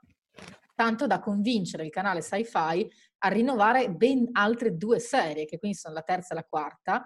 tanto 0.74 1.06
da 1.06 1.20
convincere 1.20 1.84
il 1.84 1.90
canale 1.90 2.22
Sci-Fi 2.22 2.90
a 3.18 3.28
rinnovare 3.28 3.90
ben 3.90 4.28
altre 4.32 4.76
due 4.76 5.00
serie, 5.00 5.44
che 5.44 5.58
quindi 5.58 5.76
sono 5.76 5.94
la 5.94 6.02
terza 6.02 6.34
e 6.34 6.36
la 6.36 6.44
quarta, 6.44 7.04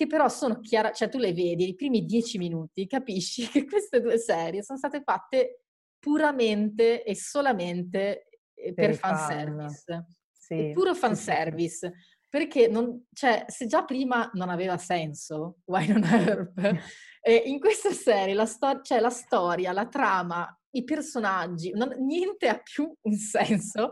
che 0.00 0.06
però 0.06 0.30
sono 0.30 0.60
chiare, 0.60 0.94
cioè 0.94 1.10
tu 1.10 1.18
le 1.18 1.34
vedi, 1.34 1.68
i 1.68 1.74
primi 1.74 2.06
dieci 2.06 2.38
minuti 2.38 2.86
capisci 2.86 3.46
che 3.52 3.66
queste 3.66 4.00
due 4.00 4.16
serie 4.16 4.62
sono 4.62 4.78
state 4.78 5.02
fatte 5.02 5.64
puramente 5.98 7.04
e 7.04 7.14
solamente 7.14 8.30
eh, 8.54 8.72
per, 8.72 8.86
per 8.86 8.94
fanservice. 8.94 9.82
Fan. 9.84 10.06
Sì, 10.32 10.70
puro 10.72 10.94
fanservice. 10.94 11.92
Sì. 11.92 12.18
Perché 12.30 12.68
non, 12.68 13.08
cioè, 13.12 13.44
se 13.48 13.66
già 13.66 13.84
prima 13.84 14.30
non 14.34 14.48
aveva 14.48 14.78
senso 14.78 15.58
Why 15.66 15.88
Non 15.88 16.04
Herb, 16.04 16.78
eh, 17.20 17.34
in 17.34 17.60
questa 17.60 17.90
serie 17.92 18.32
la, 18.32 18.46
sto- 18.46 18.80
cioè, 18.80 19.00
la 19.00 19.10
storia, 19.10 19.72
la 19.72 19.86
trama, 19.86 20.48
i 20.76 20.82
personaggi, 20.82 21.72
non, 21.72 21.94
niente 21.98 22.48
ha 22.48 22.58
più 22.58 22.90
un 23.02 23.14
senso. 23.16 23.90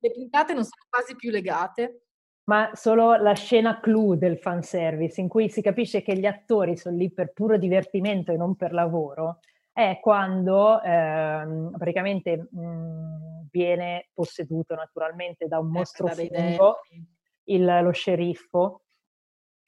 Le 0.00 0.10
puntate 0.10 0.52
non 0.52 0.64
sono 0.64 0.84
quasi 0.88 1.14
più 1.14 1.30
legate. 1.30 2.07
Ma 2.48 2.70
solo 2.72 3.16
la 3.16 3.34
scena 3.34 3.78
clou 3.78 4.14
del 4.14 4.38
fanservice, 4.38 5.20
in 5.20 5.28
cui 5.28 5.50
si 5.50 5.60
capisce 5.60 6.00
che 6.00 6.16
gli 6.16 6.24
attori 6.24 6.78
sono 6.78 6.96
lì 6.96 7.12
per 7.12 7.32
puro 7.32 7.58
divertimento 7.58 8.32
e 8.32 8.36
non 8.36 8.56
per 8.56 8.72
lavoro, 8.72 9.40
è 9.70 9.98
quando 10.00 10.80
eh, 10.82 11.70
praticamente 11.76 12.48
mh, 12.50 13.48
viene 13.50 14.08
posseduto 14.14 14.74
naturalmente 14.74 15.46
da 15.46 15.58
un 15.58 15.66
ecco, 15.66 15.78
mostro 15.78 16.08
fungo 16.08 16.80
il, 17.44 17.80
lo 17.82 17.92
sceriffo 17.92 18.82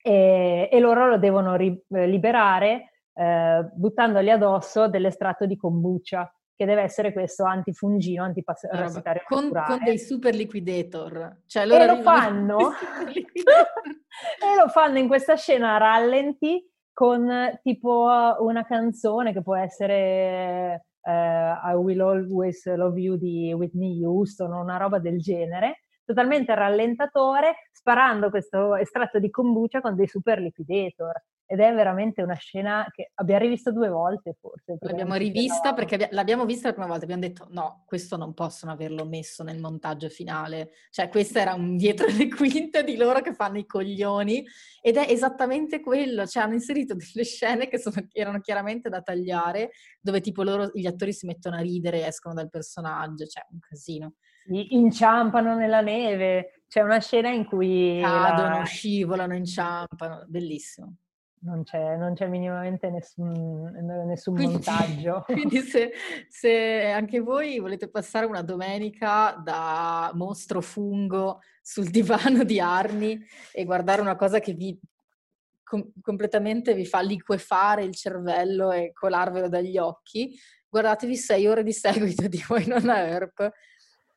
e, 0.01 0.67
e, 0.71 0.79
loro 0.79 1.07
lo 1.07 1.19
devono 1.19 1.55
ri, 1.55 1.79
liberare 1.87 3.03
eh, 3.13 3.69
buttandogli 3.73 4.29
addosso 4.29 4.87
dell'estratto 4.87 5.45
di 5.45 5.55
kombucha 5.55 6.33
che 6.61 6.67
deve 6.67 6.83
essere 6.83 7.11
questo 7.11 7.43
antifungino, 7.43 8.23
antiparassitario 8.23 9.23
con, 9.27 9.49
con, 9.49 9.79
dei 9.83 9.97
super 9.97 10.35
liquidator. 10.35 11.37
Cioè, 11.47 11.65
loro 11.65 11.83
e 11.83 11.87
lo 11.87 12.01
fanno 12.03 12.69
e 13.09 14.55
lo 14.55 14.67
fanno 14.67 14.99
in 14.99 15.07
questa 15.07 15.35
scena 15.35 15.73
a 15.73 15.77
rallenti 15.79 16.63
con 16.93 17.59
tipo 17.63 18.35
una 18.41 18.63
canzone 18.63 19.33
che 19.33 19.41
può 19.41 19.55
essere 19.55 20.85
uh, 21.01 21.09
I 21.09 21.73
Will 21.73 22.01
Always 22.01 22.71
Love 22.75 22.99
You 22.99 23.17
di 23.17 23.51
Whitney 23.53 24.03
Houston 24.03 24.53
o 24.53 24.61
una 24.61 24.77
roba 24.77 24.99
del 24.99 25.17
genere 25.17 25.85
totalmente 26.05 26.53
rallentatore, 26.53 27.69
sparando 27.71 28.29
questo 28.29 28.75
estratto 28.75 29.17
di 29.17 29.31
kombucha 29.31 29.81
con 29.81 29.95
dei 29.95 30.07
super 30.07 30.39
liquidator. 30.39 31.23
Ed 31.51 31.59
è 31.59 31.73
veramente 31.73 32.21
una 32.21 32.35
scena 32.35 32.87
che 32.89 33.11
abbiamo 33.15 33.41
rivisto 33.41 33.73
due 33.73 33.89
volte 33.89 34.37
forse. 34.39 34.77
L'abbiamo 34.79 35.15
rivista 35.15 35.73
perché 35.73 36.07
l'abbiamo 36.11 36.45
vista 36.45 36.69
la 36.69 36.73
prima 36.73 36.87
volta, 36.87 37.03
abbiamo 37.03 37.23
detto 37.23 37.47
no, 37.49 37.83
questo 37.85 38.15
non 38.15 38.33
possono 38.33 38.71
averlo 38.71 39.03
messo 39.03 39.43
nel 39.43 39.59
montaggio 39.59 40.07
finale. 40.07 40.71
Cioè 40.91 41.09
questo 41.09 41.39
era 41.39 41.53
un 41.53 41.75
dietro 41.75 42.07
le 42.07 42.29
quinte 42.29 42.85
di 42.85 42.95
loro 42.95 43.19
che 43.19 43.33
fanno 43.33 43.57
i 43.57 43.65
coglioni 43.65 44.45
ed 44.81 44.95
è 44.95 45.07
esattamente 45.09 45.81
quello, 45.81 46.25
cioè 46.25 46.43
hanno 46.43 46.53
inserito 46.53 46.95
delle 46.95 47.25
scene 47.25 47.67
che 47.67 47.79
sono, 47.79 47.95
erano 48.13 48.39
chiaramente 48.39 48.87
da 48.87 49.01
tagliare, 49.01 49.71
dove 49.99 50.21
tipo 50.21 50.43
loro, 50.43 50.71
gli 50.73 50.87
attori 50.87 51.11
si 51.11 51.25
mettono 51.25 51.57
a 51.57 51.61
ridere 51.61 52.07
escono 52.07 52.33
dal 52.33 52.49
personaggio, 52.49 53.25
cioè 53.25 53.45
un 53.51 53.59
casino 53.59 54.13
inciampano 54.45 55.55
nella 55.55 55.81
neve. 55.81 56.63
C'è 56.67 56.81
una 56.81 56.99
scena 56.99 57.29
in 57.29 57.45
cui 57.45 57.99
cadono, 58.01 58.59
la... 58.59 58.63
scivolano, 58.63 59.35
inciampano, 59.35 60.23
bellissimo. 60.27 60.95
Non 61.43 61.63
c'è, 61.63 61.95
non 61.95 62.13
c'è 62.13 62.27
minimamente 62.27 62.89
nessun, 62.91 63.63
nessun 64.07 64.35
quindi, 64.35 64.53
montaggio. 64.53 65.23
Quindi 65.31 65.61
se, 65.61 65.91
se, 66.29 66.91
anche 66.91 67.19
voi 67.19 67.59
volete 67.59 67.89
passare 67.89 68.27
una 68.27 68.43
domenica 68.43 69.41
da 69.43 70.11
mostro 70.13 70.61
fungo 70.61 71.39
sul 71.61 71.89
divano 71.89 72.43
di 72.43 72.59
Arni 72.59 73.19
e 73.51 73.65
guardare 73.65 74.01
una 74.01 74.15
cosa 74.15 74.39
che 74.39 74.53
vi 74.53 74.79
com- 75.63 75.91
completamente 76.01 76.75
vi 76.75 76.85
fa 76.85 77.01
liquefare 77.01 77.83
il 77.83 77.95
cervello 77.95 78.71
e 78.71 78.91
colarvelo 78.93 79.49
dagli 79.49 79.79
occhi, 79.79 80.37
guardatevi 80.69 81.15
sei 81.15 81.47
ore 81.47 81.63
di 81.63 81.73
seguito 81.73 82.27
di 82.27 82.43
Wynonna 82.47 83.07
Earp 83.07 83.51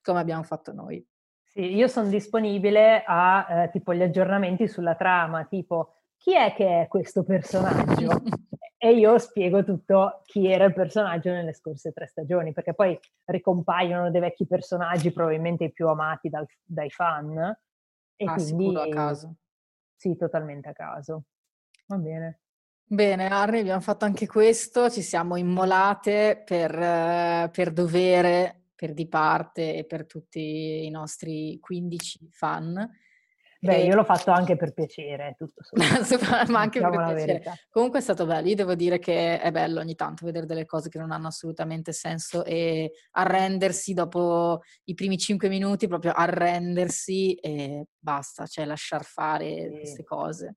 come 0.03 0.20
abbiamo 0.20 0.43
fatto 0.43 0.72
noi. 0.72 1.05
Sì, 1.43 1.75
io 1.75 1.87
sono 1.87 2.09
disponibile 2.09 3.05
a 3.07 3.47
eh, 3.49 3.70
tipo 3.70 3.95
gli 3.95 4.03
aggiornamenti 4.03 4.66
sulla 4.66 4.97
trama, 4.97 5.45
tipo 5.45 5.95
chi 6.25 6.35
è 6.35 6.55
che 6.55 6.81
è 6.81 6.89
questo 6.89 7.22
personaggio? 7.22 8.09
e 8.79 8.95
io 8.95 9.18
spiego 9.18 9.62
tutto 9.62 10.22
chi 10.25 10.51
era 10.51 10.64
il 10.64 10.72
personaggio 10.72 11.31
nelle 11.31 11.53
scorse 11.53 11.93
tre 11.93 12.07
stagioni, 12.07 12.55
perché 12.55 12.72
poi 12.72 12.99
ricompaiono 13.25 14.11
dei 14.11 14.22
vecchi 14.22 14.47
personaggi, 14.47 15.12
probabilmente 15.12 15.64
i 15.64 15.72
più 15.72 15.87
amati 15.87 16.31
dal, 16.31 16.47
dai 16.62 16.89
fan. 16.89 17.55
E 18.16 18.25
ah, 18.25 18.33
quindi, 18.33 18.75
a 18.75 18.89
caso. 18.89 19.35
Sì, 19.97 20.16
totalmente 20.16 20.70
a 20.70 20.72
caso. 20.72 21.25
Va 21.89 21.99
bene. 21.99 22.41
Bene, 22.87 23.29
Arne, 23.29 23.59
abbiamo 23.59 23.83
fatto 23.83 24.07
anche 24.07 24.27
questo, 24.27 24.89
ci 24.89 25.03
siamo 25.03 25.37
immolate 25.37 26.43
per, 26.43 26.70
uh, 26.75 27.51
per 27.51 27.70
dovere 27.70 28.68
per 28.75 28.95
Di 28.95 29.09
Parte 29.09 29.77
e 29.77 29.85
per 29.85 30.07
tutti 30.07 30.87
i 30.87 30.91
nostri 30.91 31.59
15 31.61 32.29
fan. 32.31 32.91
Beh, 33.65 33.77
e... 33.77 33.85
io 33.87 33.95
l'ho 33.95 34.05
fatto 34.05 34.31
anche 34.31 34.57
per 34.57 34.73
piacere, 34.73 35.35
tutto 35.39 35.62
Ma 36.53 36.61
anche 36.61 36.81
per 36.81 36.91
piacere. 36.91 37.25
Verità. 37.25 37.55
Comunque 37.71 38.01
è 38.01 38.03
stato 38.03 38.27
bello, 38.27 38.49
io 38.49 38.55
devo 38.55 38.75
dire 38.75 38.99
che 38.99 39.41
è 39.41 39.51
bello 39.51 39.81
ogni 39.81 39.95
tanto 39.95 40.27
vedere 40.27 40.45
delle 40.45 40.67
cose 40.67 40.91
che 40.91 40.99
non 40.99 41.11
hanno 41.11 41.29
assolutamente 41.29 41.93
senso 41.93 42.45
e 42.45 42.93
arrendersi 43.12 43.95
dopo 43.95 44.61
i 44.85 44.95
primi 44.95 45.17
5 45.17 45.49
minuti, 45.49 45.89
proprio 45.89 46.12
arrendersi 46.12 47.35
e 47.35 47.87
basta, 47.99 48.45
cioè 48.47 48.67
lasciar 48.67 49.03
fare 49.05 49.69
sì. 49.69 49.71
queste 49.71 50.05
cose. 50.05 50.57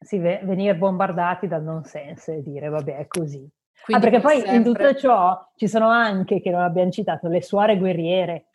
Sì, 0.00 0.18
venire 0.18 0.76
bombardati 0.76 1.48
dal 1.48 1.62
non 1.62 1.84
senso 1.84 2.32
e 2.32 2.42
dire 2.42 2.68
vabbè 2.68 2.98
è 2.98 3.06
così. 3.06 3.48
Ah, 3.90 4.00
perché 4.00 4.20
poi 4.20 4.40
sempre... 4.40 4.56
in 4.56 4.62
tutto 4.64 4.94
ciò 4.94 5.50
ci 5.56 5.68
sono 5.68 5.88
anche, 5.88 6.40
che 6.40 6.50
non 6.50 6.62
abbiamo 6.62 6.90
citato, 6.90 7.28
le 7.28 7.42
suore 7.42 7.78
guerriere. 7.78 8.46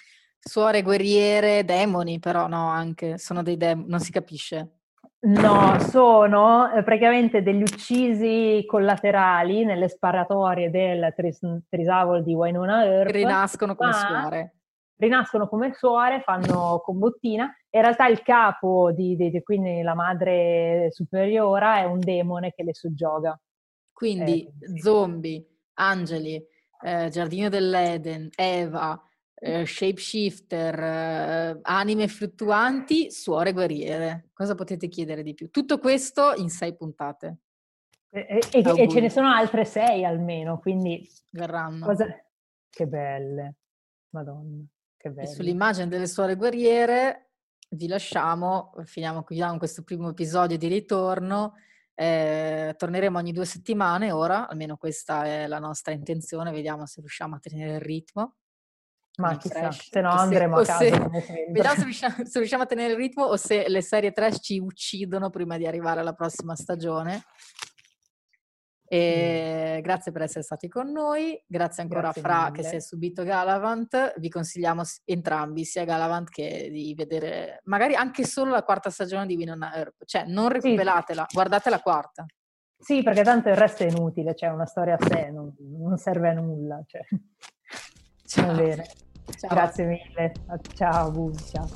Suore 0.45 0.81
guerriere, 0.81 1.63
demoni 1.63 2.19
però 2.19 2.47
no, 2.47 2.67
anche, 2.67 3.17
sono 3.17 3.41
dei 3.43 3.55
demoni, 3.55 3.89
non 3.89 3.99
si 3.99 4.11
capisce. 4.11 4.79
No, 5.25 5.79
sono 5.79 6.69
eh, 6.73 6.83
praticamente 6.83 7.41
degli 7.41 7.61
uccisi 7.61 8.61
collaterali 8.67 9.63
nelle 9.63 9.87
sparatorie 9.87 10.69
del 10.69 11.13
tris- 11.15 11.61
Trisavol 11.69 12.23
di 12.23 12.33
Wynonna 12.33 12.83
Earp. 12.83 13.09
Rinascono 13.09 13.73
come 13.75 13.93
suore. 13.93 14.55
Rinascono 14.97 15.47
come 15.47 15.73
suore, 15.73 16.21
fanno 16.25 16.81
combottina. 16.83 17.45
In 17.69 17.81
realtà 17.81 18.07
il 18.07 18.21
capo, 18.21 18.91
di, 18.91 19.15
di, 19.15 19.31
di, 19.31 19.41
quindi 19.41 19.81
la 19.81 19.95
madre 19.95 20.89
superiora, 20.91 21.77
è 21.77 21.85
un 21.85 21.99
demone 21.99 22.51
che 22.51 22.63
le 22.63 22.73
soggioga. 22.73 23.39
Quindi 23.93 24.45
eh, 24.45 24.81
zombie, 24.81 25.41
angeli, 25.75 26.45
eh, 26.81 27.07
giardino 27.09 27.47
dell'Eden, 27.47 28.27
Eva, 28.35 29.01
eh, 29.43 29.65
shapeshifter, 29.65 30.79
eh, 30.79 31.59
anime 31.63 32.07
fluttuanti, 32.07 33.11
suore 33.11 33.51
guerriere. 33.51 34.29
Cosa 34.33 34.55
potete 34.55 34.87
chiedere 34.87 35.21
di 35.21 35.33
più? 35.33 35.49
Tutto 35.49 35.79
questo 35.79 36.33
in 36.35 36.49
sei 36.49 36.75
puntate. 36.75 37.37
E, 38.09 38.39
e, 38.51 38.63
e 38.63 38.89
ce 38.89 38.99
ne 39.01 39.09
sono 39.09 39.27
altre 39.27 39.65
sei 39.65 40.05
almeno, 40.05 40.59
quindi... 40.59 41.05
Verranno. 41.31 41.85
Cosa... 41.85 42.05
Che 42.69 42.87
belle, 42.87 43.55
madonna, 44.11 44.63
che 44.97 45.11
belle. 45.11 45.27
E 45.27 45.31
sull'immagine 45.31 45.87
delle 45.87 46.07
suore 46.07 46.35
guerriere 46.35 47.31
vi 47.69 47.87
lasciamo, 47.87 48.73
finiamo 48.85 49.23
qui 49.23 49.39
con 49.39 49.57
questo 49.57 49.83
primo 49.83 50.09
episodio 50.09 50.57
di 50.57 50.67
ritorno 50.67 51.55
Eh, 51.95 52.73
torneremo 52.75 53.19
ogni 53.19 53.33
due 53.33 53.45
settimane 53.45 54.11
ora, 54.11 54.47
almeno 54.49 54.77
questa 54.77 55.25
è 55.25 55.45
la 55.45 55.59
nostra 55.59 55.93
intenzione, 55.93 56.51
vediamo 56.51 56.87
se 56.87 57.01
riusciamo 57.01 57.35
a 57.35 57.39
tenere 57.39 57.75
il 57.75 57.81
ritmo. 57.81 58.37
Ma 59.18 59.38
chissà, 59.38 59.72
se 59.72 60.01
no 60.01 60.09
andremo 60.09 60.57
a 60.57 60.64
casa. 60.64 60.80
Se, 60.80 60.89
vediamo 61.51 61.76
se 61.76 61.84
riusciamo, 61.84 62.16
se 62.26 62.39
riusciamo, 62.39 62.64
a 62.64 62.66
tenere 62.66 62.93
il 62.93 62.97
ritmo 62.97 63.26
o 63.26 63.38
se 63.38 63.68
le 63.70 63.82
serie 63.82 64.11
trash 64.11 64.39
ci 64.41 64.57
uccidono 64.57 65.30
prima 65.30 65.57
di 65.57 65.68
arrivare 65.68 65.99
alla 65.99 66.14
prossima 66.14 66.55
stagione. 66.55 67.24
E 68.86 69.78
mm. 69.78 69.82
Grazie 69.82 70.11
per 70.11 70.24
essere 70.24 70.43
stati 70.43 70.68
con 70.68 70.91
noi, 70.91 71.41
grazie 71.47 71.84
ancora 71.84 72.11
grazie 72.11 72.22
a 72.22 72.24
Fra 72.24 72.49
mille. 72.49 72.61
che 72.61 72.64
si 72.68 72.76
è 72.76 72.80
subito 72.80 73.24
Galavant, 73.24 74.14
vi 74.20 74.30
consigliamo 74.30 74.84
entrambi, 75.05 75.64
sia 75.64 75.84
Galavant 75.84 76.30
che 76.30 76.70
di 76.72 76.93
vedere 76.95 77.61
magari 77.64 77.95
anche 77.95 78.24
solo 78.24 78.51
la 78.51 78.64
quarta 78.64 78.89
stagione 78.89 79.26
di 79.26 79.36
Winona 79.36 79.76
Earp, 79.76 80.05
cioè 80.05 80.26
non 80.26 80.49
recuperatela, 80.49 81.26
sì. 81.28 81.36
guardate 81.36 81.70
la 81.70 81.80
quarta. 81.80 82.26
Sì, 82.78 83.01
perché 83.01 83.24
tanto 83.24 83.49
il 83.49 83.55
resto 83.55 83.84
è 83.84 83.88
inutile, 83.88 84.36
cioè 84.36 84.49
una 84.49 84.66
storia 84.66 84.97
a 84.99 85.05
sé, 85.05 85.32
non, 85.32 85.55
non 85.57 85.97
serve 85.97 86.30
a 86.30 86.34
nulla. 86.34 86.84
Cioè. 86.86 87.01
Ciao. 88.26 89.01
Ciao. 89.32 89.49
Grazie 89.49 89.86
mille. 89.86 90.32
Ciao, 90.76 91.11
Bu. 91.11 91.32
Ciao. 91.36 91.67